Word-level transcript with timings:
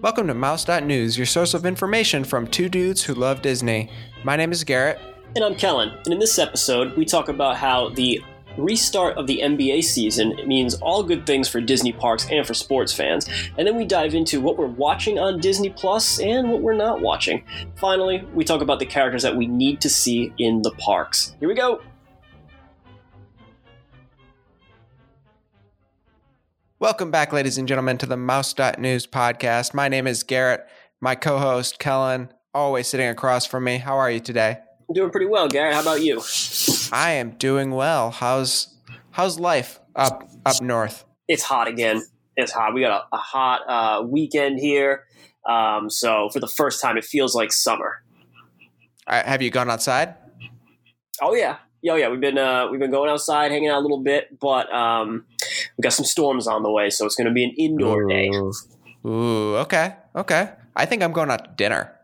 Welcome 0.00 0.28
to 0.28 0.34
Mouse.news, 0.34 1.18
your 1.18 1.26
source 1.26 1.54
of 1.54 1.66
information 1.66 2.22
from 2.22 2.46
two 2.46 2.68
dudes 2.68 3.02
who 3.02 3.14
love 3.14 3.42
Disney. 3.42 3.90
My 4.22 4.36
name 4.36 4.52
is 4.52 4.62
Garrett. 4.62 5.00
And 5.34 5.44
I'm 5.44 5.56
Kellen. 5.56 5.88
And 6.04 6.12
in 6.12 6.20
this 6.20 6.38
episode, 6.38 6.96
we 6.96 7.04
talk 7.04 7.28
about 7.28 7.56
how 7.56 7.88
the 7.88 8.22
restart 8.56 9.16
of 9.18 9.26
the 9.26 9.40
NBA 9.42 9.82
season 9.82 10.36
means 10.46 10.74
all 10.76 11.02
good 11.02 11.26
things 11.26 11.48
for 11.48 11.60
Disney 11.60 11.92
parks 11.92 12.28
and 12.30 12.46
for 12.46 12.54
sports 12.54 12.92
fans. 12.92 13.28
And 13.58 13.66
then 13.66 13.74
we 13.74 13.84
dive 13.84 14.14
into 14.14 14.40
what 14.40 14.56
we're 14.56 14.66
watching 14.66 15.18
on 15.18 15.40
Disney 15.40 15.70
Plus 15.70 16.20
and 16.20 16.48
what 16.48 16.62
we're 16.62 16.74
not 16.74 17.00
watching. 17.00 17.42
Finally, 17.74 18.24
we 18.34 18.44
talk 18.44 18.60
about 18.62 18.78
the 18.78 18.86
characters 18.86 19.24
that 19.24 19.34
we 19.34 19.48
need 19.48 19.80
to 19.80 19.90
see 19.90 20.32
in 20.38 20.62
the 20.62 20.70
parks. 20.78 21.34
Here 21.40 21.48
we 21.48 21.56
go. 21.56 21.80
Welcome 26.80 27.10
back, 27.10 27.32
ladies 27.32 27.58
and 27.58 27.66
gentlemen, 27.66 27.98
to 27.98 28.06
the 28.06 28.16
Mouse.news 28.16 29.08
podcast. 29.08 29.74
My 29.74 29.88
name 29.88 30.06
is 30.06 30.22
Garrett. 30.22 30.64
My 31.00 31.16
co 31.16 31.38
host, 31.38 31.80
Kellen, 31.80 32.32
always 32.54 32.86
sitting 32.86 33.08
across 33.08 33.44
from 33.44 33.64
me. 33.64 33.78
How 33.78 33.96
are 33.96 34.08
you 34.08 34.20
today? 34.20 34.58
I'm 34.88 34.94
doing 34.94 35.10
pretty 35.10 35.26
well, 35.26 35.48
Garrett. 35.48 35.74
How 35.74 35.82
about 35.82 36.02
you? 36.02 36.22
I 36.92 37.14
am 37.14 37.30
doing 37.32 37.72
well. 37.72 38.12
How's 38.12 38.78
how's 39.10 39.40
life 39.40 39.80
up 39.96 40.30
up 40.46 40.62
north? 40.62 41.04
It's 41.26 41.42
hot 41.42 41.66
again. 41.66 42.04
It's 42.36 42.52
hot. 42.52 42.72
We 42.74 42.82
got 42.82 43.08
a, 43.12 43.16
a 43.16 43.18
hot 43.18 43.62
uh, 43.68 44.06
weekend 44.06 44.60
here. 44.60 45.02
Um, 45.50 45.90
so 45.90 46.28
for 46.28 46.38
the 46.38 46.46
first 46.46 46.80
time, 46.80 46.96
it 46.96 47.04
feels 47.04 47.34
like 47.34 47.50
summer. 47.52 48.04
Uh, 49.04 49.24
have 49.24 49.42
you 49.42 49.50
gone 49.50 49.68
outside? 49.68 50.14
Oh 51.20 51.34
yeah, 51.34 51.56
yeah, 51.82 51.92
oh, 51.92 51.96
yeah. 51.96 52.08
We've 52.08 52.20
been 52.20 52.38
uh, 52.38 52.68
we've 52.70 52.80
been 52.80 52.90
going 52.90 53.10
outside, 53.10 53.50
hanging 53.50 53.68
out 53.68 53.78
a 53.78 53.82
little 53.82 54.02
bit, 54.02 54.38
but 54.38 54.72
um, 54.72 55.24
we 55.76 55.82
got 55.82 55.92
some 55.92 56.04
storms 56.04 56.46
on 56.46 56.62
the 56.62 56.70
way, 56.70 56.90
so 56.90 57.06
it's 57.06 57.14
going 57.14 57.26
to 57.26 57.32
be 57.32 57.44
an 57.44 57.54
indoor 57.56 58.02
Ooh. 58.02 58.08
day. 58.08 58.30
Ooh, 59.06 59.56
okay, 59.58 59.96
okay. 60.14 60.52
I 60.76 60.86
think 60.86 61.02
I'm 61.02 61.12
going 61.12 61.30
out 61.30 61.44
to 61.44 61.50
dinner. 61.56 61.94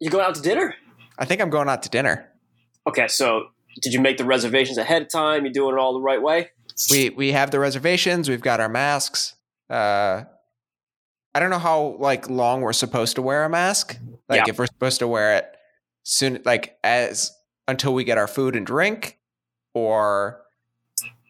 You 0.00 0.10
going 0.10 0.24
out 0.24 0.34
to 0.34 0.42
dinner? 0.42 0.74
I 1.18 1.24
think 1.24 1.40
I'm 1.40 1.50
going 1.50 1.68
out 1.68 1.82
to 1.84 1.88
dinner. 1.88 2.30
Okay, 2.86 3.08
so 3.08 3.46
did 3.80 3.92
you 3.92 4.00
make 4.00 4.18
the 4.18 4.24
reservations 4.24 4.78
ahead 4.78 5.02
of 5.02 5.08
time? 5.08 5.44
You 5.46 5.52
doing 5.52 5.74
it 5.74 5.78
all 5.78 5.94
the 5.94 6.00
right 6.00 6.20
way? 6.20 6.50
We 6.90 7.10
we 7.10 7.32
have 7.32 7.50
the 7.50 7.60
reservations. 7.60 8.28
We've 8.28 8.40
got 8.40 8.60
our 8.60 8.68
masks. 8.68 9.34
Uh, 9.70 10.24
I 11.34 11.40
don't 11.40 11.50
know 11.50 11.58
how 11.58 11.96
like 11.98 12.28
long 12.28 12.60
we're 12.60 12.72
supposed 12.72 13.16
to 13.16 13.22
wear 13.22 13.44
a 13.44 13.48
mask. 13.48 13.98
Like 14.28 14.46
Yeah. 14.46 14.50
if 14.50 14.58
we're 14.58 14.66
supposed 14.66 14.98
to 15.00 15.08
wear 15.08 15.36
it 15.36 15.46
soon, 16.02 16.40
like 16.44 16.78
as 16.84 17.32
until 17.68 17.94
we 17.94 18.04
get 18.04 18.18
our 18.18 18.26
food 18.28 18.56
and 18.56 18.66
drink, 18.66 19.18
or 19.74 20.40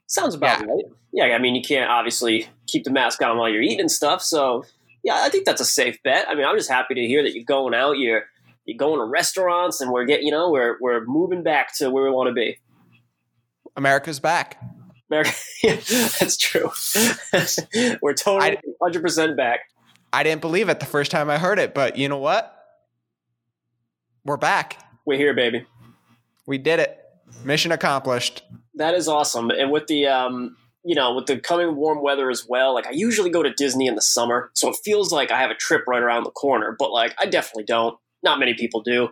Sounds 0.06 0.34
about 0.34 0.60
Yeah. 0.60 0.66
right. 0.66 0.84
Yeah, 1.12 1.24
I 1.34 1.38
mean, 1.38 1.54
you 1.54 1.62
can't 1.62 1.88
obviously 1.90 2.48
keep 2.66 2.84
the 2.84 2.90
mask 2.90 3.22
on 3.22 3.38
while 3.38 3.48
you're 3.48 3.62
eating 3.62 3.80
and 3.80 3.90
stuff. 3.90 4.20
So, 4.20 4.64
yeah, 5.04 5.14
I 5.22 5.28
think 5.28 5.44
that's 5.46 5.60
a 5.60 5.64
safe 5.64 5.96
bet. 6.02 6.26
I 6.28 6.34
mean, 6.34 6.44
I'm 6.44 6.56
just 6.56 6.68
happy 6.70 6.94
to 6.94 7.06
hear 7.06 7.22
that 7.22 7.34
you're 7.34 7.44
going 7.44 7.74
out. 7.74 7.98
You're 7.98 8.24
you're 8.66 8.78
going 8.78 8.98
to 8.98 9.04
restaurants, 9.04 9.80
and 9.80 9.92
we're 9.92 10.04
getting, 10.06 10.26
you 10.26 10.32
know, 10.32 10.50
we're 10.50 10.76
we're 10.80 11.04
moving 11.04 11.42
back 11.42 11.74
to 11.76 11.90
where 11.90 12.04
we 12.04 12.10
want 12.10 12.28
to 12.28 12.32
be. 12.32 12.58
America's 13.76 14.18
back. 14.20 14.60
America, 15.10 15.32
yeah, 15.62 15.76
that's 15.76 16.36
true. 16.36 16.70
we're 18.02 18.14
totally 18.14 18.56
100 18.78 19.02
percent 19.02 19.36
back. 19.36 19.60
I 20.12 20.22
didn't 20.22 20.40
believe 20.40 20.68
it 20.68 20.80
the 20.80 20.86
first 20.86 21.10
time 21.10 21.28
I 21.28 21.38
heard 21.38 21.58
it, 21.58 21.74
but 21.74 21.96
you 21.96 22.08
know 22.08 22.18
what? 22.18 22.50
We're 24.24 24.36
back. 24.36 24.78
We're 25.04 25.18
here, 25.18 25.34
baby. 25.34 25.66
We 26.46 26.58
did 26.58 26.80
it. 26.80 26.98
Mission 27.44 27.72
accomplished. 27.72 28.42
That 28.74 28.94
is 28.94 29.08
awesome. 29.08 29.50
And 29.50 29.70
with 29.70 29.86
the 29.86 30.06
um, 30.06 30.56
you 30.84 30.94
know, 30.94 31.14
with 31.14 31.26
the 31.26 31.38
coming 31.38 31.76
warm 31.76 32.02
weather 32.02 32.30
as 32.30 32.46
well, 32.48 32.74
like 32.74 32.86
I 32.86 32.90
usually 32.92 33.30
go 33.30 33.42
to 33.42 33.52
Disney 33.52 33.86
in 33.86 33.94
the 33.94 34.02
summer, 34.02 34.50
so 34.54 34.68
it 34.68 34.76
feels 34.84 35.12
like 35.12 35.30
I 35.30 35.40
have 35.40 35.50
a 35.50 35.54
trip 35.54 35.84
right 35.86 36.02
around 36.02 36.24
the 36.24 36.30
corner, 36.30 36.76
but 36.78 36.90
like 36.92 37.14
I 37.18 37.26
definitely 37.26 37.64
don't. 37.64 37.96
Not 38.22 38.38
many 38.38 38.54
people 38.54 38.82
do. 38.82 39.08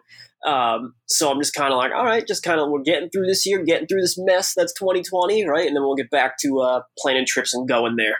Um, 0.47 0.95
so 1.07 1.31
I'm 1.31 1.39
just 1.41 1.55
kind 1.55 1.73
of 1.73 1.77
like, 1.77 1.93
all 1.93 2.05
right, 2.05 2.27
just 2.27 2.43
kind 2.43 2.61
of 2.61 2.69
we're 2.69 2.83
getting 2.83 3.11
through 3.11 3.27
this 3.27 3.47
year, 3.47 3.63
getting 3.65 3.87
through 3.87 4.01
this 4.01 4.19
mess 4.19 4.55
that's 4.55 4.73
2020, 4.75 5.47
right? 5.47 5.67
And 5.67 5.77
then 5.77 5.83
we'll 5.83 5.95
get 5.95 6.11
back 6.11 6.37
to 6.39 6.61
uh, 6.61 6.83
planning 6.99 7.27
trips 7.27 7.55
and 7.55 7.69
going 7.69 7.97
there. 7.97 8.17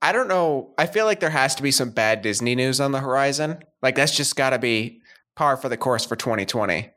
I 0.00 0.12
don't 0.12 0.28
know. 0.28 0.74
I 0.78 0.86
feel 0.86 1.04
like 1.04 1.20
there 1.20 1.30
has 1.30 1.54
to 1.56 1.62
be 1.62 1.70
some 1.70 1.90
bad 1.90 2.22
Disney 2.22 2.54
news 2.54 2.80
on 2.80 2.92
the 2.92 3.00
horizon. 3.00 3.64
Like 3.82 3.96
that's 3.96 4.16
just 4.16 4.36
got 4.36 4.50
to 4.50 4.58
be 4.58 5.00
par 5.36 5.56
for 5.56 5.68
the 5.68 5.76
course 5.76 6.04
for 6.04 6.16
2020. 6.16 6.90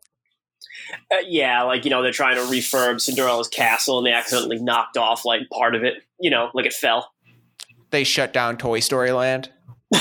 Uh, 1.12 1.18
yeah, 1.26 1.64
like 1.64 1.86
you 1.86 1.90
know, 1.90 2.02
they're 2.02 2.12
trying 2.12 2.36
to 2.36 2.42
refurb 2.42 3.00
Cinderella's 3.00 3.48
castle, 3.48 3.98
and 3.98 4.08
they 4.08 4.12
accidentally 4.12 4.60
knocked 4.60 4.98
off 4.98 5.24
like 5.26 5.42
part 5.50 5.74
of 5.76 5.84
it. 5.84 5.96
You 6.20 6.30
know, 6.30 6.50
like 6.54 6.66
it 6.66 6.74
fell. 6.74 7.12
They 7.92 8.04
shut 8.04 8.34
down 8.34 8.58
Toy 8.58 8.82
Story 8.82 9.12
Land. 9.12 9.50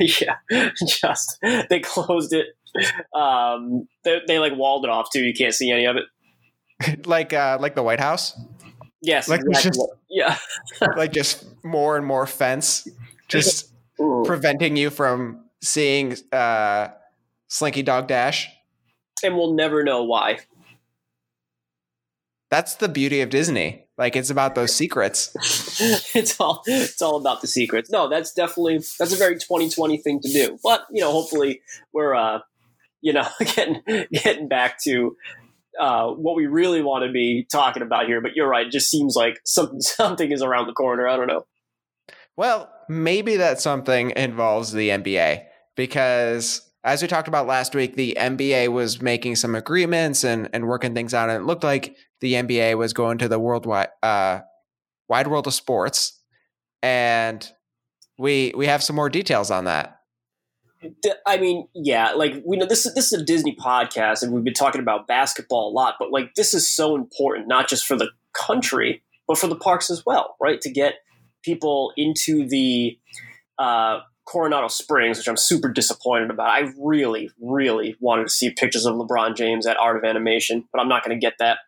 yeah, 0.00 0.36
just 0.86 1.38
they 1.68 1.80
closed 1.80 2.32
it. 2.32 2.46
Um, 3.14 3.88
they, 4.04 4.20
they 4.26 4.38
like 4.38 4.56
walled 4.56 4.84
it 4.84 4.90
off 4.90 5.08
too. 5.12 5.22
You 5.22 5.34
can't 5.34 5.54
see 5.54 5.70
any 5.70 5.86
of 5.86 5.96
it. 5.96 6.04
like 7.06 7.32
uh 7.32 7.58
like 7.60 7.74
the 7.74 7.82
White 7.82 8.00
House. 8.00 8.38
Yes, 9.02 9.28
Like, 9.28 9.40
exactly. 9.44 9.86
yeah. 10.08 10.38
like 10.96 11.12
just 11.12 11.44
more 11.62 11.96
and 11.96 12.06
more 12.06 12.26
fence 12.26 12.88
just 13.28 13.70
Ooh. 14.00 14.22
preventing 14.24 14.76
you 14.76 14.88
from 14.90 15.44
seeing 15.62 16.16
uh 16.32 16.88
Slinky 17.48 17.82
Dog 17.82 18.08
Dash. 18.08 18.50
And 19.22 19.36
we'll 19.36 19.54
never 19.54 19.82
know 19.82 20.02
why. 20.02 20.40
That's 22.50 22.76
the 22.76 22.88
beauty 22.88 23.20
of 23.20 23.30
Disney. 23.30 23.84
Like 23.96 24.16
it's 24.16 24.30
about 24.30 24.54
those 24.54 24.74
secrets. 24.74 25.30
it's 26.14 26.40
all 26.40 26.62
it's 26.66 27.00
all 27.00 27.16
about 27.16 27.40
the 27.40 27.46
secrets. 27.46 27.90
No, 27.90 28.08
that's 28.08 28.32
definitely 28.32 28.78
that's 28.98 29.12
a 29.12 29.16
very 29.16 29.34
2020 29.34 29.98
thing 29.98 30.20
to 30.20 30.32
do. 30.32 30.58
But 30.62 30.84
you 30.92 31.00
know, 31.00 31.12
hopefully 31.12 31.62
we're 31.92 32.14
uh, 32.14 32.40
you 33.00 33.12
know 33.12 33.26
getting 33.40 33.82
getting 34.12 34.48
back 34.48 34.80
to 34.84 35.16
uh, 35.78 36.08
what 36.08 36.36
we 36.36 36.46
really 36.46 36.82
want 36.82 37.04
to 37.04 37.12
be 37.12 37.46
talking 37.50 37.82
about 37.82 38.06
here. 38.06 38.20
But 38.20 38.34
you're 38.34 38.48
right; 38.48 38.66
it 38.66 38.72
just 38.72 38.90
seems 38.90 39.14
like 39.14 39.40
something 39.44 39.80
something 39.80 40.32
is 40.32 40.42
around 40.42 40.66
the 40.66 40.72
corner. 40.72 41.08
I 41.08 41.16
don't 41.16 41.28
know. 41.28 41.46
Well, 42.36 42.68
maybe 42.88 43.36
that 43.36 43.60
something 43.60 44.12
involves 44.16 44.72
the 44.72 44.88
NBA 44.88 45.44
because 45.76 46.68
as 46.84 47.00
we 47.00 47.08
talked 47.08 47.28
about 47.28 47.46
last 47.46 47.74
week, 47.74 47.96
the 47.96 48.16
NBA 48.20 48.68
was 48.68 49.00
making 49.00 49.36
some 49.36 49.54
agreements 49.54 50.22
and, 50.22 50.50
and 50.52 50.68
working 50.68 50.94
things 50.94 51.14
out, 51.14 51.30
and 51.30 51.42
it 51.42 51.46
looked 51.46 51.64
like 51.64 51.96
the 52.20 52.34
NBA 52.34 52.76
was 52.76 52.92
going 52.92 53.18
to 53.18 53.28
the 53.28 53.38
worldwide 53.38 53.88
uh, 54.02 54.40
wide 55.08 55.26
world 55.26 55.46
of 55.46 55.54
sports, 55.54 56.20
and 56.82 57.50
we 58.18 58.52
we 58.54 58.66
have 58.66 58.82
some 58.82 58.96
more 58.96 59.08
details 59.08 59.50
on 59.50 59.64
that. 59.64 59.98
I 61.26 61.38
mean, 61.38 61.66
yeah, 61.74 62.12
like 62.12 62.42
we 62.46 62.58
know 62.58 62.66
this 62.66 62.84
is 62.84 62.94
this 62.94 63.12
is 63.12 63.20
a 63.20 63.24
Disney 63.24 63.56
podcast, 63.56 64.22
and 64.22 64.32
we've 64.32 64.44
been 64.44 64.52
talking 64.52 64.82
about 64.82 65.06
basketball 65.06 65.70
a 65.70 65.72
lot. 65.72 65.94
But 65.98 66.12
like, 66.12 66.34
this 66.34 66.52
is 66.52 66.70
so 66.70 66.94
important, 66.94 67.48
not 67.48 67.66
just 67.66 67.86
for 67.86 67.96
the 67.96 68.10
country, 68.34 69.02
but 69.26 69.38
for 69.38 69.46
the 69.46 69.56
parks 69.56 69.90
as 69.90 70.04
well, 70.04 70.36
right? 70.38 70.60
To 70.60 70.70
get 70.70 70.96
people 71.42 71.92
into 71.96 72.46
the 72.46 72.98
uh, 73.58 74.00
Coronado 74.24 74.68
Springs, 74.68 75.18
which 75.18 75.28
I'm 75.28 75.36
super 75.36 75.68
disappointed 75.68 76.30
about. 76.30 76.48
I 76.48 76.72
really, 76.78 77.30
really 77.40 77.96
wanted 78.00 78.24
to 78.24 78.30
see 78.30 78.50
pictures 78.50 78.86
of 78.86 78.94
LeBron 78.94 79.36
James 79.36 79.66
at 79.66 79.76
Art 79.76 79.96
of 79.96 80.04
Animation, 80.04 80.64
but 80.72 80.80
I'm 80.80 80.88
not 80.88 81.04
going 81.04 81.18
to 81.18 81.20
get 81.20 81.34
that. 81.38 81.58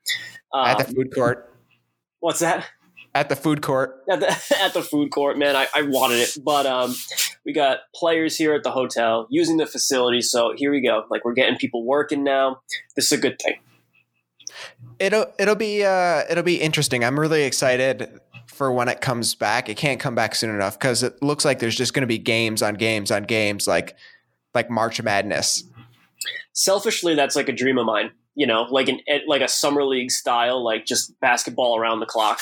Um, 0.53 0.67
at 0.67 0.78
the 0.78 0.94
food 0.94 1.15
court. 1.15 1.53
what's 2.21 2.41
that? 2.41 2.67
At 3.15 3.28
the 3.28 3.37
food 3.37 3.62
court. 3.62 4.03
at 4.11 4.21
the 4.21 4.28
at 4.62 4.75
the 4.75 4.83
food 4.83 5.11
court, 5.11 5.39
man. 5.39 5.56
I, 5.56 5.67
I 5.75 5.83
wanted 5.83 6.19
it, 6.19 6.37
but 6.43 6.67
um, 6.67 6.94
we 7.44 7.53
got 7.53 7.78
players 7.94 8.37
here 8.37 8.55
at 8.55 8.62
the 8.62 8.71
hotel 8.71 9.27
using 9.31 9.56
the 9.56 9.67
facility. 9.67 10.21
So 10.21 10.53
here 10.56 10.71
we 10.71 10.83
go. 10.83 11.05
Like 11.11 11.25
we're 11.25 11.34
getting 11.34 11.56
people 11.56 11.84
working 11.84 12.25
now. 12.25 12.61
This 12.94 13.06
is 13.06 13.12
a 13.12 13.21
good 13.21 13.38
thing. 13.38 13.55
It'll 14.99 15.27
it'll 15.38 15.55
be 15.55 15.84
uh 15.84 16.25
it'll 16.28 16.44
be 16.44 16.61
interesting. 16.61 17.05
I'm 17.05 17.19
really 17.19 17.44
excited 17.44 18.21
for 18.56 18.72
when 18.72 18.89
it 18.89 19.00
comes 19.00 19.34
back. 19.34 19.69
It 19.69 19.77
can't 19.77 20.00
come 20.00 20.15
back 20.15 20.34
soon 20.34 20.55
enough 20.55 20.78
because 20.78 21.03
it 21.03 21.23
looks 21.23 21.44
like 21.44 21.58
there's 21.58 21.76
just 21.76 21.94
going 21.94 22.03
to 22.03 22.06
be 22.06 22.19
games 22.19 22.62
on 22.62 22.75
games 22.75 23.11
on 23.11 23.25
games 23.25 23.67
like 23.67 23.97
like 24.55 24.70
March 24.70 25.00
Madness. 25.03 25.62
Selfishly, 26.53 27.14
that's 27.14 27.37
like 27.37 27.49
a 27.49 27.53
dream 27.53 27.79
of 27.79 27.87
mine. 27.87 28.11
You 28.35 28.47
know, 28.47 28.62
like 28.62 28.88
an 28.88 29.00
eh, 29.06 29.20
like 29.26 29.43
a 29.43 29.49
summer 29.49 29.85
league 29.85 30.11
style, 30.11 30.64
like 30.64 30.87
just 30.87 31.19
basketball 31.20 31.79
around 31.79 32.00
the 32.00 32.06
clock. 32.06 32.41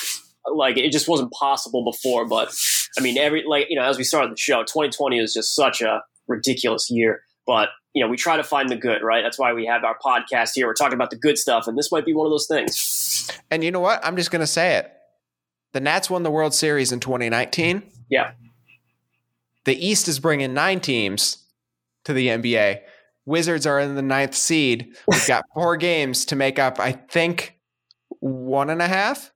Like 0.53 0.77
it 0.77 0.93
just 0.93 1.09
wasn't 1.09 1.33
possible 1.33 1.85
before. 1.85 2.27
But 2.27 2.55
I 2.99 3.01
mean, 3.01 3.19
every 3.19 3.45
like 3.47 3.67
you 3.69 3.77
know, 3.77 3.85
as 3.85 3.99
we 3.99 4.05
started 4.05 4.33
the 4.33 4.37
show, 4.37 4.63
2020 4.63 5.19
is 5.19 5.35
just 5.35 5.55
such 5.55 5.83
a 5.83 6.03
ridiculous 6.29 6.91
year. 6.91 7.23
But 7.47 7.71
you 7.95 8.03
know, 8.03 8.09
we 8.09 8.17
try 8.17 8.37
to 8.37 8.45
find 8.45 8.69
the 8.69 8.77
good, 8.77 9.03
right? 9.03 9.23
That's 9.23 9.39
why 9.39 9.53
we 9.53 9.67
have 9.67 9.85
our 9.85 9.97
podcast 10.05 10.53
here. 10.55 10.67
We're 10.67 10.75
talking 10.75 10.95
about 10.95 11.11
the 11.11 11.17
good 11.17 11.39
stuff, 11.39 11.67
and 11.67 11.79
this 11.79 11.93
might 11.93 12.05
be 12.05 12.13
one 12.13 12.27
of 12.27 12.31
those 12.31 12.47
things. 12.47 13.31
And 13.51 13.63
you 13.63 13.71
know 13.71 13.81
what? 13.81 14.05
I'm 14.05 14.17
just 14.17 14.31
going 14.31 14.41
to 14.41 14.47
say 14.47 14.77
it. 14.77 14.91
The 15.75 15.81
Nats 15.81 16.09
won 16.09 16.23
the 16.23 16.31
World 16.31 16.55
Series 16.55 16.93
in 16.93 17.01
2019. 17.01 17.83
Yeah. 18.09 18.31
The 19.65 19.75
East 19.75 20.07
is 20.07 20.21
bringing 20.21 20.55
nine 20.55 20.79
teams 20.79 21.39
to 22.05 22.13
the 22.13 22.29
NBA. 22.29 22.81
Wizards 23.27 23.67
are 23.67 23.81
in 23.81 23.97
the 23.97 24.03
ninth 24.03 24.37
seed. 24.37 24.95
We've 25.09 25.27
got 25.27 25.43
four 25.53 25.77
games 25.79 26.27
to 26.27 26.37
make 26.37 26.61
up, 26.61 26.79
I 26.79 26.93
think, 26.93 27.59
one 28.21 28.71
and 28.71 28.81
a 28.81 28.87
half. 28.87 29.33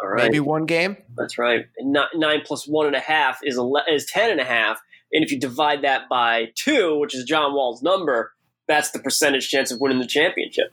All 0.00 0.08
right. 0.08 0.22
maybe 0.22 0.38
one 0.38 0.66
game. 0.66 0.96
That's 1.16 1.36
right. 1.36 1.66
Nine 1.80 2.42
plus 2.44 2.68
one 2.68 2.86
and 2.86 2.94
a 2.94 3.00
half 3.00 3.40
is 3.42 3.58
ele- 3.58 3.82
is 3.90 4.06
ten 4.06 4.30
and 4.30 4.40
a 4.40 4.44
half. 4.44 4.80
And 5.12 5.24
if 5.24 5.32
you 5.32 5.40
divide 5.40 5.82
that 5.82 6.08
by 6.08 6.52
two, 6.54 6.96
which 7.00 7.12
is 7.12 7.24
John 7.24 7.54
Wall's 7.54 7.82
number, 7.82 8.34
that's 8.68 8.92
the 8.92 9.00
percentage 9.00 9.48
chance 9.48 9.72
of 9.72 9.80
winning 9.80 9.98
the 9.98 10.06
championship. 10.06 10.72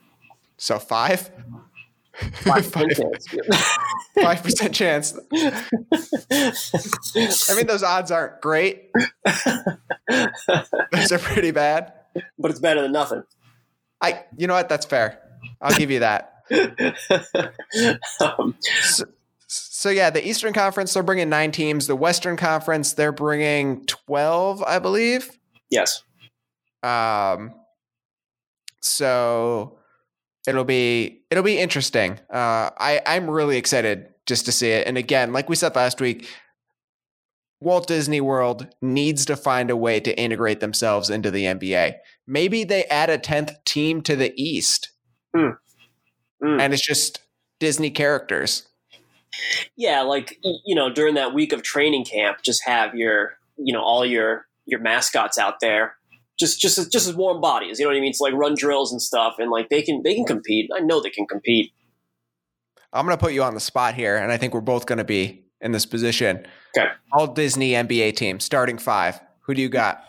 So 0.56 0.78
five. 0.78 1.30
Five 2.42 2.66
Five 2.72 2.88
chance. 2.90 3.26
five 4.22 4.42
percent 4.42 4.74
chance. 4.74 5.14
I 7.48 7.54
mean, 7.56 7.66
those 7.66 7.82
odds 7.82 8.10
aren't 8.10 8.40
great. 8.40 8.90
Those 10.92 11.12
are 11.12 11.18
pretty 11.18 11.50
bad. 11.50 11.92
but 12.38 12.50
it's 12.50 12.60
better 12.60 12.82
than 12.82 12.92
nothing. 12.92 13.22
I, 14.00 14.24
you 14.36 14.46
know 14.46 14.54
what? 14.54 14.68
That's 14.68 14.86
fair. 14.86 15.20
I'll 15.60 15.76
give 15.76 15.90
you 15.90 16.00
that. 16.00 16.34
um, 18.20 18.54
So, 18.82 19.04
so 19.46 19.90
yeah, 19.90 20.10
the 20.10 20.26
Eastern 20.26 20.52
Conference 20.52 20.94
they're 20.94 21.02
bringing 21.02 21.28
nine 21.28 21.52
teams. 21.52 21.86
The 21.86 21.96
Western 21.96 22.36
Conference 22.36 22.94
they're 22.94 23.12
bringing 23.12 23.84
twelve, 23.86 24.62
I 24.62 24.78
believe. 24.78 25.30
yes. 25.70 26.02
Um, 26.82 27.54
so 28.80 29.77
it'll 30.48 30.64
be 30.64 31.22
it'll 31.30 31.44
be 31.44 31.58
interesting. 31.58 32.18
Uh, 32.32 32.70
I 32.78 33.00
I'm 33.06 33.28
really 33.28 33.56
excited 33.56 34.08
just 34.26 34.44
to 34.46 34.52
see 34.52 34.70
it. 34.70 34.86
And 34.86 34.96
again, 34.98 35.32
like 35.32 35.48
we 35.48 35.56
said 35.56 35.76
last 35.76 36.00
week, 36.00 36.28
Walt 37.60 37.86
Disney 37.86 38.20
World 38.20 38.66
needs 38.80 39.24
to 39.26 39.36
find 39.36 39.70
a 39.70 39.76
way 39.76 40.00
to 40.00 40.18
integrate 40.18 40.60
themselves 40.60 41.10
into 41.10 41.30
the 41.30 41.44
NBA. 41.44 41.94
Maybe 42.26 42.64
they 42.64 42.84
add 42.84 43.10
a 43.10 43.18
tenth 43.18 43.52
team 43.64 44.00
to 44.02 44.16
the 44.16 44.32
East, 44.36 44.90
Hmm. 45.34 45.50
Hmm. 46.42 46.60
and 46.60 46.72
it's 46.72 46.86
just 46.86 47.20
Disney 47.58 47.90
characters. 47.90 48.68
Yeah, 49.76 50.02
like 50.02 50.38
you 50.64 50.74
know, 50.74 50.90
during 50.92 51.14
that 51.14 51.34
week 51.34 51.52
of 51.52 51.62
training 51.62 52.04
camp, 52.04 52.38
just 52.42 52.64
have 52.64 52.94
your 52.94 53.38
you 53.56 53.72
know 53.72 53.82
all 53.82 54.06
your 54.06 54.46
your 54.66 54.80
mascots 54.80 55.38
out 55.38 55.60
there, 55.60 55.96
just 56.38 56.60
just 56.60 56.90
just 56.92 57.08
as 57.08 57.14
warm 57.14 57.40
bodies. 57.40 57.78
You 57.78 57.84
know 57.84 57.90
what 57.90 57.96
I 57.96 58.00
mean? 58.00 58.10
It's 58.10 58.20
like 58.20 58.34
run 58.34 58.54
drills 58.54 58.92
and 58.92 59.02
stuff, 59.02 59.36
and 59.38 59.50
like 59.50 59.68
they 59.68 59.82
can 59.82 60.02
they 60.02 60.14
can 60.14 60.24
compete. 60.24 60.70
I 60.74 60.80
know 60.80 61.00
they 61.00 61.10
can 61.10 61.26
compete. 61.26 61.72
I'm 62.92 63.04
going 63.04 63.16
to 63.16 63.22
put 63.22 63.34
you 63.34 63.42
on 63.42 63.54
the 63.54 63.60
spot 63.60 63.94
here, 63.94 64.16
and 64.16 64.32
I 64.32 64.38
think 64.38 64.54
we're 64.54 64.60
both 64.60 64.86
going 64.86 64.98
to 64.98 65.04
be 65.04 65.44
in 65.60 65.72
this 65.72 65.84
position. 65.84 66.46
Okay. 66.76 66.88
All 67.12 67.26
Disney 67.26 67.72
NBA 67.72 68.16
team, 68.16 68.40
starting 68.40 68.78
five. 68.78 69.20
Who 69.40 69.54
do 69.54 69.60
you 69.60 69.68
got? 69.68 70.02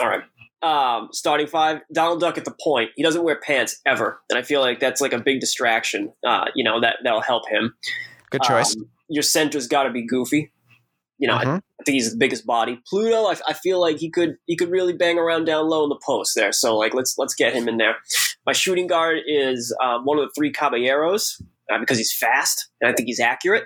All 0.00 0.08
right. 0.08 0.22
Um, 0.60 1.10
starting 1.12 1.46
five, 1.46 1.82
Donald 1.92 2.18
Duck 2.18 2.36
at 2.36 2.44
the 2.44 2.54
point. 2.60 2.90
He 2.96 3.04
doesn't 3.04 3.22
wear 3.22 3.38
pants 3.40 3.80
ever, 3.86 4.20
and 4.28 4.36
I 4.36 4.42
feel 4.42 4.60
like 4.60 4.80
that's 4.80 5.00
like 5.00 5.12
a 5.12 5.20
big 5.20 5.38
distraction. 5.38 6.12
Uh, 6.26 6.46
you 6.56 6.64
know 6.64 6.80
that 6.80 6.96
that'll 7.04 7.20
help 7.20 7.48
him. 7.48 7.74
Good 8.30 8.42
choice. 8.42 8.74
Um, 8.74 8.88
your 9.08 9.22
center's 9.22 9.68
got 9.68 9.84
to 9.84 9.90
be 9.90 10.04
goofy. 10.04 10.50
You 11.18 11.28
know, 11.28 11.34
I, 11.34 11.44
Mhm. 11.44 11.62
I 11.80 11.84
think 11.84 11.94
he's 11.94 12.10
the 12.12 12.16
biggest 12.16 12.46
body. 12.46 12.80
Pluto, 12.88 13.24
I, 13.26 13.34
I 13.48 13.52
feel 13.52 13.80
like 13.80 13.98
he 13.98 14.10
could 14.10 14.36
he 14.46 14.56
could 14.56 14.70
really 14.70 14.92
bang 14.92 15.18
around 15.18 15.44
down 15.46 15.68
low 15.68 15.82
in 15.84 15.88
the 15.88 16.00
post 16.04 16.34
there. 16.34 16.52
So 16.52 16.76
like 16.76 16.94
let's 16.94 17.16
let's 17.18 17.34
get 17.34 17.52
him 17.54 17.68
in 17.68 17.76
there. 17.76 17.96
My 18.46 18.52
shooting 18.52 18.86
guard 18.86 19.18
is 19.26 19.76
um, 19.82 20.04
one 20.04 20.18
of 20.18 20.24
the 20.24 20.32
three 20.36 20.52
caballeros 20.52 21.40
uh, 21.70 21.78
because 21.78 21.98
he's 21.98 22.14
fast 22.14 22.68
and 22.80 22.90
I 22.90 22.94
think 22.94 23.06
he's 23.08 23.20
accurate. 23.20 23.64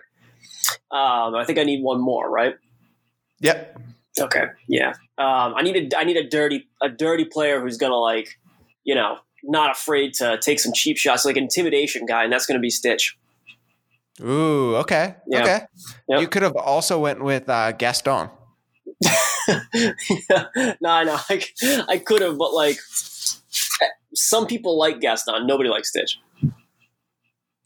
Um, 0.91 1.35
I 1.35 1.45
think 1.47 1.59
I 1.59 1.65
need 1.65 1.83
one 1.83 2.01
more, 2.01 2.31
right? 2.31 2.55
Yep. 3.41 3.81
Okay, 4.21 4.45
yeah. 4.69 4.91
Um, 5.19 5.55
I 5.57 5.63
need 5.63 5.93
a 5.93 5.99
I 5.99 6.05
need 6.05 6.17
a 6.17 6.29
dirty 6.29 6.69
a 6.83 6.89
dirty 6.89 7.25
player 7.25 7.61
who's 7.61 7.77
gonna 7.79 7.97
like, 7.97 8.39
you 8.85 8.95
know, 8.95 9.17
not 9.43 9.71
afraid 9.73 10.15
to 10.15 10.39
take 10.43 10.61
some 10.61 10.73
cheap 10.75 10.97
shots, 10.99 11.25
like 11.25 11.37
an 11.37 11.45
intimidation 11.45 12.07
guy, 12.07 12.25
and 12.25 12.33
that's 12.33 12.47
gonna 12.47 12.61
be 12.61 12.71
Stitch. 12.71 13.17
Ooh, 14.21 14.77
okay. 14.77 15.17
Yeah. 15.27 15.43
Okay. 15.43 15.61
Yep. 16.09 16.21
You 16.21 16.29
could 16.29 16.43
have 16.43 16.57
also 16.57 16.99
went 17.01 17.23
with 17.23 17.49
uh, 17.49 17.73
Gaston. 17.73 18.29
no, 19.49 20.91
I 20.91 21.05
know. 21.05 21.19
I, 21.29 21.43
I 21.89 21.99
could 21.99 22.23
have, 22.23 22.39
but 22.39 22.53
like, 22.53 22.79
some 24.15 24.47
people 24.47 24.79
like 24.79 25.01
Gaston. 25.01 25.47
Nobody 25.47 25.69
likes 25.69 25.89
Stitch. 25.89 26.21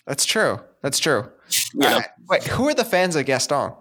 That's 0.06 0.24
true. 0.24 0.60
That's 0.82 0.98
true. 0.98 1.30
Know, 1.74 1.88
Uh, 1.88 2.02
wait, 2.28 2.44
who 2.44 2.68
are 2.68 2.74
the 2.74 2.84
fans 2.84 3.16
of 3.16 3.26
Gaston? 3.26 3.72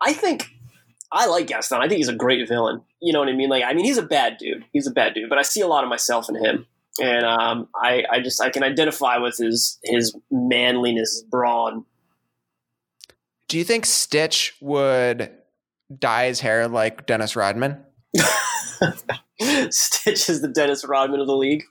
I 0.00 0.12
think 0.12 0.48
I 1.12 1.26
like 1.26 1.46
Gaston. 1.46 1.78
I 1.80 1.88
think 1.88 1.98
he's 1.98 2.08
a 2.08 2.14
great 2.14 2.46
villain. 2.48 2.82
You 3.00 3.12
know 3.12 3.20
what 3.20 3.28
I 3.28 3.32
mean? 3.32 3.50
Like, 3.50 3.64
I 3.64 3.74
mean, 3.74 3.84
he's 3.84 3.98
a 3.98 4.02
bad 4.02 4.38
dude. 4.38 4.64
He's 4.72 4.86
a 4.86 4.90
bad 4.90 5.14
dude, 5.14 5.28
but 5.28 5.38
I 5.38 5.42
see 5.42 5.60
a 5.60 5.66
lot 5.66 5.84
of 5.84 5.90
myself 5.90 6.28
in 6.28 6.36
him, 6.36 6.66
and 7.00 7.24
um, 7.24 7.68
I, 7.74 8.04
I 8.10 8.20
just 8.20 8.40
I 8.40 8.50
can 8.50 8.62
identify 8.62 9.18
with 9.18 9.36
his 9.38 9.78
his 9.82 10.16
manliness, 10.30 11.14
his 11.14 11.22
brawn. 11.22 11.84
Do 13.48 13.58
you 13.58 13.64
think 13.64 13.86
Stitch 13.86 14.54
would 14.60 15.30
dye 15.96 16.26
his 16.26 16.40
hair 16.40 16.68
like 16.68 17.06
Dennis 17.06 17.34
Rodman? 17.34 17.82
Stitch 19.70 20.28
is 20.28 20.42
the 20.42 20.48
Dennis 20.48 20.84
Rodman 20.84 21.20
of 21.20 21.26
the 21.26 21.36
league. 21.36 21.64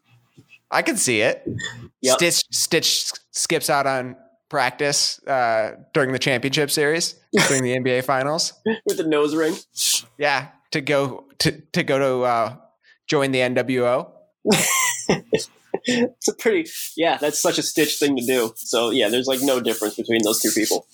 I 0.72 0.82
can 0.82 0.98
see 0.98 1.22
it. 1.22 1.48
Yep. 2.02 2.16
Stitch 2.18 2.44
Stitch 2.52 3.12
skips 3.32 3.70
out 3.70 3.88
on 3.88 4.16
practice 4.50 5.20
uh, 5.28 5.72
during 5.94 6.12
the 6.12 6.20
championship 6.20 6.72
series, 6.72 7.16
during 7.48 7.64
the 7.64 7.76
NBA 7.76 8.04
finals. 8.04 8.54
with 8.86 8.98
the 8.98 9.04
nose 9.04 9.36
ring. 9.36 9.56
Yeah, 10.18 10.50
to 10.72 10.82
go 10.82 11.26
to 11.40 11.62
to 11.74 11.84
go 11.84 12.00
to 12.00 12.26
uh, 12.26 12.56
join 13.08 13.32
the 13.32 13.40
NWO. 13.40 14.12
It's 15.86 16.28
a 16.28 16.34
pretty 16.34 16.70
yeah. 16.98 17.18
That's 17.18 17.40
such 17.40 17.58
a 17.58 17.64
Stitch 17.64 18.00
thing 18.00 18.18
to 18.18 18.26
do. 18.26 18.52
So 18.58 18.90
yeah, 18.90 19.10
there's 19.10 19.28
like 19.28 19.42
no 19.42 19.62
difference 19.62 19.96
between 19.96 20.22
those 20.24 20.42
two 20.42 20.52
people. 20.52 20.88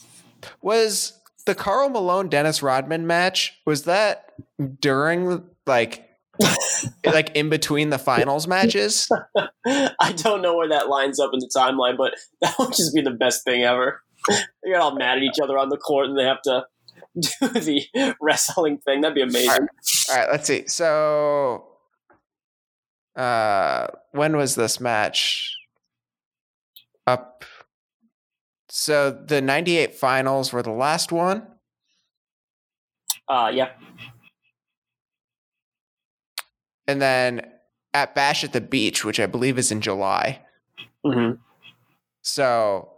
Was 0.61 1.13
the 1.45 1.55
Karl 1.55 1.89
Malone 1.89 2.29
Dennis 2.29 2.61
Rodman 2.61 3.07
match 3.07 3.59
was 3.65 3.83
that 3.83 4.33
during 4.79 5.43
like 5.65 6.09
like 7.05 7.35
in 7.35 7.49
between 7.49 7.89
the 7.89 7.97
finals 7.97 8.47
matches? 8.47 9.09
I 9.65 10.13
don't 10.15 10.41
know 10.41 10.55
where 10.57 10.69
that 10.69 10.89
lines 10.89 11.19
up 11.19 11.31
in 11.33 11.39
the 11.39 11.49
timeline, 11.55 11.97
but 11.97 12.13
that 12.41 12.55
would 12.59 12.73
just 12.73 12.93
be 12.93 13.01
the 13.01 13.11
best 13.11 13.43
thing 13.43 13.63
ever. 13.63 14.01
They 14.27 14.71
get 14.71 14.81
all 14.81 14.95
mad 14.95 15.17
at 15.17 15.23
each 15.23 15.39
other 15.41 15.57
on 15.57 15.69
the 15.69 15.77
court 15.77 16.07
and 16.07 16.17
they 16.17 16.25
have 16.25 16.41
to 16.43 16.65
do 17.19 17.47
the 17.47 18.15
wrestling 18.21 18.79
thing. 18.79 19.01
That'd 19.01 19.15
be 19.15 19.21
amazing. 19.21 19.67
All 20.09 20.15
right, 20.15 20.29
let's 20.31 20.47
see. 20.47 20.67
So 20.67 21.72
uh 23.15 23.87
when 24.11 24.35
was 24.37 24.55
this 24.55 24.79
match? 24.79 25.51
Up 27.05 27.43
so 28.69 29.11
the 29.11 29.39
98 29.41 29.93
finals 29.93 30.51
were 30.51 30.63
the 30.63 30.71
last 30.71 31.11
one. 31.11 31.45
Uh, 33.27 33.51
yeah. 33.53 33.69
And 36.87 37.01
then 37.01 37.51
at 37.93 38.15
Bash 38.15 38.43
at 38.43 38.51
the 38.51 38.61
Beach, 38.61 39.05
which 39.05 39.19
I 39.19 39.27
believe 39.27 39.59
is 39.59 39.71
in 39.71 39.79
July. 39.79 40.41
Mm-hmm. 41.05 41.39
So 42.23 42.89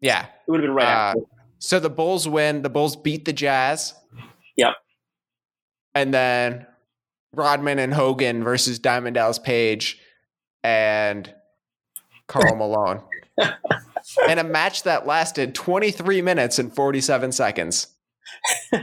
yeah. 0.00 0.22
It 0.46 0.50
would 0.50 0.60
have 0.60 0.66
been 0.68 0.74
right 0.74 0.86
Uh, 0.86 0.88
after. 1.10 1.20
So 1.58 1.78
the 1.78 1.90
Bulls 1.90 2.26
win. 2.26 2.62
The 2.62 2.70
Bulls 2.70 2.96
beat 2.96 3.24
the 3.26 3.32
Jazz. 3.32 3.94
Yep. 4.56 4.72
And 5.94 6.12
then 6.14 6.66
Rodman 7.34 7.78
and 7.78 7.94
Hogan 7.94 8.44
versus 8.44 8.78
Diamond 8.78 9.14
Dallas 9.14 9.38
Page 9.38 9.98
and 10.62 11.32
Karl 12.26 12.56
Malone. 12.56 13.02
in 14.28 14.38
a 14.38 14.44
match 14.44 14.82
that 14.82 15.06
lasted 15.06 15.54
23 15.54 16.22
minutes 16.22 16.58
and 16.58 16.74
47 16.74 17.32
seconds. 17.32 17.88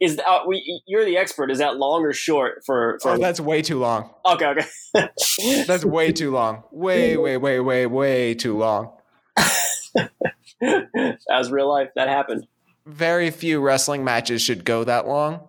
Is 0.00 0.18
uh, 0.18 0.40
we? 0.46 0.82
You're 0.86 1.04
the 1.04 1.16
expert. 1.16 1.50
Is 1.50 1.58
that 1.58 1.76
long 1.76 2.02
or 2.02 2.12
short 2.12 2.62
for? 2.64 2.98
for 3.02 3.12
Oh, 3.12 3.18
that's 3.18 3.40
way 3.40 3.62
too 3.62 3.78
long. 3.78 4.10
okay, 4.26 4.46
okay. 4.46 4.66
That's 5.66 5.84
way 5.84 6.12
too 6.12 6.32
long. 6.32 6.64
Way, 6.72 7.16
way, 7.16 7.36
way, 7.36 7.60
way, 7.60 7.86
way 7.86 8.34
too 8.34 8.58
long. 8.58 8.92
that 9.94 10.10
was 11.28 11.50
real 11.52 11.68
life. 11.68 11.90
That 11.94 12.08
happened. 12.08 12.46
Very 12.84 13.30
few 13.30 13.60
wrestling 13.60 14.02
matches 14.02 14.42
should 14.42 14.64
go 14.64 14.82
that 14.84 15.06
long, 15.06 15.46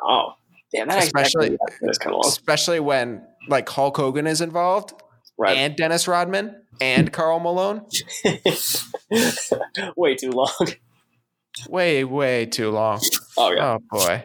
Oh, 0.00 0.34
damn! 0.72 0.88
That 0.88 1.02
Especially- 1.04 1.58
that's 1.80 1.98
kind 1.98 2.14
of 2.14 2.22
long, 2.22 2.28
especially 2.28 2.80
when 2.80 3.26
like 3.48 3.68
Hulk 3.68 3.96
Hogan 3.96 4.26
is 4.26 4.40
involved 4.40 4.92
right? 5.38 5.56
and 5.56 5.76
Dennis 5.76 6.06
Rodman 6.08 6.62
and 6.80 7.12
Karl 7.12 7.40
Malone. 7.40 7.86
Way 9.96 10.14
too 10.16 10.30
long. 10.32 10.68
Way, 11.68 12.04
way 12.04 12.46
too 12.46 12.70
long. 12.70 13.00
Oh 13.36 13.50
yeah. 13.50 13.76
Oh 13.76 13.78
boy. 13.90 14.24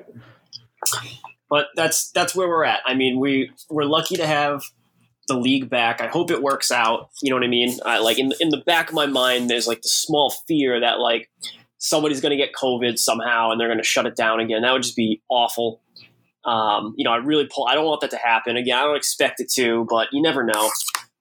but 1.49 1.67
that's 1.75 2.11
that's 2.11 2.35
where 2.35 2.47
we're 2.47 2.65
at. 2.65 2.81
I 2.85 2.93
mean, 2.93 3.19
we 3.19 3.51
we're 3.69 3.85
lucky 3.85 4.17
to 4.17 4.27
have 4.27 4.63
the 5.27 5.37
league 5.37 5.69
back. 5.69 6.01
I 6.01 6.07
hope 6.07 6.29
it 6.31 6.43
works 6.43 6.71
out. 6.71 7.09
You 7.21 7.29
know 7.31 7.37
what 7.37 7.43
I 7.45 7.47
mean? 7.47 7.79
I, 7.85 7.99
like 7.99 8.19
in 8.19 8.33
in 8.39 8.49
the 8.49 8.57
back 8.65 8.89
of 8.89 8.95
my 8.95 9.05
mind, 9.07 9.49
there's 9.49 9.67
like 9.67 9.81
the 9.81 9.89
small 9.89 10.31
fear 10.47 10.79
that 10.81 10.99
like 10.99 11.31
somebody's 11.77 12.21
going 12.21 12.31
to 12.31 12.37
get 12.37 12.53
COVID 12.53 12.97
somehow 12.97 13.51
and 13.51 13.59
they're 13.59 13.67
going 13.67 13.79
to 13.79 13.83
shut 13.83 14.05
it 14.05 14.15
down 14.15 14.39
again. 14.39 14.61
That 14.61 14.71
would 14.73 14.83
just 14.83 14.95
be 14.95 15.21
awful. 15.29 15.81
Um, 16.45 16.93
you 16.97 17.03
know, 17.03 17.11
I 17.11 17.17
really 17.17 17.47
pull. 17.53 17.67
I 17.67 17.75
don't 17.75 17.85
want 17.85 18.01
that 18.01 18.11
to 18.11 18.17
happen 18.17 18.57
again. 18.57 18.77
I 18.77 18.83
don't 18.83 18.97
expect 18.97 19.39
it 19.39 19.49
to, 19.53 19.85
but 19.89 20.09
you 20.11 20.21
never 20.21 20.43
know. 20.43 20.69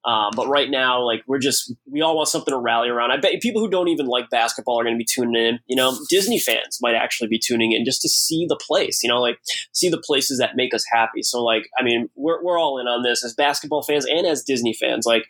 Um, 0.05 0.33
but 0.35 0.49
right 0.49 0.69
now, 0.69 1.00
like 1.00 1.23
we're 1.29 1.38
just 1.38 1.73
we 1.88 2.00
all 2.00 2.17
want 2.17 2.29
something 2.29 2.52
to 2.52 2.59
rally 2.59 2.88
around. 2.88 3.12
I 3.12 3.19
bet 3.19 3.41
people 3.41 3.62
who 3.62 3.71
don't 3.71 3.87
even 3.87 4.07
like 4.07 4.31
basketball 4.31 4.81
are 4.81 4.83
going 4.83 4.97
to 4.97 4.99
be 4.99 5.05
tuning 5.05 5.41
in. 5.41 5.61
You 5.69 5.76
know, 5.76 5.97
Disney 6.09 6.41
fans 6.41 6.79
might 6.83 6.97
actually 6.97 7.29
be 7.29 7.38
tuning 7.38 7.71
in 7.71 7.85
just 7.85 8.02
to 8.02 8.09
see 8.09 8.45
the 8.49 8.57
place. 8.57 9.02
You 9.05 9.09
know, 9.09 9.21
like 9.21 9.38
see 9.73 9.88
the 9.88 9.99
places 9.99 10.38
that 10.38 10.57
make 10.57 10.75
us 10.75 10.85
happy. 10.91 11.23
So 11.23 11.43
like, 11.43 11.69
I 11.79 11.85
mean, 11.85 12.11
we're 12.17 12.43
we're 12.43 12.59
all 12.59 12.81
in 12.81 12.88
on 12.88 13.02
this 13.02 13.25
as 13.25 13.35
basketball 13.35 13.83
fans 13.83 14.05
and 14.05 14.26
as 14.26 14.43
Disney 14.43 14.73
fans. 14.75 15.07
Like, 15.07 15.26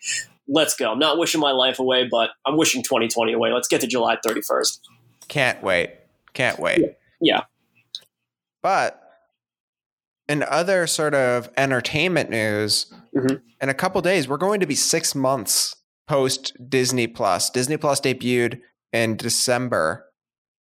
let's 0.49 0.75
go. 0.75 0.91
I'm 0.91 0.99
not 0.99 1.19
wishing 1.19 1.41
my 1.41 1.53
life 1.53 1.79
away, 1.79 2.09
but 2.11 2.31
I'm 2.47 2.57
wishing 2.57 2.83
2020 2.83 3.35
away. 3.35 3.53
Let's 3.53 3.69
get 3.69 3.83
to 3.83 3.87
July 3.87 4.17
31st. 4.27 4.79
Can't 5.29 5.63
wait. 5.63 5.91
Can't 6.33 6.59
wait. 6.59 6.97
Yeah. 7.21 7.43
But 8.63 9.02
in 10.33 10.43
other 10.45 10.87
sort 10.87 11.15
of 11.15 11.51
entertainment 11.59 12.31
news, 12.31 12.87
Mhm. 13.15 13.43
in 13.61 13.69
a 13.69 13.75
couple 13.75 14.01
days, 14.01 14.27
we're 14.27 14.39
going 14.39 14.61
to 14.61 14.67
be 14.67 14.75
six 14.75 15.15
months 15.15 15.77
post 16.09 16.53
Disney 16.71 17.07
Plus. 17.07 17.51
Disney 17.51 17.77
Plus 17.77 18.01
debuted 18.01 18.61
in 18.93 19.17
December 19.17 20.11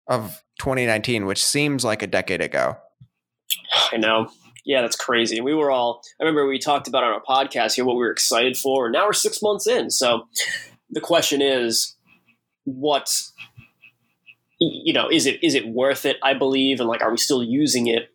of 0.07 0.41
2019, 0.59 1.25
which 1.25 1.43
seems 1.43 1.83
like 1.83 2.01
a 2.01 2.07
decade 2.07 2.41
ago. 2.41 2.77
I 3.91 3.97
know. 3.97 4.29
Yeah, 4.65 4.81
that's 4.81 4.95
crazy. 4.95 5.41
We 5.41 5.53
were 5.53 5.69
all, 5.69 6.01
I 6.19 6.23
remember 6.23 6.47
we 6.47 6.59
talked 6.59 6.87
about 6.87 7.03
on 7.03 7.11
our 7.11 7.21
podcast 7.21 7.75
here 7.75 7.83
what 7.85 7.95
we 7.95 7.99
were 8.03 8.11
excited 8.11 8.55
for, 8.57 8.85
and 8.85 8.93
now 8.93 9.05
we're 9.05 9.13
six 9.13 9.41
months 9.41 9.67
in. 9.67 9.89
So 9.89 10.27
the 10.89 11.01
question 11.01 11.41
is, 11.41 11.95
what, 12.63 13.09
you 14.59 14.93
know, 14.93 15.09
is 15.09 15.25
it 15.25 15.41
is 15.43 15.55
it 15.55 15.67
worth 15.67 16.05
it? 16.05 16.17
I 16.23 16.33
believe, 16.33 16.79
and 16.79 16.89
like, 16.89 17.01
are 17.01 17.11
we 17.11 17.17
still 17.17 17.43
using 17.43 17.87
it 17.87 18.09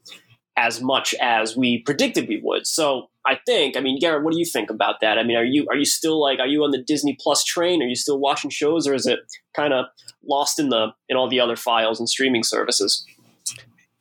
as 0.57 0.81
much 0.81 1.15
as 1.21 1.57
we 1.57 1.79
predicted 1.79 2.29
we 2.29 2.41
would? 2.43 2.67
So 2.67 3.09
I 3.27 3.39
think, 3.47 3.77
I 3.77 3.81
mean, 3.81 3.99
Garrett, 4.01 4.25
what 4.25 4.33
do 4.33 4.39
you 4.39 4.45
think 4.45 4.71
about 4.71 4.97
that? 5.01 5.19
I 5.19 5.23
mean, 5.23 5.37
are 5.37 5.45
you 5.45 5.67
are 5.71 5.77
you 5.77 5.85
still 5.85 6.21
like, 6.21 6.39
are 6.39 6.47
you 6.47 6.65
on 6.65 6.71
the 6.71 6.83
Disney 6.83 7.17
Plus 7.21 7.45
train? 7.45 7.83
Are 7.83 7.87
you 7.87 7.95
still 7.95 8.19
watching 8.19 8.51
shows, 8.51 8.87
or 8.87 8.95
is 8.95 9.07
it 9.07 9.21
kind 9.55 9.73
of 9.73 9.87
lost 10.25 10.59
in 10.59 10.69
the 10.71 10.89
in 11.09 11.17
all 11.17 11.29
the 11.29 11.41
other 11.41 11.57
files 11.57 11.99
and 12.01 12.09
streaming 12.09 12.43
services? 12.43 13.05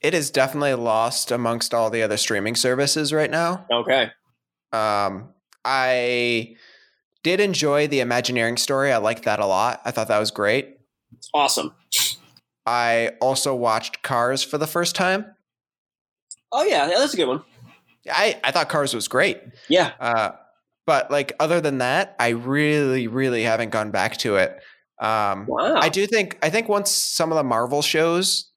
It 0.02 0.16
is 0.16 0.32
definitely 0.32 0.74
lost 0.74 1.32
amongst 1.32 1.74
all 1.74 1.92
the 1.92 2.02
other 2.02 2.18
streaming 2.18 2.56
services 2.56 3.14
right 3.14 3.30
now. 3.30 3.66
Okay. 3.72 4.10
Um, 4.74 5.30
I 5.64 6.56
did 7.24 7.40
enjoy 7.40 7.88
the 7.88 8.00
Imagineering 8.00 8.58
story. 8.58 8.92
I 8.92 8.98
liked 8.98 9.24
that 9.26 9.40
a 9.40 9.46
lot. 9.46 9.82
I 9.86 9.92
thought 9.92 10.08
that 10.08 10.18
was 10.18 10.32
great. 10.32 10.80
Awesome. 11.34 11.76
I 12.66 13.12
also 13.22 13.54
watched 13.54 14.02
Cars 14.02 14.44
for 14.44 14.58
the 14.58 14.66
first 14.66 14.96
time. 14.96 15.26
Oh 16.52 16.64
yeah, 16.64 16.90
yeah, 16.90 16.98
that's 17.00 17.14
a 17.14 17.18
good 17.18 17.28
one. 17.28 17.44
I, 18.12 18.40
I 18.44 18.52
thought 18.52 18.68
Cars 18.70 18.94
was 18.94 19.08
great. 19.08 19.40
Yeah. 19.70 19.92
Uh, 20.00 20.32
but 20.88 21.12
like 21.12 21.34
other 21.40 21.62
than 21.62 21.78
that, 21.78 22.16
I 22.20 22.30
really, 22.30 23.08
really 23.08 23.44
haven't 23.44 23.70
gone 23.70 23.92
back 23.92 24.18
to 24.18 24.36
it. 24.38 24.60
Um, 25.00 25.46
Wow. 25.48 25.76
I 25.76 25.90
do 25.90 26.06
think 26.08 26.38
I 26.42 26.50
think 26.50 26.68
once 26.68 26.92
some 26.92 27.32
of 27.32 27.36
the 27.38 27.44
Marvel 27.44 27.82
shows 27.82 28.50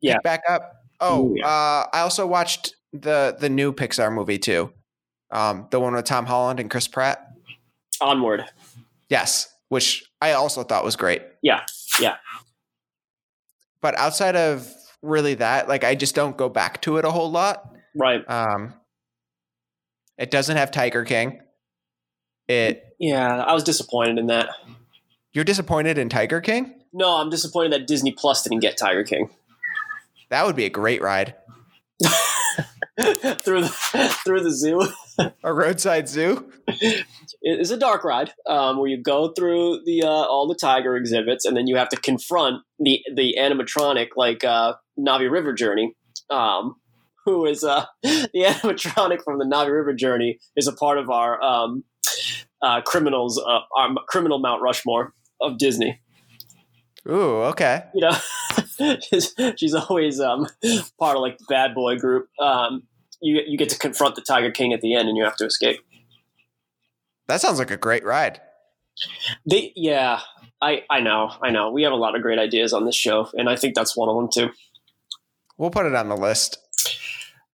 Yeah. 0.00 0.18
back 0.24 0.42
up. 0.48 0.72
Oh, 1.00 1.28
Ooh, 1.30 1.34
yeah. 1.36 1.46
uh, 1.46 1.86
I 1.92 2.00
also 2.00 2.26
watched 2.26 2.74
the 2.92 3.36
the 3.38 3.48
new 3.48 3.72
Pixar 3.72 4.12
movie 4.12 4.38
too. 4.38 4.72
Um, 5.30 5.66
the 5.70 5.80
one 5.80 5.94
with 5.94 6.04
Tom 6.04 6.26
Holland 6.26 6.60
and 6.60 6.70
Chris 6.70 6.86
Pratt. 6.86 7.26
Onward. 8.00 8.44
Yes, 9.08 9.48
which 9.68 10.04
I 10.20 10.32
also 10.32 10.62
thought 10.64 10.84
was 10.84 10.96
great. 10.96 11.22
Yeah, 11.42 11.62
yeah. 12.00 12.16
But 13.80 13.96
outside 13.96 14.36
of 14.36 14.68
really 15.04 15.34
that, 15.34 15.68
like 15.68 15.84
I 15.84 15.94
just 15.94 16.14
don't 16.14 16.36
go 16.36 16.48
back 16.48 16.80
to 16.82 16.96
it 16.96 17.04
a 17.04 17.10
whole 17.10 17.30
lot. 17.30 17.70
Right. 17.94 18.22
Um, 18.28 18.74
it 20.18 20.30
doesn't 20.30 20.56
have 20.56 20.70
Tiger 20.70 21.04
King. 21.04 21.40
It 22.48 22.94
Yeah, 22.98 23.42
I 23.42 23.52
was 23.52 23.64
disappointed 23.64 24.18
in 24.18 24.26
that. 24.28 24.48
you're 25.32 25.44
disappointed 25.44 25.98
in 25.98 26.08
Tiger 26.08 26.40
King? 26.40 26.74
No, 26.92 27.16
I'm 27.16 27.30
disappointed 27.30 27.72
that 27.72 27.86
Disney 27.86 28.12
Plus 28.12 28.42
didn't 28.42 28.60
get 28.60 28.76
Tiger 28.76 29.02
King 29.02 29.30
That 30.30 30.46
would 30.46 30.56
be 30.56 30.64
a 30.64 30.70
great 30.70 31.02
ride. 31.02 31.34
through 33.40 33.62
the 33.62 34.18
through 34.24 34.40
the 34.42 34.52
zoo. 34.52 34.80
A 35.42 35.52
roadside 35.52 36.08
zoo. 36.08 36.50
It 36.68 37.06
is 37.42 37.70
a 37.70 37.76
dark 37.76 38.04
ride 38.04 38.32
um, 38.48 38.78
where 38.78 38.88
you 38.88 39.02
go 39.02 39.32
through 39.32 39.80
the 39.84 40.02
uh, 40.04 40.08
all 40.08 40.46
the 40.46 40.54
tiger 40.54 40.96
exhibits, 40.96 41.44
and 41.44 41.56
then 41.56 41.66
you 41.66 41.76
have 41.76 41.88
to 41.88 41.96
confront 41.96 42.62
the 42.78 43.00
the 43.14 43.36
animatronic 43.38 44.10
like 44.16 44.44
uh, 44.44 44.74
Na'vi 44.98 45.30
River 45.30 45.52
Journey. 45.52 45.94
Um, 46.30 46.76
who 47.24 47.46
is 47.46 47.64
uh, 47.64 47.86
the 48.02 48.28
animatronic 48.34 49.22
from 49.24 49.38
the 49.38 49.44
Na'vi 49.44 49.72
River 49.72 49.94
Journey 49.94 50.38
is 50.56 50.68
a 50.68 50.72
part 50.72 50.98
of 50.98 51.10
our 51.10 51.42
um, 51.42 51.84
uh, 52.62 52.80
criminals, 52.82 53.38
uh, 53.38 53.60
our 53.76 53.94
criminal 54.08 54.38
Mount 54.38 54.62
Rushmore 54.62 55.12
of 55.40 55.58
Disney. 55.58 56.00
Ooh, 57.08 57.42
okay. 57.44 57.84
you 57.94 58.00
know, 58.00 58.16
she's, 59.02 59.34
she's 59.56 59.74
always 59.74 60.20
um, 60.20 60.46
part 60.98 61.16
of 61.16 61.22
like 61.22 61.38
the 61.38 61.44
bad 61.48 61.74
boy 61.74 61.96
group. 61.96 62.28
Um, 62.40 62.84
you 63.20 63.40
you 63.46 63.56
get 63.56 63.68
to 63.70 63.78
confront 63.78 64.16
the 64.16 64.22
Tiger 64.22 64.50
King 64.50 64.72
at 64.72 64.80
the 64.80 64.94
end, 64.94 65.08
and 65.08 65.16
you 65.16 65.24
have 65.24 65.36
to 65.36 65.46
escape. 65.46 65.80
That 67.26 67.40
sounds 67.40 67.58
like 67.58 67.70
a 67.70 67.76
great 67.76 68.04
ride. 68.04 68.40
They, 69.48 69.72
yeah, 69.74 70.20
I 70.60 70.82
I 70.90 71.00
know, 71.00 71.32
I 71.42 71.50
know. 71.50 71.70
We 71.70 71.82
have 71.82 71.92
a 71.92 71.96
lot 71.96 72.14
of 72.14 72.22
great 72.22 72.38
ideas 72.38 72.72
on 72.72 72.84
this 72.84 72.96
show, 72.96 73.28
and 73.34 73.48
I 73.48 73.56
think 73.56 73.74
that's 73.74 73.96
one 73.96 74.08
of 74.08 74.16
them 74.16 74.28
too. 74.32 74.54
We'll 75.56 75.70
put 75.70 75.86
it 75.86 75.94
on 75.94 76.08
the 76.08 76.16
list. 76.16 76.58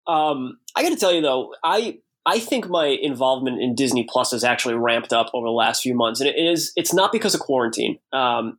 Um, 0.07 0.59
I 0.75 0.83
got 0.83 0.91
to 0.91 0.97
tell 0.97 1.13
you 1.13 1.21
though, 1.21 1.55
I 1.63 1.99
I 2.27 2.39
think 2.39 2.69
my 2.69 2.87
involvement 2.87 3.61
in 3.61 3.75
Disney 3.75 4.07
Plus 4.09 4.33
has 4.33 4.45
actually 4.45 4.75
ramped 4.75 5.13
up 5.13 5.31
over 5.33 5.47
the 5.47 5.53
last 5.53 5.83
few 5.83 5.95
months, 5.95 6.21
and 6.21 6.29
it 6.29 6.37
is 6.37 6.73
it's 6.77 6.93
not 6.93 7.13
because 7.13 7.35
of 7.35 7.41
quarantine. 7.41 7.99
Um, 8.13 8.59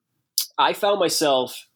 I 0.58 0.74
found 0.74 1.00
myself 1.00 1.68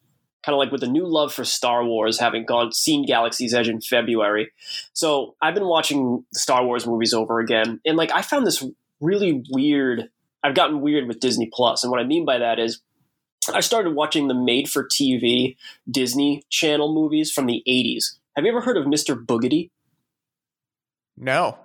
kind 0.46 0.54
of 0.54 0.60
like 0.60 0.72
with 0.72 0.84
a 0.84 0.88
new 0.88 1.08
love 1.08 1.34
for 1.34 1.44
Star 1.44 1.84
Wars, 1.84 2.20
having 2.20 2.46
gone 2.46 2.72
seen 2.72 3.06
Galaxy's 3.06 3.54
Edge 3.54 3.68
in 3.68 3.82
February. 3.82 4.52
So 4.94 5.36
I've 5.42 5.56
been 5.56 5.66
watching 5.66 6.24
the 6.32 6.40
Star 6.40 6.64
Wars 6.64 6.86
movies 6.86 7.14
over 7.14 7.40
again, 7.40 7.82
and 7.86 7.98
like 7.98 8.12
I 8.14 8.22
found 8.22 8.46
this 8.46 8.64
really 9.02 9.44
weird. 9.50 10.10
I've 10.44 10.54
gotten 10.54 10.82
weird 10.82 11.08
with 11.08 11.20
Disney 11.20 11.50
Plus, 11.52 11.84
and 11.84 11.90
what 11.90 12.00
I 12.00 12.04
mean 12.04 12.26
by 12.26 12.38
that 12.38 12.60
is. 12.60 12.82
I 13.54 13.60
started 13.60 13.94
watching 13.94 14.28
the 14.28 14.34
made 14.34 14.68
for 14.68 14.84
TV 14.84 15.56
Disney 15.88 16.42
Channel 16.50 16.96
movies 16.96 17.32
from 17.32 17.46
the 17.46 17.62
80s. 17.70 18.16
Have 18.36 18.44
you 18.44 18.50
ever 18.50 18.62
heard 18.62 18.76
of 18.76 18.86
Mr. 18.86 19.24
Boogedy? 19.24 19.70
No. 21.16 21.56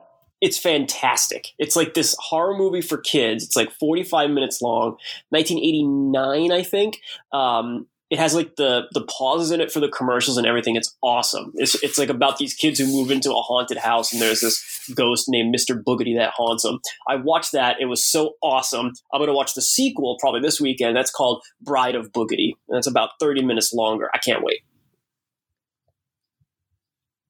It's 0.41 0.59
fantastic. 0.59 1.49
It's 1.59 1.77
like 1.77 1.95
this 1.95 2.15
horror 2.19 2.57
movie 2.57 2.81
for 2.81 2.99
kids. 2.99 3.45
It's 3.45 3.57
like 3.57 3.73
45 3.73 4.31
minutes 4.31 4.63
long, 4.63 4.97
1989, 5.31 6.53
I 6.53 6.63
think. 6.63 7.01
Um, 7.33 7.87
it 8.11 8.19
has 8.19 8.35
like 8.35 8.57
the 8.57 8.83
the 8.93 9.02
pauses 9.02 9.52
in 9.52 9.61
it 9.61 9.71
for 9.71 9.79
the 9.79 9.88
commercials 9.88 10.37
and 10.37 10.47
everything. 10.47 10.75
It's 10.75 10.97
awesome. 11.00 11.52
It's 11.55 11.81
it's 11.83 11.97
like 11.97 12.09
about 12.09 12.38
these 12.38 12.52
kids 12.55 12.81
who 12.81 12.87
move 12.87 13.11
into 13.11 13.31
a 13.31 13.40
haunted 13.40 13.79
house 13.79 14.12
and 14.12 14.21
there's 14.21 14.40
this 14.40 14.90
ghost 14.95 15.26
named 15.29 15.55
Mr. 15.55 15.81
Boogedy 15.81 16.17
that 16.17 16.33
haunts 16.37 16.64
them. 16.64 16.81
I 17.09 17.17
watched 17.17 17.52
that. 17.52 17.76
It 17.81 17.87
was 17.87 18.05
so 18.05 18.35
awesome. 18.43 18.93
I'm 19.14 19.21
gonna 19.21 19.33
watch 19.33 19.55
the 19.55 19.62
sequel 19.62 20.17
probably 20.21 20.40
this 20.40 20.61
weekend. 20.61 20.97
That's 20.97 21.12
called 21.12 21.43
Bride 21.62 21.95
of 21.95 22.11
Boogedy. 22.11 22.55
And 22.69 22.85
about 22.87 23.11
30 23.21 23.43
minutes 23.43 23.73
longer. 23.73 24.11
I 24.12 24.19
can't 24.19 24.43
wait. 24.43 24.61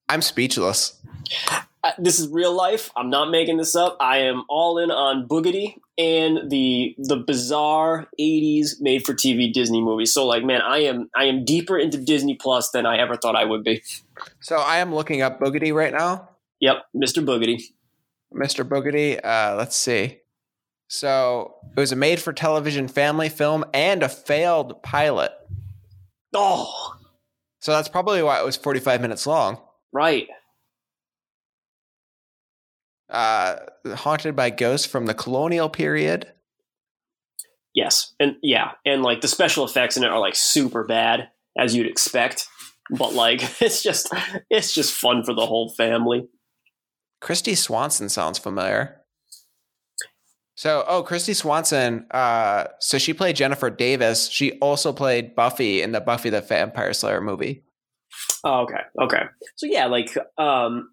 I'm 0.08 0.22
speechless. 0.22 0.99
Uh, 1.82 1.92
this 1.99 2.18
is 2.20 2.28
real 2.28 2.52
life. 2.52 2.90
I'm 2.94 3.08
not 3.08 3.30
making 3.30 3.56
this 3.56 3.75
up. 3.75 3.96
I 4.00 4.18
am 4.18 4.44
all 4.50 4.76
in 4.78 4.90
on 4.90 5.26
Boogedy 5.26 5.76
and 5.96 6.50
the 6.50 6.94
the 6.99 7.16
bizarre 7.16 8.06
'80s 8.20 8.80
made-for-TV 8.80 9.52
Disney 9.54 9.80
movies. 9.80 10.12
So, 10.12 10.26
like, 10.26 10.44
man, 10.44 10.60
I 10.60 10.78
am 10.80 11.08
I 11.16 11.25
am 11.25 11.44
deeper 11.44 11.78
into 11.78 11.96
Disney 11.96 12.34
Plus 12.34 12.70
than 12.70 12.84
I 12.84 12.99
ever 12.99 13.16
thought 13.16 13.34
I 13.34 13.46
would 13.46 13.64
be. 13.64 13.82
So 14.40 14.56
I 14.56 14.78
am 14.78 14.94
looking 14.94 15.22
up 15.22 15.40
Boogedy 15.40 15.72
right 15.75 15.92
now. 15.92 16.28
Yep, 16.60 16.84
Mr. 16.94 17.25
Boogedy. 17.25 17.62
Mr. 18.34 18.62
Boogedy. 18.68 19.18
Uh, 19.25 19.56
let's 19.56 19.75
see. 19.76 20.18
So 20.88 21.54
it 21.75 21.80
was 21.80 21.92
a 21.92 21.96
made 21.96 22.20
for 22.20 22.32
television 22.34 22.88
family 22.88 23.30
film 23.30 23.64
and 23.72 24.02
a 24.02 24.08
failed 24.10 24.82
pilot. 24.82 25.32
Oh, 26.34 26.96
So 27.60 27.72
that's 27.72 27.88
probably 27.88 28.22
why 28.22 28.38
it 28.38 28.44
was 28.44 28.56
45 28.56 29.00
minutes 29.00 29.26
long. 29.26 29.58
right. 29.92 30.28
Uh, 33.11 33.57
haunted 33.95 34.37
by 34.37 34.50
ghosts 34.50 34.87
from 34.87 35.07
the 35.07 35.14
colonial 35.14 35.69
period. 35.69 36.33
Yes, 37.75 38.14
and 38.19 38.37
yeah, 38.43 38.73
and 38.85 39.02
like 39.02 39.21
the 39.21 39.29
special 39.29 39.64
effects 39.64 39.97
in 39.97 40.05
it 40.05 40.11
are 40.11 40.19
like 40.19 40.35
super 40.35 40.85
bad 40.85 41.29
as 41.59 41.75
you'd 41.75 41.87
expect, 41.87 42.47
but 42.90 43.14
like 43.14 43.43
it's 43.61 43.83
just 43.83 44.12
it's 44.49 44.73
just 44.73 44.95
fun 44.95 45.25
for 45.25 45.35
the 45.35 45.47
whole 45.47 45.71
family. 45.71 46.29
Christy 47.21 47.55
Swanson 47.55 48.09
sounds 48.09 48.38
familiar. 48.38 49.00
So, 50.61 50.85
oh, 50.87 51.02
Christy 51.02 51.33
Swanson. 51.33 52.07
Uh, 52.11 52.64
so 52.81 52.99
she 52.99 53.14
played 53.14 53.35
Jennifer 53.35 53.71
Davis. 53.71 54.29
She 54.29 54.52
also 54.59 54.93
played 54.93 55.35
Buffy 55.35 55.81
in 55.81 55.93
the 55.93 56.02
Buffy 56.02 56.29
the 56.29 56.43
Vampire 56.43 56.93
Slayer 56.93 57.23
movie. 57.23 57.64
Oh, 58.45 58.61
okay, 58.61 58.81
okay. 59.00 59.23
So 59.57 59.67
yeah, 59.67 59.87
like 59.87 60.17
um, 60.37 60.90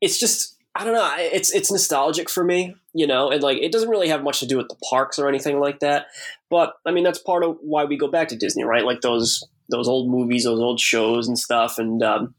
it's 0.00 0.20
just 0.20 0.57
I 0.78 0.84
don't 0.84 0.94
know. 0.94 1.12
It's 1.18 1.52
it's 1.52 1.72
nostalgic 1.72 2.30
for 2.30 2.44
me, 2.44 2.76
you 2.94 3.08
know, 3.08 3.30
and 3.30 3.42
like 3.42 3.58
it 3.58 3.72
doesn't 3.72 3.88
really 3.88 4.10
have 4.10 4.22
much 4.22 4.38
to 4.38 4.46
do 4.46 4.56
with 4.56 4.68
the 4.68 4.76
parks 4.88 5.18
or 5.18 5.28
anything 5.28 5.58
like 5.58 5.80
that. 5.80 6.06
But 6.50 6.74
I 6.86 6.92
mean, 6.92 7.02
that's 7.02 7.18
part 7.18 7.42
of 7.42 7.56
why 7.60 7.84
we 7.84 7.96
go 7.96 8.06
back 8.06 8.28
to 8.28 8.36
Disney, 8.36 8.62
right? 8.62 8.84
Like 8.84 9.00
those 9.00 9.42
those 9.68 9.88
old 9.88 10.08
movies, 10.08 10.44
those 10.44 10.60
old 10.60 10.78
shows 10.78 11.26
and 11.26 11.36
stuff. 11.36 11.78
And 11.78 12.00
um, 12.04 12.36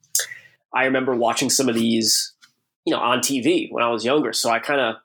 I 0.74 0.86
remember 0.86 1.14
watching 1.14 1.50
some 1.50 1.68
of 1.68 1.76
these, 1.76 2.34
you 2.86 2.94
know, 2.94 3.02
on 3.02 3.20
TV 3.20 3.68
when 3.72 3.84
I 3.84 3.90
was 3.90 4.06
younger. 4.06 4.32
So 4.32 4.50
I 4.50 4.60
kind 4.60 4.80
of 4.80 4.96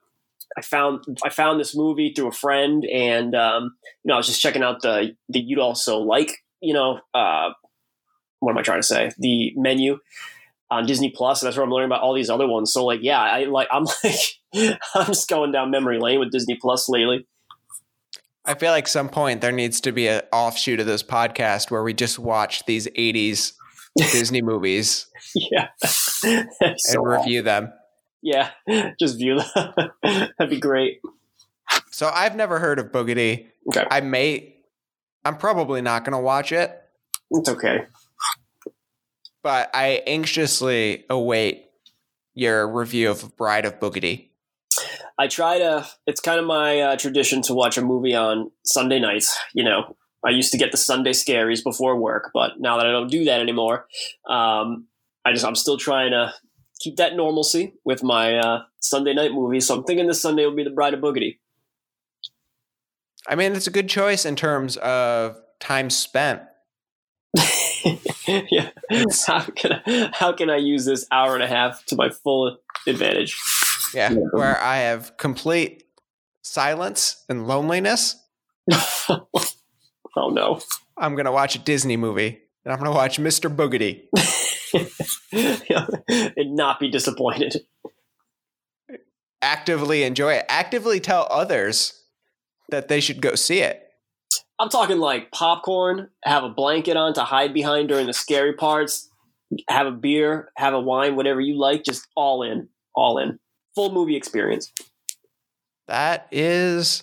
I 0.57 0.63
found 0.63 1.05
I 1.25 1.31
found 1.31 1.59
this 1.59 1.75
movie 1.75 2.13
through 2.15 2.29
a 2.29 2.33
friend, 2.33 2.85
and 2.85 3.35
um, 3.35 3.75
you 4.05 4.11
know, 4.11 4.15
I 4.15 4.19
was 4.19 4.29
just 4.29 4.41
checking 4.41 4.63
out 4.63 4.81
the 4.83 5.17
the 5.29 5.41
you'd 5.41 5.59
also 5.59 5.99
like, 5.99 6.45
you 6.61 6.73
know, 6.73 7.01
uh, 7.13 7.51
what 8.39 8.53
am 8.53 8.59
I 8.59 8.63
trying 8.63 8.81
to 8.81 8.87
say? 8.87 9.11
The 9.19 9.53
menu 9.57 9.99
on 10.71 10.87
Disney 10.87 11.13
Plus, 11.15 11.43
and 11.43 11.47
that's 11.47 11.57
where 11.57 11.65
I'm 11.65 11.71
learning 11.71 11.89
about 11.89 12.03
all 12.03 12.15
these 12.15 12.31
other 12.31 12.47
ones. 12.47 12.73
So 12.73 12.85
like, 12.85 13.01
yeah, 13.03 13.21
I 13.21 13.45
like 13.45 13.69
I'm 13.71 13.85
like 14.05 14.79
I'm 14.95 15.07
just 15.07 15.29
going 15.29 15.53
down 15.53 15.71
memory 15.71 15.99
lane 15.99 16.21
with 16.21 16.31
Disney 16.31 16.59
Plus 16.61 16.89
lately. 16.89 17.27
I 18.47 18.55
feel 18.55 18.73
like 18.73 18.87
some 18.87 19.09
point 19.09 19.41
there 19.41 19.53
needs 19.53 19.81
to 19.83 19.93
be 19.93 20.07
an 20.07 20.23
offshoot 20.33 20.81
of 20.81 20.87
this 20.87 21.03
podcast 21.03 21.71
where 21.71 21.83
we 21.83 21.95
just 21.95 22.19
watch 22.19 22.67
these 22.67 22.87
80s 22.89 23.55
Disney 23.97 24.43
movies. 24.43 25.07
Yeah. 25.35 25.69
and 26.25 26.79
so 26.79 27.03
review 27.03 27.41
awesome. 27.41 27.45
them. 27.45 27.73
Yeah, 28.21 28.51
just 28.99 29.19
view 29.19 29.41
them. 29.55 29.91
That'd 30.03 30.51
be 30.51 30.61
great. 30.61 31.01
So 31.91 32.11
I've 32.13 32.37
never 32.37 32.59
heard 32.59 32.79
of 32.79 32.91
Boogedy. 32.91 33.47
Okay. 33.69 33.87
I 33.91 34.01
may 34.01 34.57
I'm 35.25 35.37
probably 35.39 35.81
not 35.81 36.05
going 36.05 36.13
to 36.13 36.23
watch 36.23 36.53
it. 36.53 36.79
It's 37.31 37.49
okay 37.49 37.87
but 39.45 39.71
I 39.75 40.03
anxiously 40.07 41.05
await 41.09 41.67
your 42.33 42.67
review 42.67 43.11
of 43.11 43.37
Bride 43.37 43.67
of 43.67 43.79
Boogedy. 43.79 44.31
I 45.17 45.29
try 45.29 45.59
to. 45.59 45.87
It's 46.09 46.21
kind 46.21 46.41
of 46.41 46.47
my 46.47 46.81
uh, 46.81 46.97
tradition 46.97 47.43
to 47.43 47.55
watch 47.55 47.79
a 47.79 47.83
movie 47.83 48.17
on 48.17 48.51
Sunday 48.65 48.99
nights. 48.99 49.39
You 49.53 49.63
know, 49.63 49.97
I 50.27 50.31
used 50.31 50.51
to 50.53 50.59
get 50.59 50.73
the 50.73 50.79
Sunday 50.79 51.13
scaries 51.13 51.63
before 51.63 51.97
work, 51.97 52.31
but 52.35 52.59
now 52.59 52.79
that 52.79 52.87
I 52.87 52.91
don't 52.91 53.11
do 53.11 53.25
that 53.27 53.41
anymore, 53.41 53.87
um, 54.29 54.89
I 55.25 55.33
just 55.33 55.45
I'm 55.45 55.55
still 55.55 55.77
trying 55.77 56.11
to 56.11 56.33
keep 56.81 56.97
that 56.97 57.15
normalcy 57.15 57.75
with 57.85 58.03
my 58.03 58.39
uh, 58.39 58.63
Sunday 58.81 59.15
night 59.15 59.33
movie. 59.33 59.61
So 59.61 59.77
I'm 59.77 59.85
thinking 59.85 60.09
this 60.09 60.21
Sunday 60.21 60.47
will 60.47 60.57
be 60.57 60.65
the 60.65 60.71
Bride 60.71 60.95
of 60.95 61.01
Boogedy. 61.01 61.39
I 63.29 63.37
mean, 63.37 63.53
it's 63.55 63.69
a 63.69 63.71
good 63.71 63.89
choice 63.89 64.25
in 64.25 64.37
terms 64.37 64.77
of 64.79 65.37
time 65.61 65.91
spent 65.91 66.43
yeah. 68.27 68.71
How 69.27 69.41
can 69.41 69.73
I, 69.73 70.11
how 70.13 70.33
can 70.33 70.51
I 70.51 70.57
use 70.57 70.85
this 70.85 71.07
hour 71.11 71.35
and 71.35 71.43
a 71.43 71.47
half 71.47 71.85
to 71.87 71.97
my 71.97 72.11
full 72.11 72.59
advantage? 72.87 73.39
Yeah, 73.95 74.13
where 74.33 74.61
I 74.61 74.79
have 74.79 75.17
complete 75.17 75.85
silence 76.43 77.25
and 77.29 77.47
loneliness. 77.47 78.17
oh 79.09 80.31
no! 80.31 80.61
I'm 80.97 81.15
gonna 81.17 81.33
watch 81.33 81.57
a 81.57 81.59
Disney 81.59 81.97
movie, 81.97 82.41
and 82.65 82.73
I'm 82.73 82.79
gonna 82.79 82.93
watch 82.93 83.19
Mr. 83.19 83.55
Boogedy, 83.55 84.09
and 86.37 86.55
not 86.55 86.81
be 86.81 86.91
disappointed. 86.91 87.67
Actively 89.43 90.05
enjoy 90.05 90.35
it. 90.35 90.47
Actively 90.49 91.01
tell 91.01 91.27
others 91.31 92.01
that 92.71 92.89
they 92.89 93.01
should 93.01 93.21
go 93.21 93.35
see 93.35 93.61
it. 93.61 93.84
I'm 94.59 94.69
talking 94.69 94.99
like 94.99 95.31
popcorn, 95.33 96.11
have 96.23 96.45
a 96.45 96.49
blanket 96.49 96.97
on 96.97 97.15
to 97.15 97.25
hide 97.25 97.53
behind 97.53 97.89
during 97.89 98.07
the 98.07 98.13
scary 98.13 98.53
parts, 98.53 99.11
have 99.69 99.87
a 99.87 99.91
beer, 99.93 100.51
have 100.57 100.75
a 100.75 100.81
wine, 100.81 101.17
whatever 101.17 101.41
you 101.41 101.59
like, 101.59 101.85
just 101.85 102.07
all 102.17 102.43
in, 102.43 102.69
all 102.95 103.19
in. 103.19 103.39
Full 103.75 103.93
movie 103.93 104.17
experience. 104.17 104.73
That 105.89 106.29
is 106.31 107.03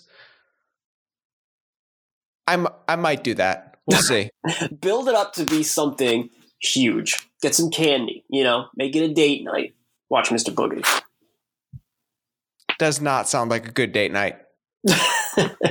I'm 2.48 2.67
I 2.88 2.96
might 2.96 3.24
do 3.24 3.34
that. 3.36 3.77
We'll 3.86 4.01
see. 4.01 4.29
Build 4.81 5.08
it 5.08 5.15
up 5.15 5.34
to 5.34 5.46
be 5.46 5.63
something 5.63 6.29
huge. 6.62 7.17
Get 7.41 7.55
some 7.55 7.72
candy, 7.72 8.24
you 8.29 8.43
know, 8.43 8.65
make 8.75 8.96
it 8.96 9.03
a 9.03 9.13
date 9.13 9.43
night. 9.43 9.74
Watch 10.09 10.29
Mr. 10.29 10.53
Boogedy. 10.53 10.85
Does 12.77 13.00
not 13.00 13.29
sound 13.29 13.50
like 13.50 13.68
a 13.68 13.72
good 13.72 13.92
date 13.92 14.11
night. 14.11 14.37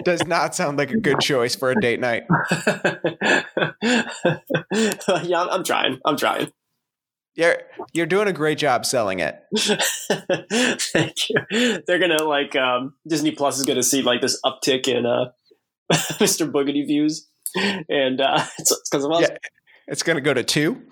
Does 0.04 0.26
not 0.26 0.54
sound 0.54 0.78
like 0.78 0.90
a 0.90 0.98
good 0.98 1.20
choice 1.20 1.54
for 1.54 1.70
a 1.70 1.80
date 1.80 2.00
night. 2.00 2.24
yeah, 5.22 5.46
I'm 5.50 5.64
trying. 5.64 5.98
I'm 6.04 6.16
trying. 6.16 6.52
You're 7.34 7.58
you're 7.92 8.06
doing 8.06 8.28
a 8.28 8.32
great 8.32 8.58
job 8.58 8.84
selling 8.84 9.20
it. 9.20 9.40
Thank 9.56 11.30
you. 11.30 11.82
They're 11.86 11.98
gonna 11.98 12.24
like 12.24 12.56
um, 12.56 12.94
Disney 13.06 13.30
Plus 13.30 13.58
is 13.58 13.64
gonna 13.64 13.82
see 13.82 14.02
like 14.02 14.20
this 14.20 14.40
uptick 14.44 14.88
in 14.88 15.06
uh, 15.06 15.30
Mr. 15.92 16.50
Boogedy 16.50 16.86
views, 16.86 17.28
and 17.88 18.20
uh, 18.20 18.44
it's 18.58 18.74
because 18.90 19.04
of 19.04 19.12
us. 19.12 19.22
Yeah, 19.22 19.36
it's 19.86 20.02
gonna 20.02 20.20
go 20.20 20.34
to 20.34 20.42
two. 20.42 20.82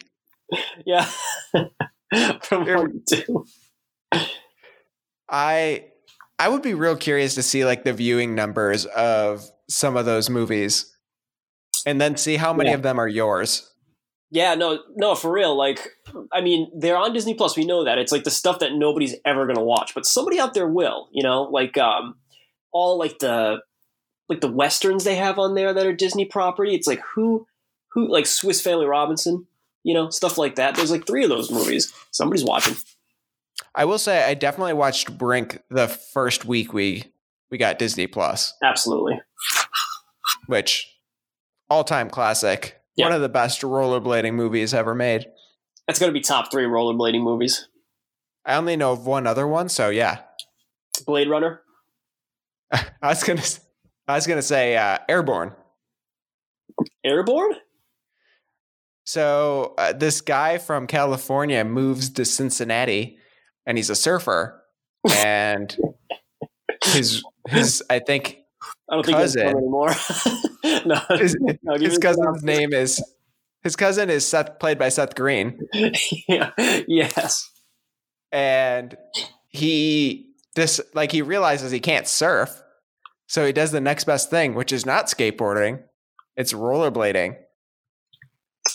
Yeah, 0.86 1.10
from 2.42 2.66
one 2.66 3.02
to 3.08 3.24
two. 3.24 3.44
I 5.28 5.86
I 6.38 6.48
would 6.48 6.62
be 6.62 6.74
real 6.74 6.96
curious 6.96 7.34
to 7.34 7.42
see 7.42 7.64
like 7.64 7.84
the 7.84 7.92
viewing 7.92 8.34
numbers 8.34 8.86
of 8.86 9.48
some 9.68 9.96
of 9.96 10.06
those 10.06 10.30
movies 10.30 10.94
and 11.84 12.00
then 12.00 12.16
see 12.16 12.36
how 12.36 12.52
many 12.52 12.70
yeah. 12.70 12.76
of 12.76 12.82
them 12.82 12.98
are 12.98 13.08
yours. 13.08 13.70
Yeah, 14.30 14.54
no, 14.54 14.80
no, 14.94 15.14
for 15.14 15.32
real. 15.32 15.56
Like, 15.56 15.88
I 16.32 16.42
mean, 16.42 16.70
they're 16.76 16.98
on 16.98 17.14
Disney 17.14 17.34
Plus. 17.34 17.56
We 17.56 17.64
know 17.64 17.84
that 17.84 17.98
it's 17.98 18.12
like 18.12 18.24
the 18.24 18.30
stuff 18.30 18.58
that 18.58 18.74
nobody's 18.74 19.16
ever 19.24 19.46
going 19.46 19.56
to 19.56 19.62
watch, 19.62 19.94
but 19.94 20.04
somebody 20.04 20.38
out 20.38 20.52
there 20.52 20.68
will. 20.68 21.08
You 21.12 21.22
know, 21.22 21.44
like 21.44 21.78
um, 21.78 22.16
all 22.72 22.98
like 22.98 23.18
the 23.20 23.60
like 24.28 24.42
the 24.42 24.52
westerns 24.52 25.04
they 25.04 25.16
have 25.16 25.38
on 25.38 25.54
there 25.54 25.72
that 25.72 25.86
are 25.86 25.94
Disney 25.94 26.26
property. 26.26 26.74
It's 26.74 26.86
like 26.86 27.00
who 27.14 27.46
who 27.92 28.10
like 28.12 28.26
Swiss 28.26 28.60
Family 28.60 28.84
Robinson, 28.84 29.46
you 29.82 29.94
know, 29.94 30.10
stuff 30.10 30.36
like 30.36 30.56
that. 30.56 30.74
There's 30.74 30.90
like 30.90 31.06
three 31.06 31.24
of 31.24 31.30
those 31.30 31.50
movies. 31.50 31.90
Somebody's 32.10 32.44
watching. 32.44 32.76
I 33.78 33.84
will 33.84 33.98
say 33.98 34.24
I 34.24 34.34
definitely 34.34 34.72
watched 34.72 35.16
Brink 35.16 35.62
the 35.70 35.86
first 35.86 36.44
week 36.44 36.72
we 36.72 37.04
we 37.48 37.58
got 37.58 37.78
Disney 37.78 38.08
Plus. 38.08 38.52
Absolutely. 38.60 39.20
Which 40.48 40.98
all 41.70 41.84
time 41.84 42.10
classic. 42.10 42.82
Yep. 42.96 43.04
One 43.04 43.12
of 43.12 43.20
the 43.20 43.28
best 43.28 43.62
rollerblading 43.62 44.34
movies 44.34 44.74
ever 44.74 44.96
made. 44.96 45.26
That's 45.86 46.00
gonna 46.00 46.10
be 46.10 46.20
top 46.20 46.50
three 46.50 46.64
rollerblading 46.64 47.22
movies. 47.22 47.68
I 48.44 48.56
only 48.56 48.74
know 48.74 48.90
of 48.90 49.06
one 49.06 49.28
other 49.28 49.46
one, 49.46 49.68
so 49.68 49.90
yeah. 49.90 50.22
Blade 51.06 51.30
Runner. 51.30 51.62
I 52.72 52.82
was 53.02 53.22
gonna 53.22 53.42
I 54.08 54.16
was 54.16 54.26
gonna 54.26 54.42
say 54.42 54.76
uh, 54.76 54.98
Airborne. 55.08 55.52
Airborne? 57.04 57.54
So 59.04 59.74
uh, 59.78 59.92
this 59.92 60.20
guy 60.20 60.58
from 60.58 60.88
California 60.88 61.64
moves 61.64 62.10
to 62.10 62.24
Cincinnati 62.24 63.17
and 63.68 63.76
he's 63.76 63.90
a 63.90 63.94
surfer, 63.94 64.60
and 65.16 65.76
his 66.86 67.22
his 67.46 67.84
I 67.88 68.00
think 68.00 68.38
I 68.90 68.96
don't 68.96 69.06
cousin 69.06 69.42
think 69.42 69.56
anymore. 69.56 69.94
no, 70.86 71.00
his, 71.18 71.36
no, 71.62 71.74
his 71.74 71.94
um, 71.94 72.00
cousin's 72.00 72.42
name 72.42 72.72
is 72.72 73.00
his 73.62 73.76
cousin 73.76 74.10
is 74.10 74.26
Seth, 74.26 74.58
played 74.58 74.78
by 74.78 74.88
Seth 74.88 75.14
Green. 75.14 75.60
yeah. 76.26 76.50
Yes. 76.88 77.48
And 78.32 78.96
he 79.48 80.30
this 80.56 80.80
like 80.94 81.12
he 81.12 81.22
realizes 81.22 81.70
he 81.70 81.80
can't 81.80 82.08
surf, 82.08 82.62
so 83.26 83.46
he 83.46 83.52
does 83.52 83.70
the 83.70 83.80
next 83.80 84.04
best 84.04 84.30
thing, 84.30 84.54
which 84.54 84.72
is 84.72 84.84
not 84.84 85.06
skateboarding; 85.06 85.82
it's 86.36 86.52
rollerblading. 86.52 87.36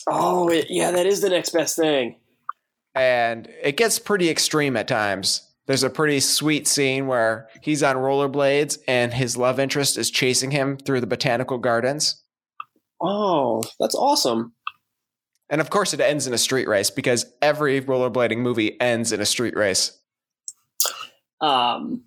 Oh, 0.08 0.52
yeah, 0.70 0.90
that 0.92 1.06
is 1.06 1.22
the 1.22 1.30
next 1.30 1.52
best 1.52 1.76
thing 1.76 2.16
and 2.96 3.48
it 3.62 3.78
gets 3.78 4.00
pretty 4.00 4.30
extreme 4.30 4.78
at 4.78 4.88
times. 4.88 5.50
There's 5.66 5.84
a 5.84 5.90
pretty 5.90 6.20
sweet 6.20 6.68
scene 6.68 7.08
where 7.08 7.48
he's 7.62 7.84
on 7.84 7.96
rollerblades 7.96 8.80
and 8.88 9.14
his 9.14 9.38
love 9.38 9.60
interest 9.60 9.98
is 9.98 10.12
chasing 10.12 10.52
him 10.52 10.78
through 10.78 11.00
the 11.00 11.08
botanical 11.08 11.58
gardens. 11.58 12.22
Oh, 13.02 13.64
that's 13.80 13.96
awesome. 13.96 14.54
And 15.50 15.62
of 15.62 15.70
course, 15.70 15.94
it 15.94 16.02
ends 16.02 16.28
in 16.28 16.34
a 16.34 16.38
street 16.38 16.68
race 16.68 16.90
because 16.90 17.26
every 17.42 17.82
rollerblading 17.82 18.38
movie 18.38 18.80
ends 18.82 19.12
in 19.12 19.22
a 19.22 19.26
street 19.26 19.56
race. 19.56 19.98
Um, 21.40 22.04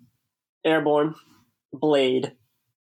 Airborne, 0.65 1.15
Blade 1.71 2.33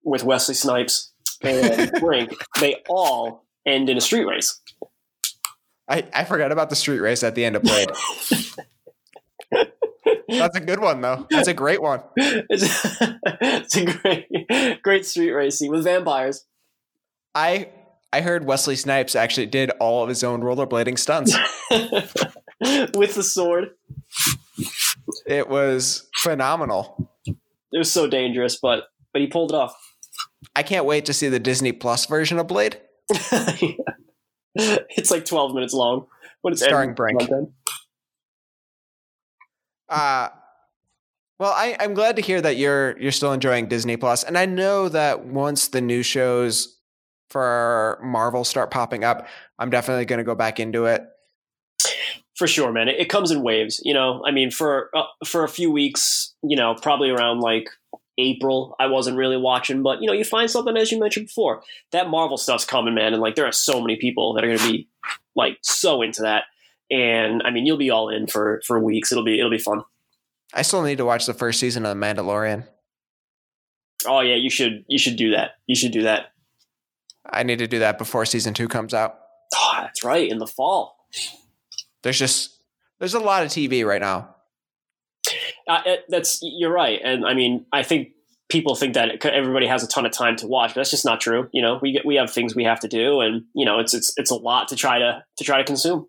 with 0.02 0.24
Wesley 0.24 0.54
Snipes, 0.54 1.12
and 1.42 1.90
Brink, 2.00 2.32
they 2.60 2.82
all 2.88 3.46
end 3.66 3.88
in 3.88 3.96
a 3.96 4.00
street 4.00 4.24
race. 4.24 4.60
I, 5.88 6.04
I 6.12 6.24
forgot 6.24 6.52
about 6.52 6.70
the 6.70 6.76
street 6.76 7.00
race 7.00 7.22
at 7.22 7.34
the 7.34 7.44
end 7.44 7.56
of 7.56 7.62
Blade. 7.62 7.90
That's 10.28 10.56
a 10.56 10.60
good 10.60 10.80
one, 10.80 11.00
though. 11.00 11.26
That's 11.30 11.48
a 11.48 11.54
great 11.54 11.80
one. 11.80 12.02
It's, 12.16 12.96
it's 13.40 13.76
a 13.76 13.84
great, 13.84 14.82
great 14.82 15.06
street 15.06 15.32
racing 15.32 15.70
with 15.70 15.84
vampires. 15.84 16.44
I 17.34 17.68
I 18.12 18.22
heard 18.22 18.44
Wesley 18.46 18.76
Snipes 18.76 19.14
actually 19.14 19.46
did 19.46 19.70
all 19.78 20.02
of 20.02 20.08
his 20.08 20.24
own 20.24 20.40
rollerblading 20.40 20.98
stunts 20.98 21.36
with 21.70 23.14
the 23.14 23.22
sword. 23.22 23.70
It 25.26 25.48
was 25.48 26.08
phenomenal. 26.16 27.10
It 27.26 27.78
was 27.78 27.92
so 27.92 28.08
dangerous, 28.08 28.56
but 28.56 28.84
but 29.12 29.20
he 29.20 29.28
pulled 29.28 29.52
it 29.52 29.54
off. 29.54 29.74
I 30.54 30.62
can't 30.62 30.86
wait 30.86 31.04
to 31.06 31.12
see 31.12 31.28
the 31.28 31.38
Disney 31.38 31.72
Plus 31.72 32.06
version 32.06 32.38
of 32.38 32.46
Blade. 32.46 32.80
it's 34.90 35.10
like 35.10 35.24
12 35.24 35.54
minutes 35.54 35.74
long 35.74 36.06
when 36.42 36.52
it's 36.52 36.62
starring 36.62 36.94
Brink. 36.94 37.20
Uh 39.88 40.28
well, 41.38 41.52
I, 41.52 41.76
I'm 41.78 41.92
glad 41.92 42.16
to 42.16 42.22
hear 42.22 42.40
that 42.40 42.56
you're 42.56 42.98
you're 42.98 43.12
still 43.12 43.32
enjoying 43.32 43.68
Disney 43.68 43.96
Plus, 43.98 44.24
and 44.24 44.38
I 44.38 44.46
know 44.46 44.88
that 44.88 45.26
once 45.26 45.68
the 45.68 45.82
new 45.82 46.02
shows 46.02 46.78
for 47.28 48.00
Marvel 48.02 48.42
start 48.44 48.70
popping 48.70 49.04
up, 49.04 49.26
I'm 49.58 49.68
definitely 49.68 50.06
going 50.06 50.18
to 50.18 50.24
go 50.24 50.34
back 50.34 50.58
into 50.58 50.86
it. 50.86 51.02
For 52.38 52.46
sure, 52.46 52.72
man. 52.72 52.88
It, 52.88 53.00
it 53.00 53.08
comes 53.10 53.30
in 53.30 53.42
waves. 53.42 53.80
You 53.84 53.92
know, 53.92 54.22
I 54.26 54.30
mean, 54.30 54.50
for 54.50 54.88
uh, 54.94 55.04
for 55.26 55.44
a 55.44 55.48
few 55.48 55.70
weeks, 55.70 56.34
you 56.42 56.56
know, 56.56 56.74
probably 56.80 57.10
around 57.10 57.40
like 57.40 57.68
April, 58.18 58.74
I 58.80 58.86
wasn't 58.86 59.16
really 59.16 59.36
watching, 59.36 59.82
but 59.82 60.00
you 60.00 60.06
know, 60.06 60.12
you 60.12 60.24
find 60.24 60.50
something 60.50 60.76
as 60.76 60.90
you 60.90 60.98
mentioned 60.98 61.26
before. 61.26 61.62
That 61.92 62.08
Marvel 62.08 62.36
stuff's 62.36 62.64
coming, 62.64 62.94
man, 62.94 63.12
and 63.12 63.22
like 63.22 63.34
there 63.34 63.46
are 63.46 63.52
so 63.52 63.80
many 63.80 63.96
people 63.96 64.34
that 64.34 64.44
are 64.44 64.48
going 64.48 64.58
to 64.58 64.72
be 64.72 64.88
like 65.34 65.58
so 65.62 66.02
into 66.02 66.22
that, 66.22 66.44
and 66.90 67.42
I 67.44 67.50
mean, 67.50 67.66
you'll 67.66 67.76
be 67.76 67.90
all 67.90 68.08
in 68.08 68.26
for 68.26 68.62
for 68.66 68.78
weeks. 68.80 69.12
It'll 69.12 69.24
be 69.24 69.38
it'll 69.38 69.50
be 69.50 69.58
fun. 69.58 69.82
I 70.54 70.62
still 70.62 70.82
need 70.82 70.98
to 70.98 71.04
watch 71.04 71.26
the 71.26 71.34
first 71.34 71.60
season 71.60 71.84
of 71.84 71.98
The 71.98 72.06
Mandalorian. 72.06 72.66
Oh 74.06 74.20
yeah, 74.20 74.36
you 74.36 74.50
should 74.50 74.84
you 74.88 74.98
should 74.98 75.16
do 75.16 75.32
that. 75.32 75.52
You 75.66 75.74
should 75.74 75.92
do 75.92 76.02
that. 76.02 76.32
I 77.28 77.42
need 77.42 77.58
to 77.58 77.66
do 77.66 77.80
that 77.80 77.98
before 77.98 78.24
season 78.24 78.54
two 78.54 78.68
comes 78.68 78.94
out. 78.94 79.18
Oh, 79.54 79.78
that's 79.80 80.04
right, 80.04 80.30
in 80.30 80.38
the 80.38 80.46
fall. 80.46 80.96
There's 82.02 82.18
just 82.18 82.60
there's 82.98 83.14
a 83.14 83.20
lot 83.20 83.42
of 83.42 83.50
TV 83.50 83.84
right 83.84 84.00
now. 84.00 84.35
Uh, 85.66 85.82
it, 85.84 86.04
that's 86.08 86.40
you're 86.42 86.72
right, 86.72 87.00
and 87.02 87.26
I 87.26 87.34
mean, 87.34 87.66
I 87.72 87.82
think 87.82 88.12
people 88.48 88.74
think 88.74 88.94
that 88.94 89.24
everybody 89.24 89.66
has 89.66 89.82
a 89.82 89.88
ton 89.88 90.06
of 90.06 90.12
time 90.12 90.36
to 90.36 90.46
watch, 90.46 90.70
but 90.70 90.80
that's 90.80 90.90
just 90.90 91.04
not 91.04 91.20
true. 91.20 91.48
You 91.52 91.62
know, 91.62 91.78
we 91.82 91.92
get, 91.92 92.06
we 92.06 92.16
have 92.16 92.30
things 92.30 92.54
we 92.54 92.64
have 92.64 92.80
to 92.80 92.88
do, 92.88 93.20
and 93.20 93.44
you 93.54 93.64
know, 93.64 93.78
it's 93.80 93.94
it's 93.94 94.12
it's 94.16 94.30
a 94.30 94.36
lot 94.36 94.68
to 94.68 94.76
try 94.76 94.98
to 94.98 95.24
to 95.38 95.44
try 95.44 95.58
to 95.58 95.64
consume. 95.64 96.06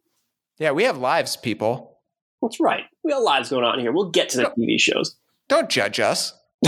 Yeah, 0.59 0.71
we 0.71 0.83
have 0.83 0.97
lives, 0.97 1.37
people. 1.37 1.99
That's 2.41 2.59
right. 2.59 2.83
We 3.03 3.11
have 3.11 3.21
lives 3.21 3.49
going 3.49 3.63
on 3.63 3.79
here. 3.79 3.91
We'll 3.91 4.09
get 4.11 4.29
to 4.29 4.37
the 4.37 4.43
don't, 4.43 4.57
TV 4.57 4.79
shows. 4.79 5.15
Don't 5.47 5.69
judge 5.69 5.99
us. 5.99 6.33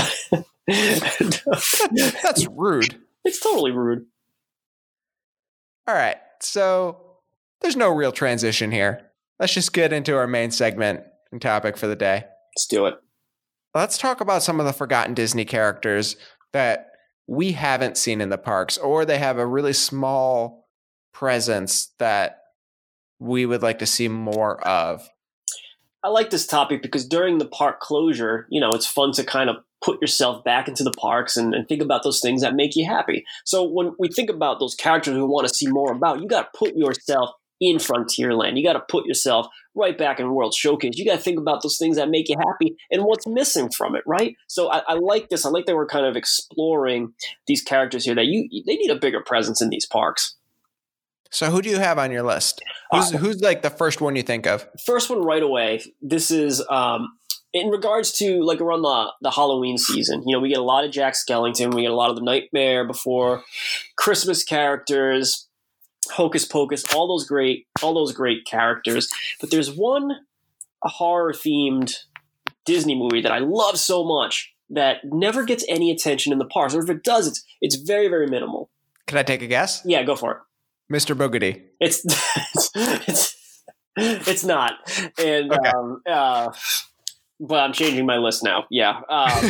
that's 0.67 2.47
rude. 2.47 2.99
It's 3.25 3.39
totally 3.39 3.71
rude. 3.71 4.05
All 5.87 5.95
right, 5.95 6.17
so 6.39 7.17
there's 7.61 7.75
no 7.75 7.89
real 7.89 8.11
transition 8.11 8.71
here. 8.71 9.09
Let's 9.39 9.53
just 9.53 9.73
get 9.73 9.93
into 9.93 10.15
our 10.15 10.27
main 10.27 10.51
segment 10.51 11.01
and 11.31 11.41
topic 11.41 11.77
for 11.77 11.87
the 11.87 11.95
day. 11.95 12.25
Let's 12.59 12.67
do 12.67 12.87
it. 12.87 12.95
Let's 13.73 13.97
talk 13.97 14.19
about 14.19 14.43
some 14.43 14.59
of 14.59 14.65
the 14.65 14.73
forgotten 14.73 15.13
Disney 15.13 15.45
characters 15.45 16.17
that 16.51 16.87
we 17.25 17.53
haven't 17.53 17.95
seen 17.95 18.19
in 18.19 18.27
the 18.27 18.37
parks, 18.37 18.77
or 18.77 19.05
they 19.05 19.17
have 19.17 19.37
a 19.37 19.47
really 19.47 19.71
small 19.71 20.67
presence 21.13 21.93
that 21.99 22.41
we 23.17 23.45
would 23.45 23.61
like 23.61 23.79
to 23.79 23.85
see 23.85 24.09
more 24.09 24.59
of. 24.67 25.09
I 26.03 26.09
like 26.09 26.31
this 26.31 26.45
topic 26.45 26.81
because 26.81 27.07
during 27.07 27.37
the 27.37 27.47
park 27.47 27.79
closure, 27.79 28.45
you 28.49 28.59
know, 28.59 28.71
it's 28.71 28.85
fun 28.85 29.13
to 29.13 29.23
kind 29.23 29.49
of 29.49 29.55
put 29.81 30.01
yourself 30.01 30.43
back 30.43 30.67
into 30.67 30.83
the 30.83 30.91
parks 30.91 31.37
and, 31.37 31.53
and, 31.53 31.65
think 31.65 31.81
about 31.81 32.03
those 32.03 32.19
things 32.19 32.41
that 32.41 32.55
make 32.55 32.75
you 32.75 32.85
happy. 32.85 33.23
So 33.45 33.63
when 33.63 33.93
we 33.97 34.09
think 34.09 34.29
about 34.29 34.59
those 34.59 34.75
characters 34.75 35.15
we 35.15 35.23
want 35.23 35.47
to 35.47 35.53
see 35.53 35.67
more 35.67 35.93
about, 35.93 36.19
you 36.19 36.27
got 36.27 36.51
to 36.51 36.59
put 36.59 36.75
yourself 36.75 37.29
in 37.59 37.77
Frontierland. 37.77 38.57
You 38.57 38.63
got 38.63 38.73
to 38.73 38.79
put 38.79 39.05
yourself 39.05 39.47
right 39.75 39.97
back 39.97 40.19
in 40.19 40.33
World 40.33 40.53
Showcase. 40.53 40.97
You 40.97 41.05
got 41.05 41.17
to 41.17 41.21
think 41.21 41.39
about 41.39 41.61
those 41.61 41.77
things 41.77 41.97
that 41.97 42.09
make 42.09 42.29
you 42.29 42.35
happy 42.37 42.75
and 42.91 43.03
what's 43.03 43.27
missing 43.27 43.69
from 43.69 43.95
it, 43.95 44.03
right? 44.05 44.35
So 44.47 44.69
I, 44.71 44.81
I, 44.87 44.93
like 44.93 45.29
this. 45.29 45.45
I 45.45 45.49
like 45.49 45.65
that 45.65 45.75
we're 45.75 45.85
kind 45.85 46.05
of 46.05 46.15
exploring 46.15 47.13
these 47.47 47.61
characters 47.61 48.05
here 48.05 48.15
that 48.15 48.25
you 48.25 48.47
they 48.65 48.75
need 48.75 48.91
a 48.91 48.95
bigger 48.95 49.21
presence 49.21 49.61
in 49.61 49.69
these 49.69 49.85
parks. 49.85 50.35
So 51.31 51.51
who 51.51 51.61
do 51.61 51.69
you 51.69 51.77
have 51.77 51.99
on 51.99 52.11
your 52.11 52.23
list? 52.23 52.61
Who's 52.91 53.13
uh, 53.13 53.17
who's 53.17 53.41
like 53.41 53.61
the 53.61 53.69
first 53.69 54.01
one 54.01 54.15
you 54.15 54.23
think 54.23 54.47
of? 54.47 54.67
First 54.85 55.09
one 55.09 55.21
right 55.23 55.43
away. 55.43 55.81
This 56.01 56.31
is 56.31 56.63
um, 56.69 57.13
in 57.53 57.67
regards 57.69 58.11
to 58.13 58.41
like 58.43 58.61
around 58.61 58.81
the 58.81 59.11
the 59.21 59.31
Halloween 59.31 59.77
season. 59.77 60.23
You 60.25 60.35
know, 60.35 60.39
we 60.39 60.49
get 60.49 60.57
a 60.57 60.63
lot 60.63 60.85
of 60.85 60.91
Jack 60.91 61.13
Skellington. 61.13 61.73
We 61.73 61.83
get 61.83 61.91
a 61.91 61.95
lot 61.95 62.09
of 62.09 62.15
the 62.15 62.23
Nightmare 62.23 62.85
Before 62.85 63.43
Christmas 63.95 64.43
characters. 64.43 65.47
Hocus 66.11 66.45
Pocus, 66.45 66.93
all 66.93 67.07
those 67.07 67.25
great, 67.25 67.67
all 67.81 67.93
those 67.93 68.11
great 68.11 68.45
characters. 68.45 69.09
But 69.39 69.51
there's 69.51 69.71
one 69.71 70.11
horror 70.81 71.33
themed 71.33 71.93
Disney 72.65 72.95
movie 72.95 73.21
that 73.21 73.31
I 73.31 73.39
love 73.39 73.77
so 73.77 74.03
much 74.03 74.53
that 74.69 74.97
never 75.03 75.43
gets 75.43 75.65
any 75.67 75.91
attention 75.91 76.31
in 76.31 76.39
the 76.39 76.45
parks, 76.45 76.75
or 76.75 76.83
if 76.83 76.89
it 76.89 77.03
does, 77.03 77.27
it's 77.27 77.43
it's 77.61 77.75
very 77.75 78.07
very 78.07 78.27
minimal. 78.27 78.69
Can 79.07 79.17
I 79.17 79.23
take 79.23 79.41
a 79.41 79.47
guess? 79.47 79.81
Yeah, 79.85 80.03
go 80.03 80.15
for 80.15 80.31
it. 80.31 80.37
Mr. 80.93 81.15
Boogedy. 81.15 81.63
It's 81.79 82.03
it's 82.05 82.71
it's, 82.75 83.63
it's 83.95 84.43
not, 84.43 84.73
and 85.17 85.51
okay. 85.51 85.69
um, 85.69 86.01
uh, 86.07 86.51
but 87.39 87.63
I'm 87.63 87.73
changing 87.73 88.05
my 88.05 88.17
list 88.17 88.43
now. 88.43 88.65
Yeah, 88.69 89.01
um, 89.09 89.31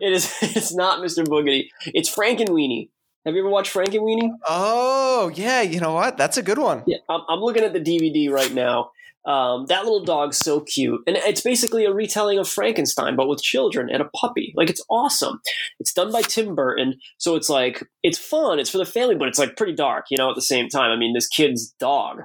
it 0.00 0.12
is. 0.12 0.32
It's 0.42 0.74
not 0.74 1.00
Mr. 1.00 1.24
Boogedy. 1.24 1.68
It's 1.86 2.14
Frankenweenie. 2.14 2.90
Have 3.28 3.34
you 3.34 3.42
ever 3.42 3.50
watched 3.50 3.74
Frankenweenie? 3.74 4.30
Oh 4.48 5.30
yeah, 5.34 5.60
you 5.60 5.80
know 5.80 5.92
what? 5.92 6.16
That's 6.16 6.38
a 6.38 6.42
good 6.42 6.56
one. 6.56 6.82
Yeah, 6.86 6.96
I'm, 7.10 7.20
I'm 7.28 7.40
looking 7.40 7.62
at 7.62 7.74
the 7.74 7.80
DVD 7.80 8.30
right 8.30 8.54
now. 8.54 8.90
Um, 9.26 9.66
that 9.66 9.84
little 9.84 10.02
dog's 10.02 10.38
so 10.38 10.60
cute, 10.60 11.02
and 11.06 11.14
it's 11.14 11.42
basically 11.42 11.84
a 11.84 11.92
retelling 11.92 12.38
of 12.38 12.48
Frankenstein, 12.48 13.16
but 13.16 13.28
with 13.28 13.42
children 13.42 13.90
and 13.90 14.00
a 14.00 14.08
puppy. 14.16 14.54
Like 14.56 14.70
it's 14.70 14.82
awesome. 14.88 15.42
It's 15.78 15.92
done 15.92 16.10
by 16.10 16.22
Tim 16.22 16.54
Burton, 16.54 16.94
so 17.18 17.36
it's 17.36 17.50
like 17.50 17.84
it's 18.02 18.16
fun. 18.16 18.58
It's 18.58 18.70
for 18.70 18.78
the 18.78 18.86
family, 18.86 19.14
but 19.14 19.28
it's 19.28 19.38
like 19.38 19.58
pretty 19.58 19.74
dark, 19.74 20.06
you 20.10 20.16
know. 20.16 20.30
At 20.30 20.34
the 20.34 20.40
same 20.40 20.70
time, 20.70 20.90
I 20.90 20.96
mean, 20.96 21.12
this 21.12 21.28
kid's 21.28 21.70
dog 21.78 22.22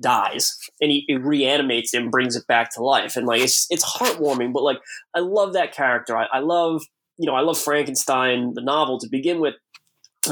dies 0.00 0.56
and 0.80 0.92
he, 0.92 1.04
he 1.08 1.16
reanimates 1.16 1.94
it 1.94 2.02
and 2.02 2.12
brings 2.12 2.36
it 2.36 2.46
back 2.46 2.72
to 2.74 2.84
life, 2.84 3.16
and 3.16 3.26
like 3.26 3.40
it's 3.40 3.66
it's 3.68 3.84
heartwarming. 3.84 4.52
But 4.52 4.62
like 4.62 4.78
I 5.12 5.18
love 5.18 5.54
that 5.54 5.74
character. 5.74 6.16
I, 6.16 6.26
I 6.32 6.38
love 6.38 6.82
you 7.18 7.26
know 7.26 7.34
I 7.34 7.40
love 7.40 7.58
Frankenstein 7.58 8.52
the 8.54 8.62
novel 8.62 9.00
to 9.00 9.08
begin 9.08 9.40
with 9.40 9.54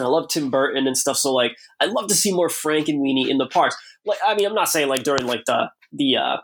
I 0.03 0.09
love 0.09 0.29
Tim 0.29 0.51
Burton 0.51 0.87
and 0.87 0.97
stuff. 0.97 1.17
So 1.17 1.33
like, 1.33 1.57
I'd 1.81 1.91
love 1.91 2.09
to 2.09 2.15
see 2.15 2.33
more 2.33 2.49
Frankenweenie 2.49 3.29
in 3.29 3.39
the 3.39 3.47
parks. 3.47 3.77
Like, 4.05 4.19
I 4.27 4.35
mean, 4.35 4.47
I'm 4.47 4.55
not 4.55 4.69
saying 4.69 4.89
like 4.89 5.03
during 5.05 5.27
like 5.27 5.45
the 5.47 5.71
the 5.93 6.17
uh, 6.17 6.37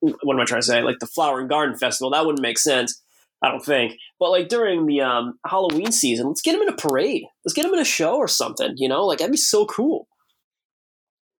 what 0.00 0.34
am 0.34 0.40
I 0.40 0.44
trying 0.44 0.60
to 0.60 0.66
say? 0.66 0.82
Like 0.82 0.98
the 0.98 1.06
Flower 1.06 1.40
and 1.40 1.48
Garden 1.48 1.76
Festival, 1.76 2.10
that 2.10 2.24
wouldn't 2.24 2.42
make 2.42 2.58
sense. 2.58 3.02
I 3.42 3.50
don't 3.50 3.64
think. 3.64 3.98
But 4.18 4.30
like 4.30 4.48
during 4.48 4.86
the 4.86 5.02
um, 5.02 5.38
Halloween 5.46 5.92
season, 5.92 6.26
let's 6.26 6.40
get 6.40 6.54
him 6.54 6.62
in 6.62 6.68
a 6.68 6.76
parade. 6.76 7.24
Let's 7.44 7.54
get 7.54 7.66
him 7.66 7.74
in 7.74 7.80
a 7.80 7.84
show 7.84 8.16
or 8.16 8.28
something. 8.28 8.74
You 8.76 8.88
know, 8.88 9.04
like 9.04 9.18
that'd 9.18 9.30
be 9.30 9.36
so 9.36 9.66
cool. 9.66 10.08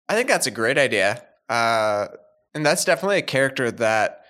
I 0.08 0.14
think 0.14 0.28
that's 0.28 0.46
a 0.46 0.52
great 0.52 0.78
idea, 0.78 1.22
uh, 1.48 2.08
and 2.54 2.64
that's 2.64 2.84
definitely 2.84 3.18
a 3.18 3.22
character 3.22 3.72
that 3.72 4.24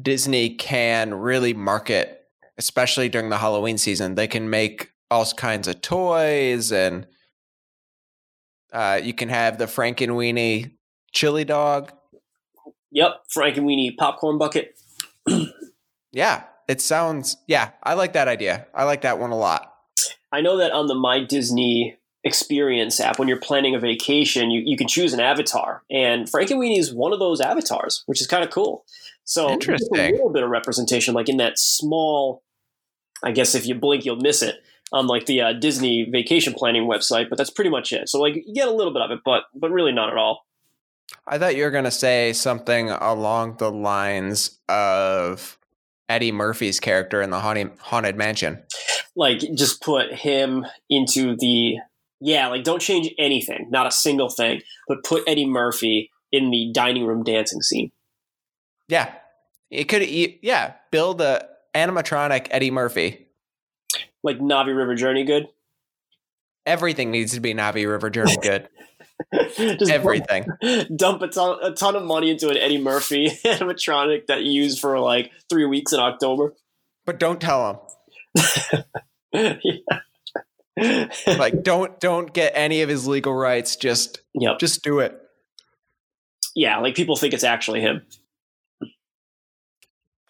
Disney 0.00 0.50
can 0.50 1.14
really 1.14 1.52
market, 1.52 2.26
especially 2.58 3.08
during 3.08 3.28
the 3.28 3.38
Halloween 3.38 3.76
season. 3.76 4.14
They 4.14 4.28
can 4.28 4.50
make 4.50 4.92
all 5.10 5.26
kinds 5.26 5.66
of 5.66 5.80
toys 5.80 6.70
and 6.70 7.06
uh, 8.72 9.00
you 9.02 9.12
can 9.12 9.28
have 9.28 9.58
the 9.58 9.66
Frankenweenie 9.66 10.72
chili 11.12 11.44
dog. 11.44 11.92
Yep, 12.92 13.22
Frankenweenie 13.36 13.96
popcorn 13.96 14.38
bucket. 14.38 14.78
yeah, 16.12 16.44
it 16.68 16.80
sounds. 16.80 17.36
Yeah, 17.46 17.70
I 17.82 17.94
like 17.94 18.12
that 18.12 18.28
idea. 18.28 18.66
I 18.74 18.84
like 18.84 19.02
that 19.02 19.18
one 19.18 19.30
a 19.30 19.36
lot. 19.36 19.74
I 20.32 20.40
know 20.40 20.56
that 20.58 20.72
on 20.72 20.86
the 20.86 20.94
My 20.94 21.22
Disney 21.22 21.96
Experience 22.22 23.00
app, 23.00 23.18
when 23.18 23.28
you're 23.28 23.40
planning 23.40 23.74
a 23.74 23.80
vacation, 23.80 24.50
you, 24.50 24.62
you 24.64 24.76
can 24.76 24.86
choose 24.86 25.12
an 25.12 25.20
avatar, 25.20 25.82
and 25.90 26.30
Frankenweenie 26.30 26.78
is 26.78 26.94
one 26.94 27.12
of 27.12 27.18
those 27.18 27.40
avatars, 27.40 28.04
which 28.06 28.20
is 28.20 28.26
kind 28.26 28.44
of 28.44 28.50
cool. 28.50 28.84
So 29.24 29.50
interesting. 29.50 29.98
A 29.98 30.12
little 30.12 30.30
bit 30.30 30.42
of 30.42 30.50
representation, 30.50 31.14
like 31.14 31.28
in 31.28 31.38
that 31.38 31.58
small. 31.58 32.42
I 33.22 33.32
guess 33.32 33.54
if 33.54 33.66
you 33.66 33.74
blink, 33.74 34.04
you'll 34.04 34.16
miss 34.16 34.42
it 34.42 34.62
on 34.92 35.06
like 35.06 35.26
the 35.26 35.40
uh, 35.40 35.52
Disney 35.52 36.08
vacation 36.10 36.54
planning 36.54 36.88
website, 36.88 37.28
but 37.28 37.38
that's 37.38 37.50
pretty 37.50 37.70
much 37.70 37.92
it. 37.92 38.08
So 38.08 38.20
like 38.20 38.34
you 38.34 38.54
get 38.54 38.68
a 38.68 38.72
little 38.72 38.92
bit 38.92 39.02
of 39.02 39.10
it, 39.10 39.20
but 39.24 39.44
but 39.54 39.70
really 39.70 39.92
not 39.92 40.10
at 40.10 40.16
all. 40.16 40.46
I 41.26 41.38
thought 41.38 41.56
you 41.56 41.64
were 41.64 41.70
going 41.70 41.84
to 41.84 41.90
say 41.90 42.32
something 42.32 42.90
along 42.90 43.56
the 43.56 43.70
lines 43.70 44.60
of 44.68 45.58
Eddie 46.08 46.32
Murphy's 46.32 46.80
character 46.80 47.20
in 47.20 47.30
the 47.30 47.40
haunted, 47.40 47.72
haunted 47.78 48.16
mansion. 48.16 48.62
Like 49.16 49.40
just 49.54 49.82
put 49.82 50.12
him 50.12 50.66
into 50.88 51.36
the 51.36 51.78
yeah, 52.20 52.48
like 52.48 52.64
don't 52.64 52.82
change 52.82 53.12
anything, 53.18 53.68
not 53.70 53.86
a 53.86 53.90
single 53.90 54.28
thing, 54.28 54.60
but 54.88 55.04
put 55.04 55.22
Eddie 55.26 55.46
Murphy 55.46 56.10
in 56.32 56.50
the 56.50 56.70
dining 56.72 57.06
room 57.06 57.24
dancing 57.24 57.62
scene. 57.62 57.90
Yeah. 58.88 59.12
It 59.70 59.84
could 59.84 60.06
yeah, 60.08 60.74
build 60.90 61.20
a 61.20 61.46
animatronic 61.74 62.48
Eddie 62.50 62.72
Murphy 62.72 63.28
like 64.22 64.38
Na'vi 64.38 64.76
River 64.76 64.94
Journey 64.94 65.24
good? 65.24 65.48
Everything 66.66 67.10
needs 67.10 67.32
to 67.34 67.40
be 67.40 67.54
Na'vi 67.54 67.88
River 67.88 68.10
Journey 68.10 68.36
good. 68.42 68.68
Just 69.56 69.90
Everything. 69.90 70.46
dump 70.96 71.22
a 71.22 71.28
ton, 71.28 71.58
a 71.62 71.72
ton 71.72 71.96
of 71.96 72.04
money 72.04 72.30
into 72.30 72.48
an 72.48 72.56
Eddie 72.56 72.80
Murphy 72.80 73.28
animatronic 73.44 74.26
that 74.26 74.42
you 74.42 74.52
used 74.52 74.80
for 74.80 74.98
like 74.98 75.30
three 75.48 75.66
weeks 75.66 75.92
in 75.92 76.00
October. 76.00 76.54
But 77.04 77.18
don't 77.18 77.40
tell 77.40 77.82
him. 78.34 78.84
yeah. 79.62 79.72
Like 81.26 81.62
don't 81.62 82.00
don't 82.00 82.32
get 82.32 82.52
any 82.54 82.80
of 82.80 82.88
his 82.88 83.06
legal 83.06 83.34
rights. 83.34 83.76
Just 83.76 84.22
yep. 84.32 84.58
just 84.58 84.82
do 84.82 85.00
it. 85.00 85.20
Yeah, 86.54 86.78
like 86.78 86.94
people 86.94 87.16
think 87.16 87.34
it's 87.34 87.44
actually 87.44 87.82
him. 87.82 88.02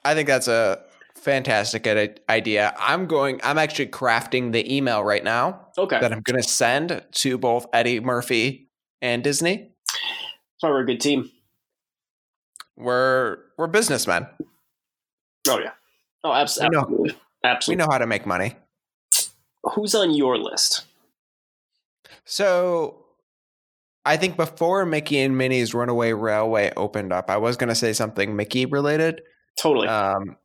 I 0.05 0.15
think 0.15 0.27
that's 0.27 0.49
a 0.49 0.83
fantastic 1.21 1.87
idea. 2.29 2.75
I'm 2.79 3.07
going 3.07 3.41
I'm 3.43 3.59
actually 3.59 3.89
crafting 3.89 4.53
the 4.53 4.75
email 4.75 5.05
right 5.05 5.23
now 5.23 5.69
Okay. 5.79 6.01
that 6.01 6.13
I'm 6.13 6.21
going 6.23 6.41
to 6.41 6.49
send 6.49 7.03
to 7.13 7.39
both 7.39 7.67
Eddie 7.73 8.01
Murphy 8.01 8.69
and 9.01 9.23
Disney. 9.23 9.71
So 10.59 10.69
we're 10.69 10.81
a 10.83 10.87
good 10.87 11.01
team. 11.01 11.31
We're 12.77 13.39
we're 13.59 13.67
businessmen. 13.67 14.27
Oh 15.49 15.59
yeah. 15.59 15.73
Oh, 16.25 16.33
absolutely. 16.33 16.77
We 16.79 17.09
know. 17.09 17.15
absolutely. 17.45 17.83
We 17.83 17.87
know 17.87 17.93
how 17.93 17.99
to 17.99 18.07
make 18.07 18.27
money. 18.27 18.57
Who's 19.75 19.95
on 19.95 20.13
your 20.15 20.39
list? 20.39 20.85
So 22.25 23.05
I 24.05 24.17
think 24.17 24.37
before 24.37 24.87
Mickey 24.87 25.19
and 25.21 25.37
Minnie's 25.37 25.75
Runaway 25.75 26.13
Railway 26.13 26.73
opened 26.77 27.13
up, 27.13 27.31
I 27.31 27.37
was 27.37 27.57
going 27.57 27.69
to 27.69 27.75
say 27.75 27.93
something 27.93 28.35
Mickey 28.37 28.67
related. 28.67 29.23
Totally. 29.61 29.89
Um, 29.89 30.37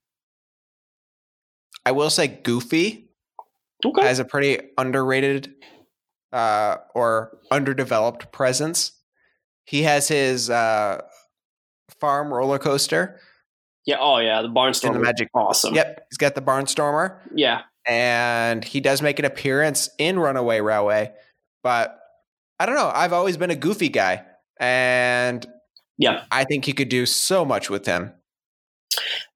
I 1.85 1.91
will 1.91 2.09
say 2.09 2.27
Goofy 2.27 3.09
okay. 3.85 4.05
has 4.05 4.19
a 4.19 4.25
pretty 4.25 4.59
underrated 4.77 5.53
uh, 6.33 6.77
or 6.93 7.37
underdeveloped 7.51 8.31
presence. 8.31 8.91
He 9.65 9.83
has 9.83 10.07
his 10.07 10.49
uh, 10.49 11.01
farm 11.99 12.33
roller 12.33 12.59
coaster 12.59 13.19
yeah. 13.85 13.97
Oh 13.99 14.17
yeah. 14.17 14.41
The 14.41 14.49
Barnstormer. 14.49 14.93
the 14.93 14.99
Magic. 14.99 15.29
Awesome. 15.33 15.75
Yep, 15.75 16.07
he's 16.09 16.17
got 16.17 16.35
the 16.35 16.41
Barnstormer, 16.41 17.19
Yeah. 17.33 17.61
and 17.87 18.63
he 18.65 18.81
does 18.81 19.01
make 19.01 19.19
an 19.19 19.25
appearance 19.25 19.89
in 19.97 20.19
Runaway 20.19 20.59
Railway. 20.59 21.13
But 21.63 21.97
I 22.59 22.65
don't 22.65 22.75
know. 22.75 22.91
I've 22.93 23.13
always 23.13 23.37
been 23.37 23.51
a 23.51 23.55
Goofy 23.55 23.89
guy, 23.89 24.25
and 24.59 25.45
Yeah. 25.97 26.23
I 26.31 26.43
think 26.45 26.67
you 26.67 26.73
could 26.73 26.89
do 26.89 27.05
so 27.05 27.45
much 27.45 27.69
with 27.69 27.85
him. 27.85 28.13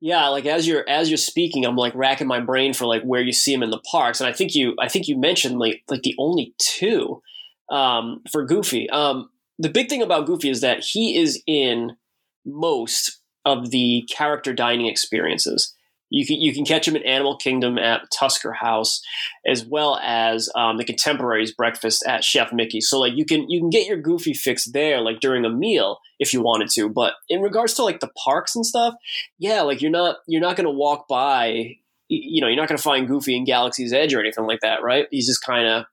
Yeah, 0.02 0.28
like 0.30 0.46
as 0.46 0.68
you're 0.68 0.88
as 0.88 1.10
you're 1.10 1.18
speaking, 1.18 1.66
I'm 1.66 1.76
like 1.76 1.94
racking 1.96 2.28
my 2.28 2.40
brain 2.40 2.74
for 2.74 2.86
like 2.86 3.04
where 3.04 3.22
you 3.22 3.34
see 3.34 3.54
him 3.54 3.64
in 3.64 3.70
the 3.70 3.80
parks, 3.80 4.22
and 4.22 4.30
I 4.30 4.34
think 4.34 4.56
you 4.56 4.76
I 4.80 4.88
think 4.88 5.08
you 5.08 5.18
mentioned 5.18 5.60
like 5.60 5.84
like 5.90 6.04
the 6.04 6.16
only 6.18 6.54
two 6.58 7.22
um, 7.70 8.22
for 8.32 8.46
Goofy. 8.46 8.90
Um, 8.90 9.30
the 9.58 9.70
big 9.70 9.90
thing 9.90 10.02
about 10.02 10.26
Goofy 10.26 10.50
is 10.50 10.62
that 10.62 10.84
he 10.84 11.18
is 11.18 11.42
in 11.46 11.98
most 12.46 13.20
of 13.46 13.72
the 13.72 14.08
character 14.10 14.54
dining 14.54 14.88
experiences. 14.88 15.76
You 16.10 16.26
can 16.26 16.41
you 16.41 16.54
can 16.54 16.65
catch 16.65 16.88
him 16.88 16.95
at 16.95 17.06
Animal 17.06 17.38
Kingdom 17.38 17.78
at 17.78 18.10
Tusker 18.12 18.54
House, 18.54 19.02
as 19.45 19.65
well 19.65 20.00
as 20.04 20.50
um, 20.56 20.78
the 20.78 20.84
Contemporaries 20.84 21.54
breakfast 21.54 22.04
at 22.08 22.24
Chef 22.24 22.52
Mickey. 22.52 22.82
So 22.82 23.00
like 23.00 23.13
you 23.15 23.26
can 23.26 23.50
you 23.50 23.60
can 23.60 23.69
get 23.69 23.88
your 23.88 23.98
Goofy 23.98 24.34
fix 24.34 24.65
there, 24.65 25.02
like 25.02 25.19
during 25.19 25.45
a 25.45 25.50
meal 25.50 26.00
if 26.19 26.34
you 26.34 26.41
wanted 26.41 26.69
to. 26.72 26.89
But 26.89 27.13
in 27.30 27.41
regards 27.41 27.76
to 27.76 27.84
like 27.84 28.00
the 28.00 28.10
parks 28.24 28.56
and 28.56 28.65
stuff, 28.65 28.95
yeah, 29.38 29.62
like 29.62 29.82
you're 29.82 29.91
not 29.91 30.17
you're 30.28 30.41
not 30.41 30.56
gonna 30.56 30.72
walk 30.72 31.08
by, 31.08 31.76
you 32.08 32.41
know, 32.41 32.48
you're 32.48 32.58
not 32.58 32.67
gonna 32.67 32.80
find 32.80 33.08
Goofy 33.08 33.36
in 33.36 33.45
Galaxy's 33.45 33.93
Edge 33.93 34.13
or 34.13 34.19
anything 34.19 34.48
like 34.48 34.62
that, 34.62 34.82
right? 34.82 35.08
He's 35.12 35.28
just 35.28 35.43
kind 35.43 35.67
of 35.67 35.86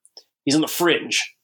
he's 0.44 0.54
on 0.54 0.62
the 0.62 0.68
fringe. 0.68 1.34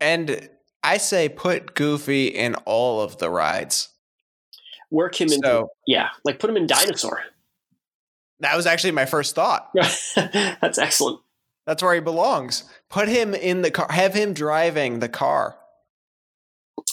And 0.00 0.48
I 0.82 0.96
say 0.96 1.28
put 1.28 1.74
Goofy 1.74 2.28
in 2.28 2.54
all 2.64 3.02
of 3.02 3.18
the 3.18 3.28
rides. 3.28 3.89
Work 4.90 5.20
him 5.20 5.32
into 5.32 5.46
So 5.46 5.68
yeah, 5.86 6.08
like 6.24 6.38
put 6.38 6.50
him 6.50 6.56
in 6.56 6.66
Dinosaur. 6.66 7.22
that 8.40 8.56
was 8.56 8.66
actually 8.66 8.92
my 8.92 9.06
first 9.06 9.34
thought. 9.34 9.70
That's 10.14 10.78
excellent. 10.78 11.20
That's 11.66 11.82
where 11.82 11.94
he 11.94 12.00
belongs. 12.00 12.64
Put 12.88 13.08
him 13.08 13.34
in 13.34 13.62
the 13.62 13.70
car. 13.70 13.86
Have 13.90 14.14
him 14.14 14.32
driving 14.32 14.98
the 14.98 15.08
car. 15.08 15.56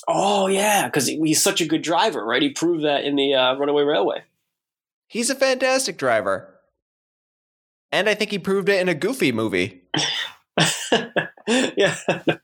Oh 0.08 0.48
yeah, 0.48 0.86
because 0.86 1.08
he's 1.08 1.42
such 1.42 1.62
a 1.62 1.66
good 1.66 1.82
driver, 1.82 2.24
right? 2.24 2.42
He 2.42 2.50
proved 2.50 2.84
that 2.84 3.04
in 3.04 3.16
the 3.16 3.34
uh, 3.34 3.56
Runaway 3.56 3.84
Railway. 3.84 4.24
He's 5.08 5.30
a 5.30 5.36
fantastic 5.36 5.98
driver. 5.98 6.54
And 7.92 8.10
I 8.10 8.14
think 8.14 8.32
he 8.32 8.40
proved 8.40 8.68
it 8.68 8.82
in 8.82 8.90
a 8.90 8.94
Goofy 8.94 9.32
movie. 9.32 9.82
yeah, 11.48 11.96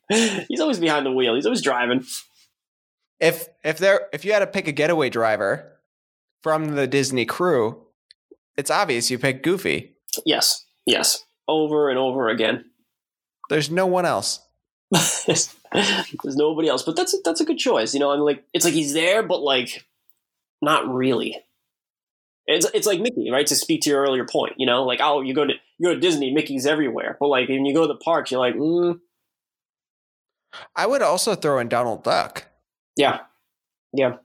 he's 0.48 0.62
always 0.62 0.80
behind 0.80 1.06
the 1.06 1.12
wheel. 1.12 1.36
He's 1.36 1.46
always 1.46 1.62
driving. 1.62 2.06
If 3.24 3.48
if 3.64 3.78
there 3.78 4.10
if 4.12 4.26
you 4.26 4.34
had 4.34 4.40
to 4.40 4.48
pick 4.48 4.68
a 4.68 4.74
getaway 4.74 5.10
driver 5.10 5.80
from 6.42 6.76
the 6.76 6.88
Disney 6.88 7.26
crew, 7.26 7.82
it's 8.58 8.70
obvious 8.70 9.10
you 9.10 9.18
pick 9.18 9.44
Goofy. 9.44 9.96
Yes, 10.26 10.66
yes, 10.86 11.24
over 11.48 11.90
and 11.90 11.98
over 11.98 12.28
again. 12.28 12.66
There's 13.50 13.72
no 13.72 13.88
one 13.88 14.06
else. 14.06 14.42
There's 14.92 15.56
nobody 16.36 16.68
else, 16.68 16.84
but 16.84 16.98
that's 16.98 17.16
that's 17.24 17.40
a 17.40 17.46
good 17.46 17.58
choice. 17.58 17.94
You 17.94 18.02
know, 18.02 18.12
I'm 18.12 18.20
like 18.20 18.44
it's 18.54 18.66
like 18.66 18.74
he's 18.74 18.94
there, 18.94 19.24
but 19.24 19.42
like 19.42 19.86
not 20.62 20.94
really. 20.94 21.40
It's 22.46 22.68
it's 22.74 22.86
like 22.86 23.00
Mickey, 23.00 23.32
right? 23.32 23.48
To 23.48 23.56
speak 23.56 23.82
to 23.84 23.90
your 23.90 24.02
earlier 24.02 24.26
point, 24.26 24.56
you 24.58 24.66
know, 24.66 24.84
like 24.84 25.00
oh, 25.02 25.22
you 25.22 25.34
go 25.34 25.46
to 25.46 25.54
you 25.80 25.88
go 25.88 25.94
to 25.94 26.00
Disney, 26.00 26.34
Mickey's 26.34 26.66
everywhere, 26.66 27.16
but 27.22 27.28
like 27.28 27.48
when 27.48 27.66
you 27.66 27.74
go 27.74 27.84
to 27.84 27.88
the 27.88 27.96
parks, 27.96 28.32
you're 28.32 28.42
like, 28.42 28.56
mm, 28.56 29.00
I 30.76 30.86
would 30.86 31.02
also 31.02 31.36
throw 31.36 31.60
in 31.60 31.70
Donald 31.70 32.04
Duck. 32.04 32.48
Yeah, 32.96 33.20
yeah. 33.94 34.18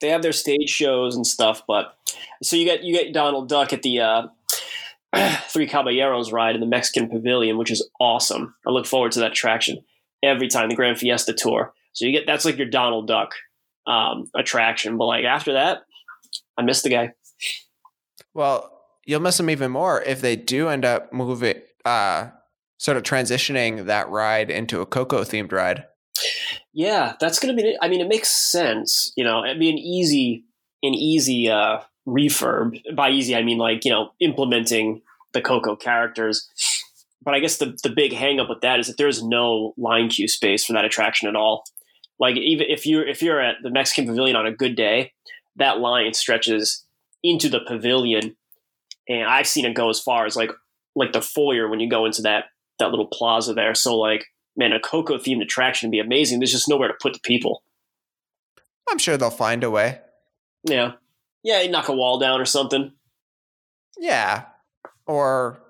They 0.00 0.08
have 0.08 0.22
their 0.22 0.32
stage 0.32 0.68
shows 0.68 1.16
and 1.16 1.26
stuff, 1.26 1.62
but 1.66 1.96
so 2.42 2.56
you 2.56 2.64
get 2.64 2.82
you 2.82 2.94
get 2.94 3.14
Donald 3.14 3.48
Duck 3.48 3.72
at 3.72 3.82
the 3.82 4.00
uh, 4.00 4.26
Three 5.48 5.66
Caballeros 5.66 6.32
ride 6.32 6.54
in 6.54 6.60
the 6.60 6.66
Mexican 6.66 7.08
Pavilion, 7.08 7.56
which 7.56 7.70
is 7.70 7.88
awesome. 8.00 8.54
I 8.66 8.70
look 8.70 8.86
forward 8.86 9.12
to 9.12 9.20
that 9.20 9.32
attraction 9.32 9.78
every 10.22 10.48
time 10.48 10.68
the 10.68 10.74
Grand 10.74 10.98
Fiesta 10.98 11.32
tour. 11.32 11.72
So 11.92 12.04
you 12.04 12.12
get 12.12 12.26
that's 12.26 12.44
like 12.44 12.58
your 12.58 12.68
Donald 12.68 13.06
Duck 13.06 13.34
um, 13.86 14.30
attraction, 14.34 14.98
but 14.98 15.06
like 15.06 15.24
after 15.24 15.54
that, 15.54 15.82
I 16.58 16.62
miss 16.62 16.82
the 16.82 16.90
guy. 16.90 17.12
Well, 18.34 18.70
you'll 19.06 19.20
miss 19.20 19.38
them 19.38 19.48
even 19.48 19.70
more 19.70 20.02
if 20.02 20.20
they 20.20 20.36
do 20.36 20.68
end 20.68 20.84
up 20.84 21.12
moving, 21.12 21.62
uh, 21.84 22.28
sort 22.78 22.98
of 22.98 23.02
transitioning 23.02 23.86
that 23.86 24.10
ride 24.10 24.50
into 24.50 24.80
a 24.80 24.86
Coco 24.86 25.22
themed 25.22 25.52
ride. 25.52 25.84
Yeah, 26.76 27.14
that's 27.18 27.38
gonna 27.38 27.54
be. 27.54 27.74
I 27.80 27.88
mean, 27.88 28.02
it 28.02 28.08
makes 28.08 28.28
sense. 28.28 29.10
You 29.16 29.24
know, 29.24 29.42
it'd 29.42 29.58
be 29.58 29.70
an 29.70 29.78
easy, 29.78 30.44
an 30.82 30.92
easy 30.92 31.48
uh, 31.48 31.78
refurb. 32.06 32.78
By 32.94 33.08
easy, 33.08 33.34
I 33.34 33.42
mean 33.42 33.56
like 33.56 33.86
you 33.86 33.90
know 33.90 34.10
implementing 34.20 35.00
the 35.32 35.40
Coco 35.40 35.74
characters. 35.74 36.46
But 37.22 37.34
I 37.34 37.40
guess 37.40 37.56
the 37.56 37.78
the 37.82 37.88
big 37.88 38.12
hangup 38.12 38.50
with 38.50 38.60
that 38.60 38.78
is 38.78 38.88
that 38.88 38.98
there's 38.98 39.22
no 39.22 39.72
line 39.78 40.10
queue 40.10 40.28
space 40.28 40.66
for 40.66 40.74
that 40.74 40.84
attraction 40.84 41.30
at 41.30 41.34
all. 41.34 41.64
Like 42.20 42.36
even 42.36 42.66
if 42.68 42.84
you 42.84 43.00
if 43.00 43.22
you're 43.22 43.40
at 43.40 43.56
the 43.62 43.70
Mexican 43.70 44.06
Pavilion 44.06 44.36
on 44.36 44.46
a 44.46 44.52
good 44.52 44.76
day, 44.76 45.12
that 45.56 45.80
line 45.80 46.12
stretches 46.12 46.84
into 47.22 47.48
the 47.48 47.60
pavilion, 47.66 48.36
and 49.08 49.24
I've 49.24 49.46
seen 49.46 49.64
it 49.64 49.74
go 49.74 49.88
as 49.88 49.98
far 49.98 50.26
as 50.26 50.36
like 50.36 50.50
like 50.94 51.12
the 51.12 51.22
foyer 51.22 51.68
when 51.68 51.80
you 51.80 51.88
go 51.88 52.04
into 52.04 52.20
that 52.22 52.44
that 52.78 52.90
little 52.90 53.08
plaza 53.08 53.54
there. 53.54 53.74
So 53.74 53.96
like 53.96 54.26
man, 54.56 54.72
a 54.72 54.80
Coco 54.80 55.18
themed 55.18 55.42
attraction 55.42 55.88
would 55.88 55.92
be 55.92 56.00
amazing. 56.00 56.38
There's 56.38 56.52
just 56.52 56.68
nowhere 56.68 56.88
to 56.88 56.94
put 57.00 57.12
the 57.12 57.20
people. 57.20 57.62
I'm 58.88 58.98
sure 58.98 59.16
they'll 59.16 59.30
find 59.30 59.64
a 59.64 59.70
way. 59.70 60.00
Yeah. 60.64 60.92
Yeah, 61.42 61.60
you 61.62 61.70
knock 61.70 61.88
a 61.88 61.94
wall 61.94 62.18
down 62.18 62.40
or 62.40 62.44
something. 62.44 62.92
Yeah. 63.98 64.44
Or 65.06 65.60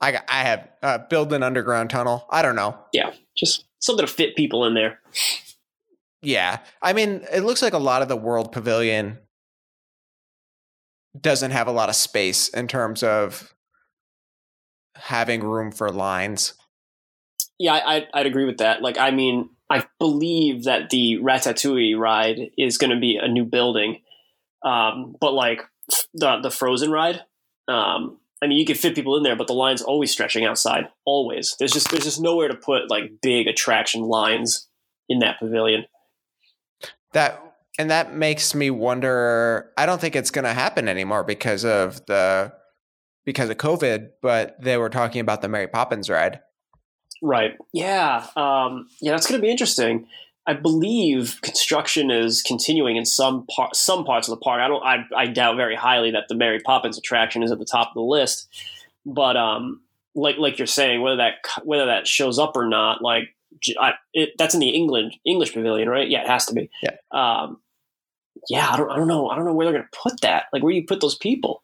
I 0.00 0.12
got, 0.12 0.24
I 0.28 0.42
have 0.42 0.68
uh, 0.82 0.98
build 0.98 1.32
an 1.32 1.42
underground 1.42 1.90
tunnel. 1.90 2.26
I 2.30 2.42
don't 2.42 2.56
know. 2.56 2.78
Yeah. 2.92 3.12
Just 3.36 3.64
something 3.78 4.06
to 4.06 4.12
fit 4.12 4.36
people 4.36 4.64
in 4.64 4.74
there. 4.74 5.00
Yeah. 6.22 6.58
I 6.82 6.92
mean, 6.92 7.24
it 7.32 7.40
looks 7.40 7.62
like 7.62 7.72
a 7.72 7.78
lot 7.78 8.02
of 8.02 8.08
the 8.08 8.16
World 8.16 8.52
Pavilion 8.52 9.18
doesn't 11.20 11.52
have 11.52 11.68
a 11.68 11.72
lot 11.72 11.88
of 11.88 11.94
space 11.94 12.48
in 12.48 12.66
terms 12.66 13.02
of 13.02 13.54
having 14.96 15.42
room 15.42 15.70
for 15.70 15.90
lines. 15.90 16.54
Yeah, 17.58 17.74
I, 17.74 18.06
I'd, 18.12 18.26
agree 18.26 18.44
with 18.44 18.58
that. 18.58 18.82
Like, 18.82 18.98
I 18.98 19.10
mean, 19.10 19.50
I 19.70 19.84
believe 19.98 20.64
that 20.64 20.90
the 20.90 21.18
Ratatouille 21.22 21.98
ride 21.98 22.50
is 22.58 22.78
going 22.78 22.90
to 22.90 22.98
be 22.98 23.16
a 23.16 23.28
new 23.28 23.44
building. 23.44 24.02
Um, 24.64 25.14
but 25.20 25.34
like 25.34 25.62
the 26.14 26.40
the 26.42 26.50
Frozen 26.50 26.90
ride, 26.90 27.22
um, 27.68 28.18
I 28.42 28.46
mean, 28.46 28.58
you 28.58 28.66
can 28.66 28.76
fit 28.76 28.94
people 28.94 29.16
in 29.16 29.22
there, 29.22 29.36
but 29.36 29.46
the 29.46 29.54
line's 29.54 29.82
always 29.82 30.10
stretching 30.10 30.44
outside. 30.44 30.88
Always. 31.04 31.56
There's 31.58 31.72
just 31.72 31.90
there's 31.90 32.04
just 32.04 32.20
nowhere 32.20 32.48
to 32.48 32.54
put 32.54 32.90
like 32.90 33.20
big 33.22 33.46
attraction 33.46 34.02
lines 34.02 34.68
in 35.08 35.20
that 35.20 35.38
pavilion. 35.38 35.86
That 37.12 37.40
and 37.78 37.90
that 37.90 38.14
makes 38.14 38.54
me 38.54 38.70
wonder. 38.70 39.70
I 39.76 39.86
don't 39.86 40.00
think 40.00 40.14
it's 40.16 40.30
going 40.30 40.44
to 40.44 40.52
happen 40.52 40.88
anymore 40.88 41.24
because 41.24 41.64
of 41.64 42.04
the 42.06 42.52
because 43.24 43.48
of 43.48 43.56
COVID. 43.56 44.10
But 44.20 44.60
they 44.60 44.76
were 44.76 44.90
talking 44.90 45.20
about 45.20 45.40
the 45.40 45.48
Mary 45.48 45.68
Poppins 45.68 46.10
ride. 46.10 46.40
Right. 47.24 47.56
Yeah. 47.72 48.26
Um, 48.36 48.86
yeah, 49.00 49.12
that's 49.12 49.26
going 49.26 49.40
to 49.40 49.42
be 49.42 49.50
interesting. 49.50 50.06
I 50.46 50.52
believe 50.52 51.38
construction 51.40 52.10
is 52.10 52.42
continuing 52.42 52.96
in 52.96 53.06
some 53.06 53.46
part, 53.46 53.74
some 53.74 54.04
parts 54.04 54.28
of 54.28 54.32
the 54.32 54.42
park. 54.42 54.60
I 54.60 54.68
don't. 54.68 54.84
I, 54.84 55.06
I 55.16 55.26
doubt 55.28 55.56
very 55.56 55.74
highly 55.74 56.10
that 56.10 56.24
the 56.28 56.34
Mary 56.34 56.60
Poppins 56.60 56.98
attraction 56.98 57.42
is 57.42 57.50
at 57.50 57.58
the 57.58 57.64
top 57.64 57.88
of 57.88 57.94
the 57.94 58.02
list. 58.02 58.46
But 59.06 59.38
um, 59.38 59.80
like 60.14 60.36
like 60.36 60.58
you're 60.58 60.66
saying, 60.66 61.00
whether 61.00 61.16
that 61.16 61.36
whether 61.62 61.86
that 61.86 62.06
shows 62.06 62.38
up 62.38 62.58
or 62.58 62.68
not, 62.68 63.00
like 63.00 63.34
I, 63.80 63.92
it, 64.12 64.32
that's 64.36 64.52
in 64.52 64.60
the 64.60 64.68
England 64.68 65.16
English 65.24 65.54
Pavilion, 65.54 65.88
right? 65.88 66.06
Yeah, 66.06 66.24
it 66.24 66.28
has 66.28 66.44
to 66.46 66.52
be. 66.52 66.68
Yeah. 66.82 66.96
Um, 67.10 67.58
yeah, 68.50 68.68
I 68.70 68.76
don't. 68.76 68.90
I 68.90 68.96
don't 68.96 69.08
know. 69.08 69.30
I 69.30 69.36
don't 69.36 69.46
know 69.46 69.54
where 69.54 69.64
they're 69.64 69.78
going 69.78 69.88
to 69.90 69.98
put 69.98 70.20
that. 70.20 70.44
Like, 70.52 70.62
where 70.62 70.72
do 70.72 70.76
you 70.76 70.86
put 70.86 71.00
those 71.00 71.16
people? 71.16 71.62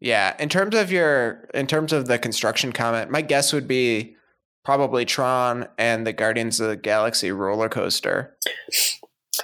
Yeah, 0.00 0.36
in 0.38 0.48
terms 0.48 0.74
of 0.76 0.92
your 0.92 1.48
in 1.54 1.66
terms 1.66 1.92
of 1.92 2.06
the 2.06 2.18
construction 2.18 2.72
comment, 2.72 3.10
my 3.10 3.22
guess 3.22 3.52
would 3.52 3.68
be 3.68 4.16
probably 4.64 5.04
Tron 5.04 5.66
and 5.78 6.06
the 6.06 6.12
Guardians 6.12 6.60
of 6.60 6.68
the 6.68 6.76
Galaxy 6.76 7.30
roller 7.30 7.68
coaster. 7.68 8.36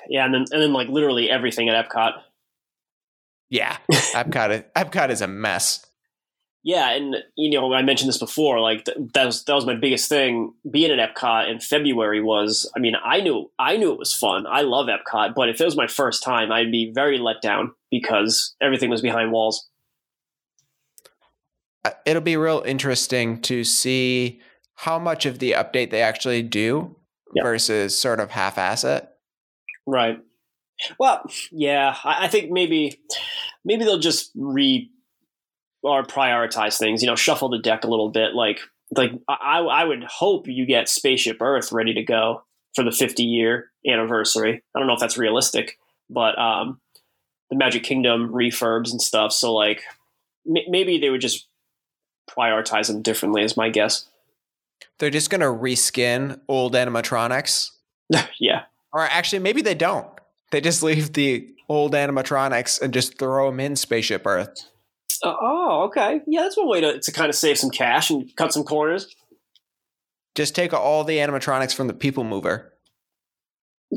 Yeah, 0.09 0.25
and 0.25 0.35
then 0.35 0.45
and 0.51 0.63
then 0.63 0.73
like 0.73 0.89
literally 0.89 1.31
everything 1.31 1.69
at 1.69 1.89
Epcot. 1.89 2.13
Yeah, 3.49 3.77
Epcot. 3.93 4.65
Epcot 4.77 5.11
is 5.11 5.21
a 5.23 5.29
mess. 5.29 5.87
Yeah, 6.63 6.91
and 6.91 7.17
you 7.37 7.59
know 7.59 7.73
I 7.73 7.83
mentioned 7.83 8.09
this 8.09 8.19
before. 8.19 8.61
Like 8.61 8.85
th- 8.85 8.99
that 9.15 9.25
was 9.25 9.45
that 9.45 9.55
was 9.55 9.67
my 9.67 9.75
biggest 9.75 10.09
thing. 10.09 10.53
Being 10.71 10.91
at 10.91 11.15
Epcot 11.15 11.51
in 11.51 11.61
February 11.61 12.23
was. 12.23 12.71
I 12.77 12.81
mean, 12.81 12.95
I 13.03 13.21
knew 13.21 13.51
I 13.59 13.77
knew 13.77 13.93
it 13.93 13.99
was 13.99 14.15
fun. 14.15 14.47
I 14.47 14.61
love 14.63 14.89
Epcot, 14.89 15.35
but 15.35 15.49
if 15.49 15.61
it 15.61 15.65
was 15.65 15.77
my 15.77 15.87
first 15.87 16.23
time, 16.23 16.53
I'd 16.53 16.71
be 16.71 16.93
very 16.95 17.19
let 17.19 17.41
down 17.41 17.73
because 17.91 18.55
everything 18.61 18.91
was 18.91 19.01
behind 19.01 19.33
walls. 19.33 19.69
Uh, 21.85 21.91
it'll 22.05 22.23
be 22.23 22.37
real 22.37 22.63
interesting 22.67 23.41
to 23.43 23.65
see 23.65 24.41
how 24.75 24.99
much 24.99 25.27
of 25.27 25.39
the 25.39 25.53
update 25.53 25.91
they 25.91 26.03
actually 26.03 26.43
do 26.43 26.97
yep. 27.35 27.45
versus 27.45 27.97
sort 27.97 28.21
of 28.21 28.31
half-ass 28.31 28.85
it. 28.85 29.09
Right. 29.87 30.19
Well, 30.99 31.23
yeah, 31.51 31.97
I, 32.05 32.25
I 32.25 32.29
think 32.29 32.51
maybe 32.51 33.01
maybe 33.65 33.85
they'll 33.85 33.99
just 33.99 34.31
re 34.35 34.91
or 35.83 36.03
prioritize 36.03 36.79
things. 36.79 37.03
You 37.03 37.09
know, 37.09 37.17
shuffle 37.17 37.49
the 37.49 37.59
deck 37.59 37.85
a 37.85 37.89
little 37.89 38.11
bit. 38.11 38.35
Like 38.35 38.61
like 38.97 39.13
I 39.29 39.59
I 39.61 39.85
would 39.85 40.05
hope 40.05 40.49
you 40.49 40.67
get 40.67 40.89
Spaceship 40.89 41.39
Earth 41.41 41.73
ready 41.73 41.95
to 41.95 42.03
go 42.03 42.43
for 42.75 42.85
the 42.85 42.93
50 42.93 43.23
year 43.23 43.71
anniversary. 43.87 44.63
I 44.75 44.79
don't 44.79 44.87
know 44.87 44.95
if 44.95 45.01
that's 45.01 45.19
realistic, 45.19 45.79
but 46.09 46.39
um, 46.39 46.81
the 47.51 47.57
Magic 47.57 47.83
Kingdom 47.83 48.33
refurbs 48.33 48.91
and 48.91 49.03
stuff. 49.03 49.33
So 49.33 49.55
like 49.55 49.83
m- 50.47 50.65
maybe 50.69 50.99
they 50.99 51.11
would 51.11 51.21
just 51.21 51.49
prioritize 52.37 52.87
them 52.89 53.03
differently. 53.03 53.43
Is 53.43 53.57
my 53.57 53.69
guess. 53.69 54.09
They're 54.99 55.11
just 55.11 55.31
going 55.31 55.41
to 55.41 55.47
reskin 55.47 56.41
old 56.49 56.75
animatronics. 56.75 57.71
yeah. 58.39 58.65
Or 58.93 59.01
actually, 59.01 59.39
maybe 59.39 59.63
they 59.63 59.75
don't. 59.75 60.09
They 60.51 60.61
just 60.61 60.83
leave 60.83 61.13
the 61.13 61.49
old 61.69 61.93
animatronics 61.93 62.81
and 62.83 62.93
just 62.93 63.19
throw 63.19 63.51
them 63.51 63.61
in 63.61 63.77
Spaceship 63.77 64.27
Earth. 64.27 64.69
Uh, 65.23 65.35
oh, 65.41 65.83
okay. 65.85 66.21
Yeah, 66.27 66.43
that's 66.43 66.57
one 66.57 66.69
way 66.69 66.81
to, 66.81 66.99
to 66.99 67.13
kind 67.13 67.29
of 67.29 67.35
save 67.35 67.59
some 67.59 67.71
cash 67.71 68.11
and 68.11 68.35
cut 68.37 68.53
some 68.53 68.65
corners. 68.65 69.15
Just 70.35 70.55
take 70.55 70.73
all 70.73 71.05
the 71.05 71.19
animatronics 71.19 71.75
from 71.75 71.87
the 71.87 71.95
People 71.95 72.25
Mover. 72.25 72.73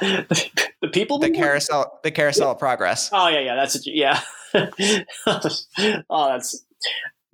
the 0.00 0.88
people 0.92 1.18
the 1.18 1.30
carousel 1.30 1.98
the 2.04 2.10
carousel 2.10 2.52
of 2.52 2.58
progress 2.60 3.10
oh 3.12 3.26
yeah 3.26 3.40
yeah 3.40 3.54
that's 3.56 3.74
it 3.74 3.82
yeah 3.86 4.20
oh 6.08 6.28
that's 6.30 6.64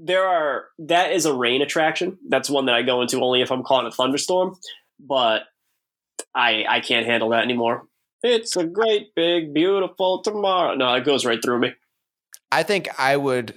there 0.05 0.27
are 0.27 0.67
that 0.81 1.13
is 1.13 1.27
a 1.27 1.33
rain 1.33 1.63
attraction. 1.63 2.19
That's 2.29 2.51
one 2.51 2.67
that 2.67 2.75
I 2.75 2.83
go 2.83 3.03
into 3.03 3.21
only 3.21 3.41
if 3.41 3.53
I'm 3.53 3.63
caught 3.63 3.85
in 3.85 3.87
a 3.87 3.93
thunderstorm. 3.93 4.57
But 4.99 5.43
I 6.35 6.65
I 6.69 6.81
can't 6.81 7.07
handle 7.07 7.31
that 7.31 7.45
anymore. 7.45 7.85
It's 8.23 8.57
a 8.57 8.65
great 8.65 9.15
big 9.15 9.55
beautiful 9.55 10.23
tomorrow. 10.23 10.75
No, 10.75 10.93
it 10.95 11.05
goes 11.05 11.25
right 11.25 11.43
through 11.43 11.61
me. 11.61 11.73
I 12.51 12.63
think 12.63 12.89
I 12.99 13.17
would 13.17 13.55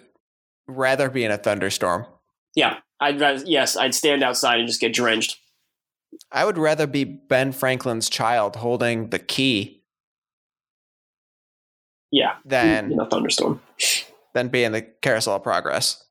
rather 0.68 1.10
be 1.10 1.24
in 1.24 1.32
a 1.32 1.38
thunderstorm. 1.38 2.06
Yeah, 2.56 2.78
I'd 3.00 3.20
rather 3.20 3.44
yes, 3.46 3.76
I'd 3.76 3.96
stand 3.96 4.24
outside 4.24 4.60
and 4.60 4.68
just 4.68 4.82
get 4.82 4.94
drenched. 4.94 5.38
I 6.32 6.46
would 6.46 6.58
rather 6.58 6.88
be 6.88 7.04
Ben 7.04 7.52
Franklin's 7.52 8.10
child 8.10 8.56
holding 8.56 9.10
the 9.10 9.20
key. 9.20 9.84
Yeah, 12.12 12.36
than 12.46 12.92
in 12.92 13.00
a 13.00 13.10
thunderstorm. 13.10 13.62
Than 14.34 14.50
be 14.50 14.64
in 14.64 14.72
the 14.72 14.82
carousel 14.82 15.36
of 15.36 15.44
progress. 15.44 16.05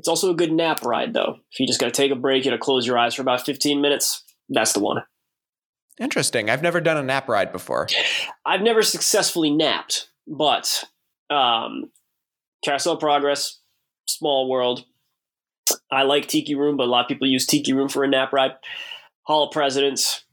It's 0.00 0.08
also 0.08 0.30
a 0.30 0.34
good 0.34 0.50
nap 0.50 0.82
ride, 0.82 1.12
though. 1.12 1.40
If 1.52 1.60
you 1.60 1.66
just 1.66 1.78
got 1.78 1.84
to 1.84 1.92
take 1.92 2.10
a 2.10 2.16
break, 2.16 2.42
you 2.42 2.50
got 2.50 2.56
to 2.56 2.58
close 2.58 2.86
your 2.86 2.96
eyes 2.96 3.14
for 3.14 3.20
about 3.20 3.44
15 3.44 3.82
minutes, 3.82 4.24
that's 4.48 4.72
the 4.72 4.80
one. 4.80 5.02
Interesting. 6.00 6.48
I've 6.48 6.62
never 6.62 6.80
done 6.80 6.96
a 6.96 7.02
nap 7.02 7.28
ride 7.28 7.52
before. 7.52 7.86
I've 8.46 8.62
never 8.62 8.80
successfully 8.80 9.50
napped, 9.50 10.08
but 10.26 10.84
um, 11.28 11.90
Carousel 12.64 12.96
Progress, 12.96 13.60
Small 14.06 14.48
World. 14.48 14.86
I 15.92 16.04
like 16.04 16.28
Tiki 16.28 16.54
Room, 16.54 16.78
but 16.78 16.84
a 16.84 16.90
lot 16.90 17.02
of 17.02 17.08
people 17.08 17.28
use 17.28 17.44
Tiki 17.44 17.74
Room 17.74 17.90
for 17.90 18.02
a 18.02 18.08
nap 18.08 18.32
ride. 18.32 18.52
Hall 19.24 19.48
of 19.48 19.52
Presidents, 19.52 20.24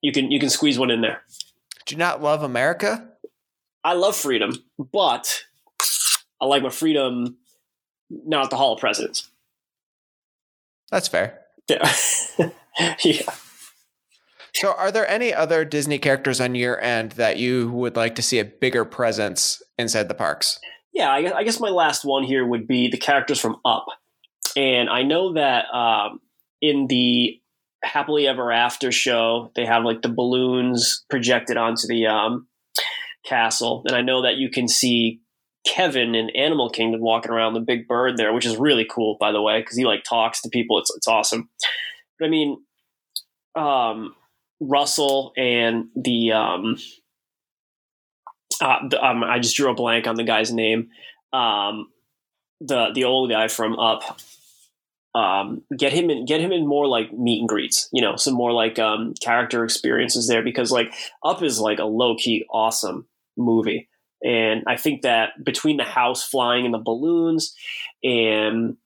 you 0.00 0.10
can 0.10 0.32
you 0.32 0.40
can 0.40 0.50
squeeze 0.50 0.80
one 0.80 0.90
in 0.90 1.00
there. 1.00 1.22
Do 1.86 1.94
you 1.94 1.98
not 2.00 2.20
love 2.20 2.42
America? 2.42 3.08
I 3.84 3.92
love 3.92 4.16
freedom, 4.16 4.52
but 4.92 5.44
I 6.40 6.46
like 6.46 6.64
my 6.64 6.70
freedom 6.70 7.36
not 8.24 8.50
the 8.50 8.56
Hall 8.56 8.74
of 8.74 8.80
Presidents. 8.80 9.28
That's 10.90 11.08
fair. 11.08 11.40
Yeah. 11.68 11.92
yeah. 13.04 13.34
So, 14.54 14.72
are 14.72 14.92
there 14.92 15.08
any 15.08 15.32
other 15.32 15.64
Disney 15.64 15.98
characters 15.98 16.40
on 16.40 16.54
your 16.54 16.80
end 16.80 17.12
that 17.12 17.38
you 17.38 17.70
would 17.70 17.96
like 17.96 18.14
to 18.16 18.22
see 18.22 18.38
a 18.38 18.44
bigger 18.44 18.84
presence 18.84 19.62
inside 19.78 20.08
the 20.08 20.14
parks? 20.14 20.60
Yeah, 20.92 21.10
I 21.10 21.22
guess, 21.22 21.32
I 21.34 21.44
guess 21.44 21.60
my 21.60 21.70
last 21.70 22.04
one 22.04 22.22
here 22.22 22.46
would 22.46 22.68
be 22.68 22.90
the 22.90 22.98
characters 22.98 23.40
from 23.40 23.56
Up. 23.64 23.86
And 24.54 24.90
I 24.90 25.02
know 25.02 25.32
that 25.34 25.64
um, 25.72 26.20
in 26.60 26.86
the 26.86 27.40
Happily 27.82 28.28
Ever 28.28 28.52
After 28.52 28.92
show, 28.92 29.50
they 29.56 29.64
have 29.64 29.84
like 29.84 30.02
the 30.02 30.10
balloons 30.10 31.04
projected 31.08 31.56
onto 31.56 31.86
the 31.88 32.06
um, 32.08 32.46
castle. 33.24 33.82
And 33.86 33.96
I 33.96 34.02
know 34.02 34.22
that 34.22 34.36
you 34.36 34.50
can 34.50 34.68
see 34.68 35.22
Kevin 35.66 36.14
in 36.14 36.30
Animal 36.30 36.70
Kingdom 36.70 37.00
walking 37.00 37.30
around 37.30 37.54
the 37.54 37.60
big 37.60 37.86
bird 37.86 38.16
there, 38.16 38.32
which 38.32 38.46
is 38.46 38.56
really 38.56 38.86
cool, 38.88 39.16
by 39.20 39.32
the 39.32 39.40
way, 39.40 39.60
because 39.60 39.76
he 39.76 39.84
like 39.84 40.02
talks 40.04 40.40
to 40.42 40.48
people. 40.48 40.78
It's 40.78 40.92
it's 40.94 41.08
awesome. 41.08 41.48
But 42.18 42.26
I 42.26 42.28
mean, 42.28 42.58
um, 43.54 44.14
Russell 44.60 45.32
and 45.36 45.86
the 45.94 46.32
um, 46.32 46.76
uh, 48.60 48.88
the, 48.88 49.04
um, 49.04 49.22
I 49.24 49.38
just 49.38 49.56
drew 49.56 49.70
a 49.70 49.74
blank 49.74 50.06
on 50.06 50.16
the 50.16 50.24
guy's 50.24 50.52
name. 50.52 50.88
Um, 51.32 51.88
the 52.60 52.90
the 52.94 53.04
old 53.04 53.30
guy 53.30 53.48
from 53.48 53.78
Up. 53.78 54.20
Um, 55.14 55.62
get 55.76 55.92
him 55.92 56.08
in, 56.08 56.24
get 56.24 56.40
him 56.40 56.52
in 56.52 56.66
more 56.66 56.86
like 56.86 57.12
meet 57.12 57.40
and 57.40 57.48
greets, 57.48 57.86
you 57.92 58.00
know, 58.00 58.16
some 58.16 58.32
more 58.32 58.50
like 58.50 58.78
um, 58.78 59.12
character 59.20 59.62
experiences 59.62 60.26
there 60.26 60.42
because 60.42 60.72
like 60.72 60.90
Up 61.22 61.42
is 61.42 61.60
like 61.60 61.78
a 61.78 61.84
low 61.84 62.16
key 62.16 62.46
awesome 62.50 63.06
movie. 63.36 63.90
And 64.24 64.62
I 64.66 64.76
think 64.76 65.02
that 65.02 65.30
between 65.44 65.76
the 65.76 65.84
house 65.84 66.24
flying 66.24 66.64
and 66.64 66.72
the 66.72 66.78
balloons 66.78 67.54
and 68.04 68.76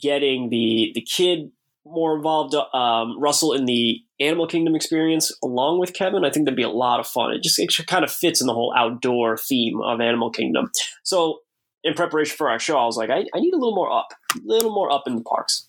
getting 0.00 0.50
the 0.50 0.92
the 0.94 1.00
kid 1.00 1.50
more 1.84 2.14
involved, 2.16 2.54
um, 2.54 3.20
Russell 3.20 3.52
in 3.52 3.64
the 3.64 4.00
Animal 4.20 4.46
Kingdom 4.46 4.76
experience 4.76 5.36
along 5.42 5.80
with 5.80 5.94
Kevin, 5.94 6.24
I 6.24 6.30
think 6.30 6.46
that'd 6.46 6.56
be 6.56 6.62
a 6.62 6.70
lot 6.70 7.00
of 7.00 7.08
fun. 7.08 7.32
It 7.32 7.42
just 7.42 7.58
it 7.58 7.74
kind 7.88 8.04
of 8.04 8.12
fits 8.12 8.40
in 8.40 8.46
the 8.46 8.54
whole 8.54 8.72
outdoor 8.76 9.36
theme 9.36 9.80
of 9.80 10.00
Animal 10.00 10.30
Kingdom. 10.30 10.70
So 11.02 11.40
in 11.82 11.94
preparation 11.94 12.36
for 12.36 12.48
our 12.48 12.60
show, 12.60 12.78
I 12.78 12.84
was 12.84 12.96
like, 12.96 13.10
I, 13.10 13.24
I 13.34 13.40
need 13.40 13.54
a 13.54 13.58
little 13.58 13.74
more 13.74 13.90
up, 13.90 14.12
a 14.36 14.40
little 14.44 14.72
more 14.72 14.92
up 14.92 15.04
in 15.08 15.16
the 15.16 15.22
parks. 15.22 15.68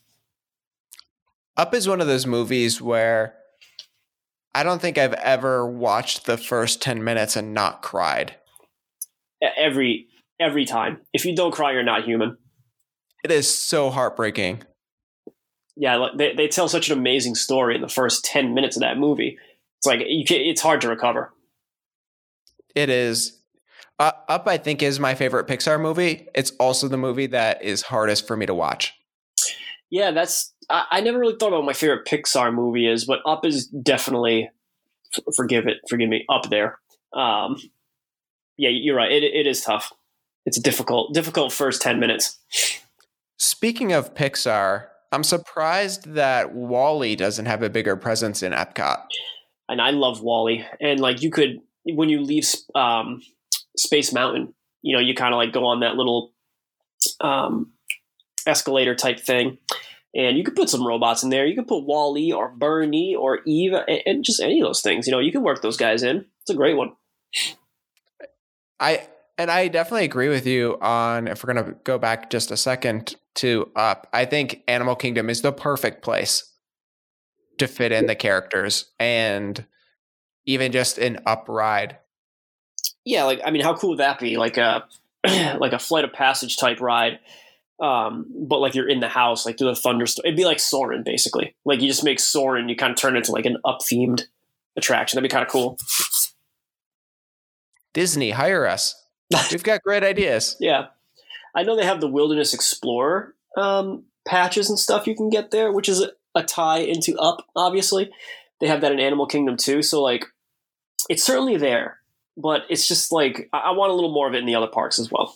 Up 1.58 1.74
is 1.74 1.88
one 1.88 2.02
of 2.02 2.08
those 2.08 2.28
movies 2.28 2.80
where 2.80 3.36
I 4.54 4.62
don't 4.62 4.82
think 4.82 5.00
I've 5.00 5.14
ever 5.14 5.66
watched 5.66 6.26
the 6.26 6.38
first 6.38 6.82
10 6.82 7.04
minutes 7.04 7.36
and 7.36 7.56
not 7.56 7.82
cried 7.82 8.36
every 9.58 10.08
every 10.40 10.66
time. 10.66 11.02
If 11.14 11.26
you 11.26 11.36
don't 11.36 11.52
cry, 11.52 11.72
you're 11.74 11.84
not 11.84 12.04
human. 12.04 12.38
It 13.24 13.32
is 13.32 13.54
so 13.54 13.90
heartbreaking. 13.90 14.64
Yeah, 15.76 16.08
they 16.16 16.34
they 16.34 16.48
tell 16.48 16.68
such 16.68 16.90
an 16.90 16.98
amazing 16.98 17.36
story 17.36 17.76
in 17.76 17.82
the 17.82 17.90
first 17.90 18.26
ten 18.26 18.54
minutes 18.54 18.76
of 18.76 18.82
that 18.82 18.98
movie. 18.98 19.38
It's 19.80 19.88
like 19.88 20.02
you 20.08 20.26
can, 20.26 20.42
it's 20.42 20.62
hard 20.62 20.82
to 20.82 20.90
recover. 20.90 21.34
It 22.76 22.90
is. 22.90 23.40
Uh, 24.00 24.12
Up, 24.28 24.48
I 24.48 24.58
think, 24.58 24.82
is 24.82 25.00
my 25.00 25.14
favorite 25.14 25.48
Pixar 25.48 25.80
movie. 25.80 26.28
It's 26.34 26.52
also 26.60 26.88
the 26.88 26.98
movie 26.98 27.28
that 27.28 27.64
is 27.64 27.84
hardest 27.84 28.28
for 28.28 28.36
me 28.36 28.46
to 28.46 28.54
watch. 28.54 28.94
Yeah, 29.92 30.12
that's. 30.12 30.54
I, 30.70 30.86
I 30.92 31.02
never 31.02 31.20
really 31.20 31.36
thought 31.40 31.50
about 31.50 31.60
what 31.60 31.68
my 31.68 31.74
favorite 31.74 32.06
Pixar 32.06 32.54
movie 32.54 32.88
is, 32.88 33.06
but 33.06 33.20
Up 33.26 33.46
is 33.46 33.68
definitely. 33.68 34.50
Forgive 35.36 35.68
it, 35.68 35.78
forgive 35.88 36.10
me, 36.10 36.26
up 36.28 36.50
there. 36.50 36.80
Um, 37.16 37.58
yeah, 38.58 38.70
you're 38.70 38.96
right. 38.96 39.12
It, 39.12 39.24
it 39.24 39.48
is 39.48 39.62
tough. 39.62 39.92
It's 40.46 40.58
a 40.58 40.62
difficult, 40.62 41.14
difficult 41.14 41.54
first 41.54 41.82
10 41.82 42.00
minutes. 42.00 42.38
Speaking 43.38 43.94
of 43.94 44.14
Pixar, 44.14 44.88
I'm 45.12 45.24
surprised 45.24 46.14
that 46.14 46.54
WALL-E 46.54 47.16
doesn't 47.16 47.46
have 47.46 47.64
a 47.64 47.70
bigger 47.70 47.96
presence 47.96 48.44
in 48.44 48.52
Epcot. 48.52 49.04
And 49.70 49.82
I 49.82 49.92
love 49.92 50.22
WALL-E, 50.22 50.66
and 50.82 51.00
like 51.00 51.22
you 51.22 51.32
could 51.32 51.60
when 51.86 52.10
you 52.10 52.22
leave 52.22 52.46
um, 52.76 53.22
Space 53.78 54.14
Mountain, 54.14 54.54
you 54.82 54.96
know, 54.96 55.02
you 55.02 55.14
kind 55.14 55.34
of 55.34 55.38
like 55.38 55.54
go 55.54 55.66
on 55.66 55.82
that 55.82 55.96
little 55.96 56.34
um, 57.22 57.72
escalator 58.46 58.96
type 58.96 59.20
thing, 59.20 59.58
and 60.16 60.38
you 60.38 60.44
could 60.44 60.56
put 60.56 60.70
some 60.70 60.86
robots 60.86 61.24
in 61.24 61.30
there. 61.30 61.46
You 61.46 61.56
could 61.56 61.68
put 61.68 61.86
WALL-E 61.86 62.34
or 62.34 62.50
BURN-E 62.50 63.16
or 63.16 63.40
Eve 63.46 63.74
and, 63.74 64.02
and 64.06 64.24
just 64.24 64.42
any 64.42 64.60
of 64.62 64.68
those 64.68 64.82
things. 64.82 65.08
You 65.08 65.12
know, 65.12 65.20
you 65.20 65.32
can 65.32 65.44
work 65.44 65.62
those 65.62 65.78
guys 65.78 66.04
in. 66.04 66.26
It's 66.42 66.50
a 66.50 66.56
great 66.56 66.78
one. 66.78 66.94
I 68.80 69.08
and 69.38 69.50
I 69.50 69.68
definitely 69.68 70.06
agree 70.06 70.30
with 70.30 70.46
you 70.46 70.78
on 70.82 71.28
if 71.28 71.44
we're 71.44 71.54
going 71.54 71.66
to 71.66 71.76
go 71.84 71.98
back 71.98 72.30
just 72.30 72.52
a 72.52 72.58
second 72.58 73.16
to 73.36 73.72
up. 73.76 74.08
I 74.14 74.26
think 74.26 74.62
Animal 74.68 74.96
Kingdom 74.96 75.30
is 75.30 75.42
the 75.42 75.52
perfect 75.52 76.04
place 76.04 76.52
to 77.58 77.68
fit 77.68 77.92
in 77.92 78.06
the 78.06 78.16
characters 78.16 78.92
and 79.00 79.66
even 80.46 80.72
just 80.72 80.98
an 80.98 81.20
up 81.26 81.46
ride. 81.48 81.98
Yeah, 83.06 83.24
like 83.24 83.42
I 83.46 83.52
mean, 83.52 83.64
how 83.64 83.76
cool 83.76 83.92
would 83.92 84.00
that 84.00 84.20
be? 84.20 84.38
Like 84.38 84.58
a 84.58 84.86
like 85.26 85.74
a 85.74 85.80
flight 85.80 86.04
of 86.04 86.14
passage 86.14 86.58
type 86.58 86.80
ride, 86.80 87.20
um, 87.82 88.26
but 88.48 88.60
like 88.60 88.76
you're 88.76 88.88
in 88.88 89.00
the 89.00 89.10
house, 89.10 89.46
like 89.46 89.58
through 89.58 89.70
the 89.70 89.76
thunderstorm. 89.76 90.26
It'd 90.26 90.38
be 90.38 90.46
like 90.46 90.60
Soarin', 90.60 91.04
basically. 91.04 91.56
Like 91.66 91.82
you 91.82 91.88
just 91.88 92.04
make 92.04 92.20
Soarin', 92.20 92.70
you 92.70 92.76
kind 92.76 92.92
of 92.92 92.98
turn 92.98 93.16
it 93.16 93.20
into 93.20 93.32
like 93.32 93.46
an 93.46 93.58
up 93.66 93.80
themed 93.82 94.24
attraction. 94.78 95.18
That'd 95.18 95.30
be 95.30 95.34
kind 95.34 95.46
of 95.46 95.52
cool. 95.52 95.78
Disney, 97.94 98.32
hire 98.32 98.66
us. 98.66 98.96
We've 99.52 99.64
got 99.64 99.82
great 99.84 100.04
ideas. 100.04 100.58
yeah, 100.60 100.88
I 101.56 101.64
know 101.64 101.76
they 101.76 101.86
have 101.86 102.02
the 102.02 102.08
Wilderness 102.08 102.54
Explorer 102.54 103.36
um, 103.58 104.06
patches 104.28 104.70
and 104.70 104.78
stuff 104.78 105.08
you 105.08 105.16
can 105.16 105.30
get 105.30 105.52
there, 105.52 105.72
which 105.72 105.90
is 105.90 106.02
a, 106.02 106.12
a 106.36 106.44
tie 106.44 106.80
into 106.80 107.18
Up. 107.18 107.46
Obviously, 107.56 108.12
they 108.60 108.68
have 108.68 108.82
that 108.82 108.92
in 108.92 109.00
Animal 109.00 109.26
Kingdom 109.26 109.58
too. 109.58 109.82
So 109.82 110.02
like, 110.02 110.26
it's 111.10 111.24
certainly 111.24 111.58
there, 111.58 112.00
but 112.38 112.64
it's 112.70 112.88
just 112.88 113.12
like 113.12 113.50
I, 113.54 113.60
I 113.60 113.72
want 113.72 113.92
a 113.92 113.96
little 113.96 114.14
more 114.14 114.28
of 114.28 114.34
it 114.34 114.40
in 114.40 114.46
the 114.46 114.56
other 114.56 114.68
parks 114.68 115.00
as 115.00 115.12
well. 115.12 115.36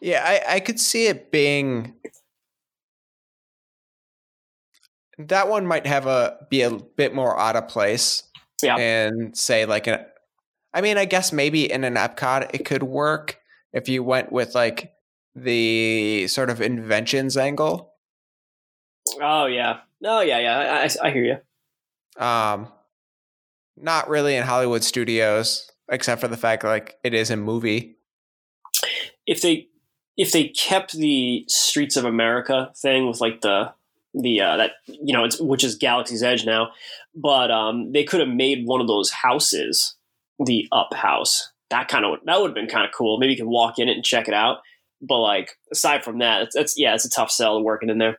Yeah, 0.00 0.22
I, 0.24 0.56
I 0.56 0.60
could 0.60 0.80
see 0.80 1.06
it 1.06 1.30
being 1.30 1.94
that 5.28 5.48
one 5.48 5.66
might 5.66 5.86
have 5.86 6.06
a 6.06 6.46
be 6.48 6.62
a 6.62 6.70
bit 6.70 7.14
more 7.14 7.38
out 7.38 7.56
of 7.56 7.68
place. 7.68 8.24
Yeah. 8.62 8.76
And 8.76 9.36
say 9.36 9.66
like 9.66 9.86
an 9.86 10.04
I 10.72 10.80
mean, 10.80 10.98
I 10.98 11.04
guess 11.04 11.32
maybe 11.32 11.70
in 11.70 11.84
an 11.84 11.94
Epcot 11.94 12.54
it 12.54 12.64
could 12.64 12.82
work 12.82 13.38
if 13.72 13.88
you 13.88 14.02
went 14.02 14.32
with 14.32 14.54
like 14.54 14.92
the 15.34 16.26
sort 16.28 16.50
of 16.50 16.60
inventions 16.60 17.36
angle. 17.36 17.94
Oh 19.20 19.46
yeah. 19.46 19.80
Oh 20.04 20.20
yeah, 20.20 20.38
yeah. 20.38 20.58
I, 20.58 20.84
I, 20.84 21.08
I 21.08 21.10
hear 21.10 21.24
you. 21.24 22.22
Um 22.22 22.68
not 23.76 24.08
really 24.08 24.36
in 24.36 24.44
Hollywood 24.44 24.84
studios, 24.84 25.70
except 25.90 26.20
for 26.20 26.28
the 26.28 26.36
fact 26.36 26.64
like 26.64 26.98
it 27.02 27.14
is 27.14 27.30
a 27.30 27.36
movie. 27.36 27.96
If 29.26 29.42
they 29.42 29.68
if 30.16 30.32
they 30.32 30.48
kept 30.48 30.92
the 30.92 31.44
Streets 31.48 31.96
of 31.96 32.04
America 32.04 32.72
thing 32.76 33.08
with 33.08 33.20
like 33.20 33.40
the 33.40 33.72
the 34.12 34.40
uh, 34.40 34.56
that 34.56 34.72
you 34.86 35.14
know 35.14 35.24
it's 35.24 35.40
which 35.40 35.64
is 35.64 35.76
Galaxy's 35.76 36.22
Edge 36.22 36.44
now, 36.44 36.70
but 37.14 37.50
um, 37.50 37.92
they 37.92 38.04
could 38.04 38.20
have 38.20 38.28
made 38.28 38.66
one 38.66 38.80
of 38.80 38.86
those 38.86 39.10
houses 39.10 39.96
the 40.44 40.66
Up 40.72 40.94
House. 40.94 41.52
That 41.70 41.88
kind 41.88 42.04
of 42.04 42.18
that 42.24 42.40
would 42.40 42.48
have 42.48 42.54
been 42.54 42.66
kind 42.66 42.84
of 42.84 42.92
cool. 42.96 43.18
Maybe 43.18 43.32
you 43.32 43.38
can 43.38 43.48
walk 43.48 43.78
in 43.78 43.88
it 43.88 43.94
and 43.94 44.04
check 44.04 44.28
it 44.28 44.34
out. 44.34 44.58
But 45.00 45.20
like 45.20 45.50
aside 45.72 46.04
from 46.04 46.18
that, 46.18 46.42
it's, 46.42 46.56
it's 46.56 46.74
yeah, 46.76 46.94
it's 46.94 47.04
a 47.04 47.10
tough 47.10 47.30
sell 47.30 47.62
working 47.62 47.90
in 47.90 47.98
there. 47.98 48.18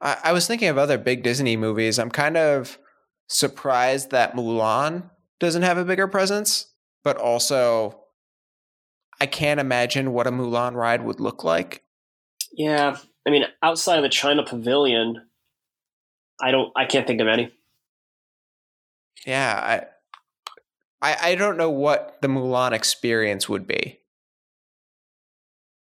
I, 0.00 0.16
I 0.24 0.32
was 0.32 0.46
thinking 0.46 0.68
of 0.68 0.78
other 0.78 0.98
big 0.98 1.22
Disney 1.22 1.56
movies. 1.56 1.98
I'm 1.98 2.10
kind 2.10 2.36
of 2.36 2.78
surprised 3.28 4.10
that 4.10 4.34
Mulan 4.34 5.10
doesn't 5.40 5.62
have 5.62 5.78
a 5.78 5.84
bigger 5.84 6.08
presence, 6.08 6.72
but 7.04 7.16
also 7.16 8.00
I 9.20 9.26
can't 9.26 9.60
imagine 9.60 10.12
what 10.12 10.26
a 10.26 10.32
Mulan 10.32 10.74
ride 10.74 11.04
would 11.04 11.20
look 11.20 11.44
like. 11.44 11.84
Yeah, 12.52 12.96
I 13.26 13.30
mean, 13.30 13.44
outside 13.62 13.96
of 13.96 14.02
the 14.02 14.08
China 14.08 14.42
Pavilion, 14.42 15.22
I 16.40 16.50
don't, 16.50 16.72
I 16.76 16.86
can't 16.86 17.06
think 17.06 17.20
of 17.20 17.28
any. 17.28 17.52
Yeah, 19.24 19.84
I, 21.02 21.16
I, 21.20 21.34
don't 21.34 21.56
know 21.56 21.68
what 21.68 22.18
the 22.22 22.28
Mulan 22.28 22.72
experience 22.72 23.48
would 23.48 23.66
be. 23.66 23.98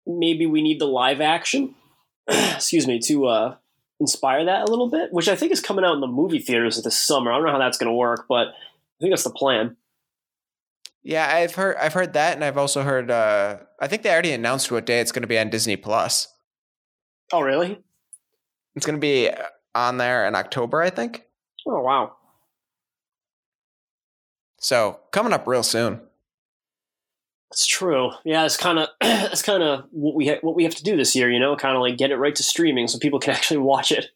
Maybe 0.06 0.46
we 0.46 0.62
need 0.62 0.80
the 0.80 0.86
live 0.86 1.20
action, 1.20 1.74
excuse 2.28 2.86
me, 2.86 2.98
to 3.00 3.26
uh, 3.26 3.56
inspire 4.00 4.46
that 4.46 4.66
a 4.66 4.70
little 4.70 4.88
bit, 4.88 5.12
which 5.12 5.28
I 5.28 5.36
think 5.36 5.52
is 5.52 5.60
coming 5.60 5.84
out 5.84 5.94
in 5.94 6.00
the 6.00 6.06
movie 6.06 6.38
theaters 6.38 6.82
this 6.82 6.96
summer. 6.96 7.30
I 7.30 7.36
don't 7.36 7.46
know 7.46 7.52
how 7.52 7.58
that's 7.58 7.78
going 7.78 7.90
to 7.90 7.94
work, 7.94 8.24
but 8.28 8.48
I 8.48 8.98
think 9.00 9.12
that's 9.12 9.24
the 9.24 9.30
plan. 9.30 9.76
Yeah, 11.02 11.30
I've 11.32 11.54
heard 11.54 11.76
I've 11.76 11.94
heard 11.94 12.12
that, 12.14 12.34
and 12.34 12.44
I've 12.44 12.58
also 12.58 12.82
heard. 12.82 13.10
Uh, 13.10 13.58
I 13.80 13.86
think 13.86 14.02
they 14.02 14.10
already 14.10 14.32
announced 14.32 14.70
what 14.70 14.84
day 14.84 15.00
it's 15.00 15.12
going 15.12 15.22
to 15.22 15.28
be 15.28 15.38
on 15.38 15.48
Disney 15.48 15.76
Plus. 15.76 16.28
Oh, 17.32 17.40
really? 17.40 17.78
It's 18.74 18.84
going 18.84 18.98
to 18.98 19.00
be 19.00 19.30
on 19.74 19.98
there 19.98 20.26
in 20.26 20.34
October, 20.34 20.82
I 20.82 20.90
think. 20.90 21.24
Oh, 21.66 21.80
wow. 21.80 22.16
So 24.60 25.00
coming 25.10 25.32
up 25.32 25.46
real 25.46 25.62
soon. 25.64 26.00
That's 27.50 27.66
true. 27.66 28.10
Yeah, 28.24 28.44
it's 28.44 28.56
kind 28.56 28.78
of 28.78 28.88
it's 29.00 29.42
kind 29.42 29.62
of 29.62 29.86
what 29.90 30.14
we 30.14 30.28
ha- 30.28 30.38
what 30.42 30.54
we 30.54 30.62
have 30.64 30.74
to 30.76 30.84
do 30.84 30.96
this 30.96 31.16
year. 31.16 31.28
You 31.30 31.40
know, 31.40 31.56
kind 31.56 31.74
of 31.74 31.82
like 31.82 31.96
get 31.98 32.12
it 32.12 32.16
right 32.16 32.34
to 32.36 32.42
streaming 32.44 32.86
so 32.86 32.98
people 32.98 33.18
can 33.18 33.32
actually 33.34 33.58
watch 33.58 33.90
it. 33.90 34.06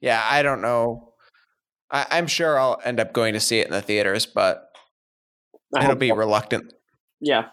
Yeah, 0.00 0.22
I 0.22 0.42
don't 0.42 0.60
know. 0.60 1.14
I- 1.90 2.06
I'm 2.10 2.26
sure 2.26 2.58
I'll 2.58 2.78
end 2.84 3.00
up 3.00 3.12
going 3.14 3.32
to 3.34 3.40
see 3.40 3.58
it 3.60 3.66
in 3.66 3.72
the 3.72 3.80
theaters, 3.80 4.26
but 4.26 4.70
I 5.74 5.84
it'll 5.84 5.96
be 5.96 6.12
reluctant. 6.12 6.72
yeah, 7.20 7.46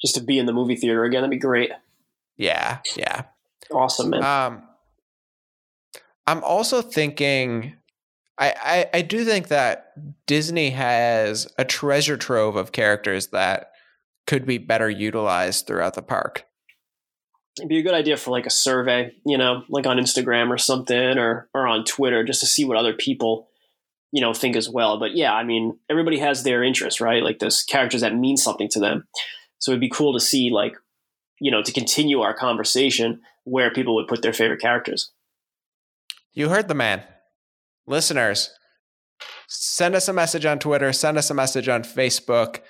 just 0.00 0.14
to 0.16 0.22
be 0.22 0.38
in 0.38 0.46
the 0.46 0.52
movie 0.52 0.76
theater 0.76 1.04
again. 1.04 1.22
That'd 1.22 1.30
be 1.30 1.38
great. 1.38 1.70
Yeah, 2.36 2.78
yeah. 2.96 3.22
Awesome, 3.72 4.10
man. 4.10 4.22
Um, 4.22 4.62
I'm 6.26 6.44
also 6.44 6.82
thinking, 6.82 7.76
I, 8.38 8.54
I 8.62 8.98
I 8.98 9.02
do 9.02 9.24
think 9.24 9.48
that 9.48 9.92
Disney 10.26 10.70
has 10.70 11.48
a 11.58 11.64
treasure 11.64 12.16
trove 12.16 12.56
of 12.56 12.72
characters 12.72 13.28
that 13.28 13.72
could 14.26 14.46
be 14.46 14.58
better 14.58 14.90
utilized 14.90 15.66
throughout 15.66 15.94
the 15.94 16.02
park. 16.02 16.44
It'd 17.58 17.68
be 17.68 17.78
a 17.78 17.82
good 17.82 17.94
idea 17.94 18.16
for 18.18 18.30
like 18.32 18.44
a 18.44 18.50
survey, 18.50 19.12
you 19.24 19.38
know, 19.38 19.62
like 19.68 19.86
on 19.86 19.96
Instagram 19.96 20.50
or 20.50 20.58
something, 20.58 21.18
or 21.18 21.48
or 21.54 21.66
on 21.66 21.84
Twitter, 21.84 22.24
just 22.24 22.40
to 22.40 22.46
see 22.46 22.64
what 22.64 22.76
other 22.76 22.92
people, 22.92 23.48
you 24.12 24.20
know, 24.20 24.34
think 24.34 24.56
as 24.56 24.68
well. 24.68 24.98
But 24.98 25.16
yeah, 25.16 25.32
I 25.32 25.42
mean, 25.42 25.78
everybody 25.88 26.18
has 26.18 26.42
their 26.42 26.62
interests, 26.62 27.00
right? 27.00 27.22
Like 27.22 27.38
there's 27.38 27.62
characters 27.62 28.02
that 28.02 28.14
mean 28.14 28.36
something 28.36 28.68
to 28.70 28.80
them. 28.80 29.06
So 29.58 29.70
it'd 29.70 29.80
be 29.80 29.88
cool 29.88 30.12
to 30.12 30.20
see, 30.20 30.50
like, 30.50 30.74
you 31.40 31.50
know, 31.50 31.62
to 31.62 31.72
continue 31.72 32.20
our 32.20 32.34
conversation 32.34 33.22
where 33.44 33.72
people 33.72 33.94
would 33.94 34.08
put 34.08 34.20
their 34.20 34.34
favorite 34.34 34.60
characters. 34.60 35.12
You 36.34 36.50
heard 36.50 36.68
the 36.68 36.74
man. 36.74 37.02
Listeners, 37.86 38.50
send 39.48 39.94
us 39.94 40.08
a 40.08 40.12
message 40.12 40.44
on 40.44 40.58
Twitter, 40.58 40.92
send 40.92 41.18
us 41.18 41.30
a 41.30 41.34
message 41.34 41.68
on 41.68 41.82
Facebook, 41.82 42.60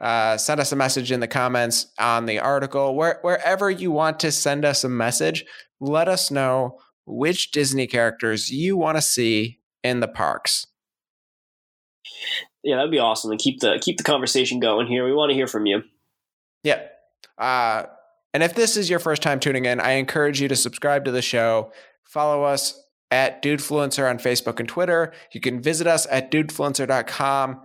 uh, 0.00 0.36
send 0.36 0.60
us 0.60 0.72
a 0.72 0.76
message 0.76 1.12
in 1.12 1.20
the 1.20 1.28
comments 1.28 1.86
on 1.98 2.26
the 2.26 2.38
article. 2.38 2.94
Where, 2.94 3.18
wherever 3.22 3.70
you 3.70 3.90
want 3.90 4.20
to 4.20 4.32
send 4.32 4.64
us 4.64 4.84
a 4.84 4.88
message, 4.88 5.44
let 5.80 6.08
us 6.08 6.30
know 6.30 6.78
which 7.06 7.50
Disney 7.52 7.86
characters 7.86 8.50
you 8.50 8.76
want 8.76 8.96
to 8.96 9.02
see 9.02 9.60
in 9.82 10.00
the 10.00 10.08
parks. 10.08 10.66
Yeah, 12.62 12.76
that'd 12.76 12.90
be 12.90 12.98
awesome. 12.98 13.30
And 13.30 13.40
keep 13.40 13.60
the 13.60 13.78
keep 13.80 13.96
the 13.96 14.04
conversation 14.04 14.60
going 14.60 14.88
here. 14.88 15.04
We 15.04 15.14
want 15.14 15.30
to 15.30 15.34
hear 15.34 15.46
from 15.46 15.66
you. 15.66 15.82
Yep. 16.64 16.92
Uh, 17.38 17.84
and 18.34 18.42
if 18.42 18.54
this 18.54 18.76
is 18.76 18.90
your 18.90 18.98
first 18.98 19.22
time 19.22 19.40
tuning 19.40 19.64
in, 19.64 19.80
I 19.80 19.92
encourage 19.92 20.40
you 20.40 20.48
to 20.48 20.56
subscribe 20.56 21.04
to 21.04 21.10
the 21.10 21.22
show. 21.22 21.72
Follow 22.04 22.42
us 22.42 22.78
at 23.10 23.42
Dudefluencer 23.42 24.08
on 24.08 24.18
Facebook 24.18 24.60
and 24.60 24.68
Twitter. 24.68 25.12
You 25.32 25.40
can 25.40 25.62
visit 25.62 25.86
us 25.86 26.06
at 26.10 26.30
dudefluencer.com. 26.30 27.60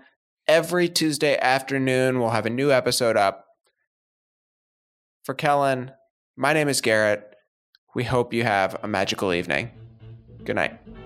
Every 0.48 0.90
Tuesday 0.90 1.38
afternoon, 1.38 2.20
we'll 2.20 2.32
have 2.32 2.46
a 2.46 2.50
new 2.50 2.72
episode 2.72 3.18
up. 3.18 3.46
For 5.24 5.34
Kellen, 5.34 5.92
my 6.36 6.54
name 6.54 6.68
is 6.68 6.82
Garrett. 6.82 7.24
We 7.96 8.04
hope 8.04 8.34
you 8.34 8.44
have 8.44 8.76
a 8.84 8.88
magical 8.88 9.34
evening. 9.34 9.72
Good 10.44 10.56
night. 10.56 11.03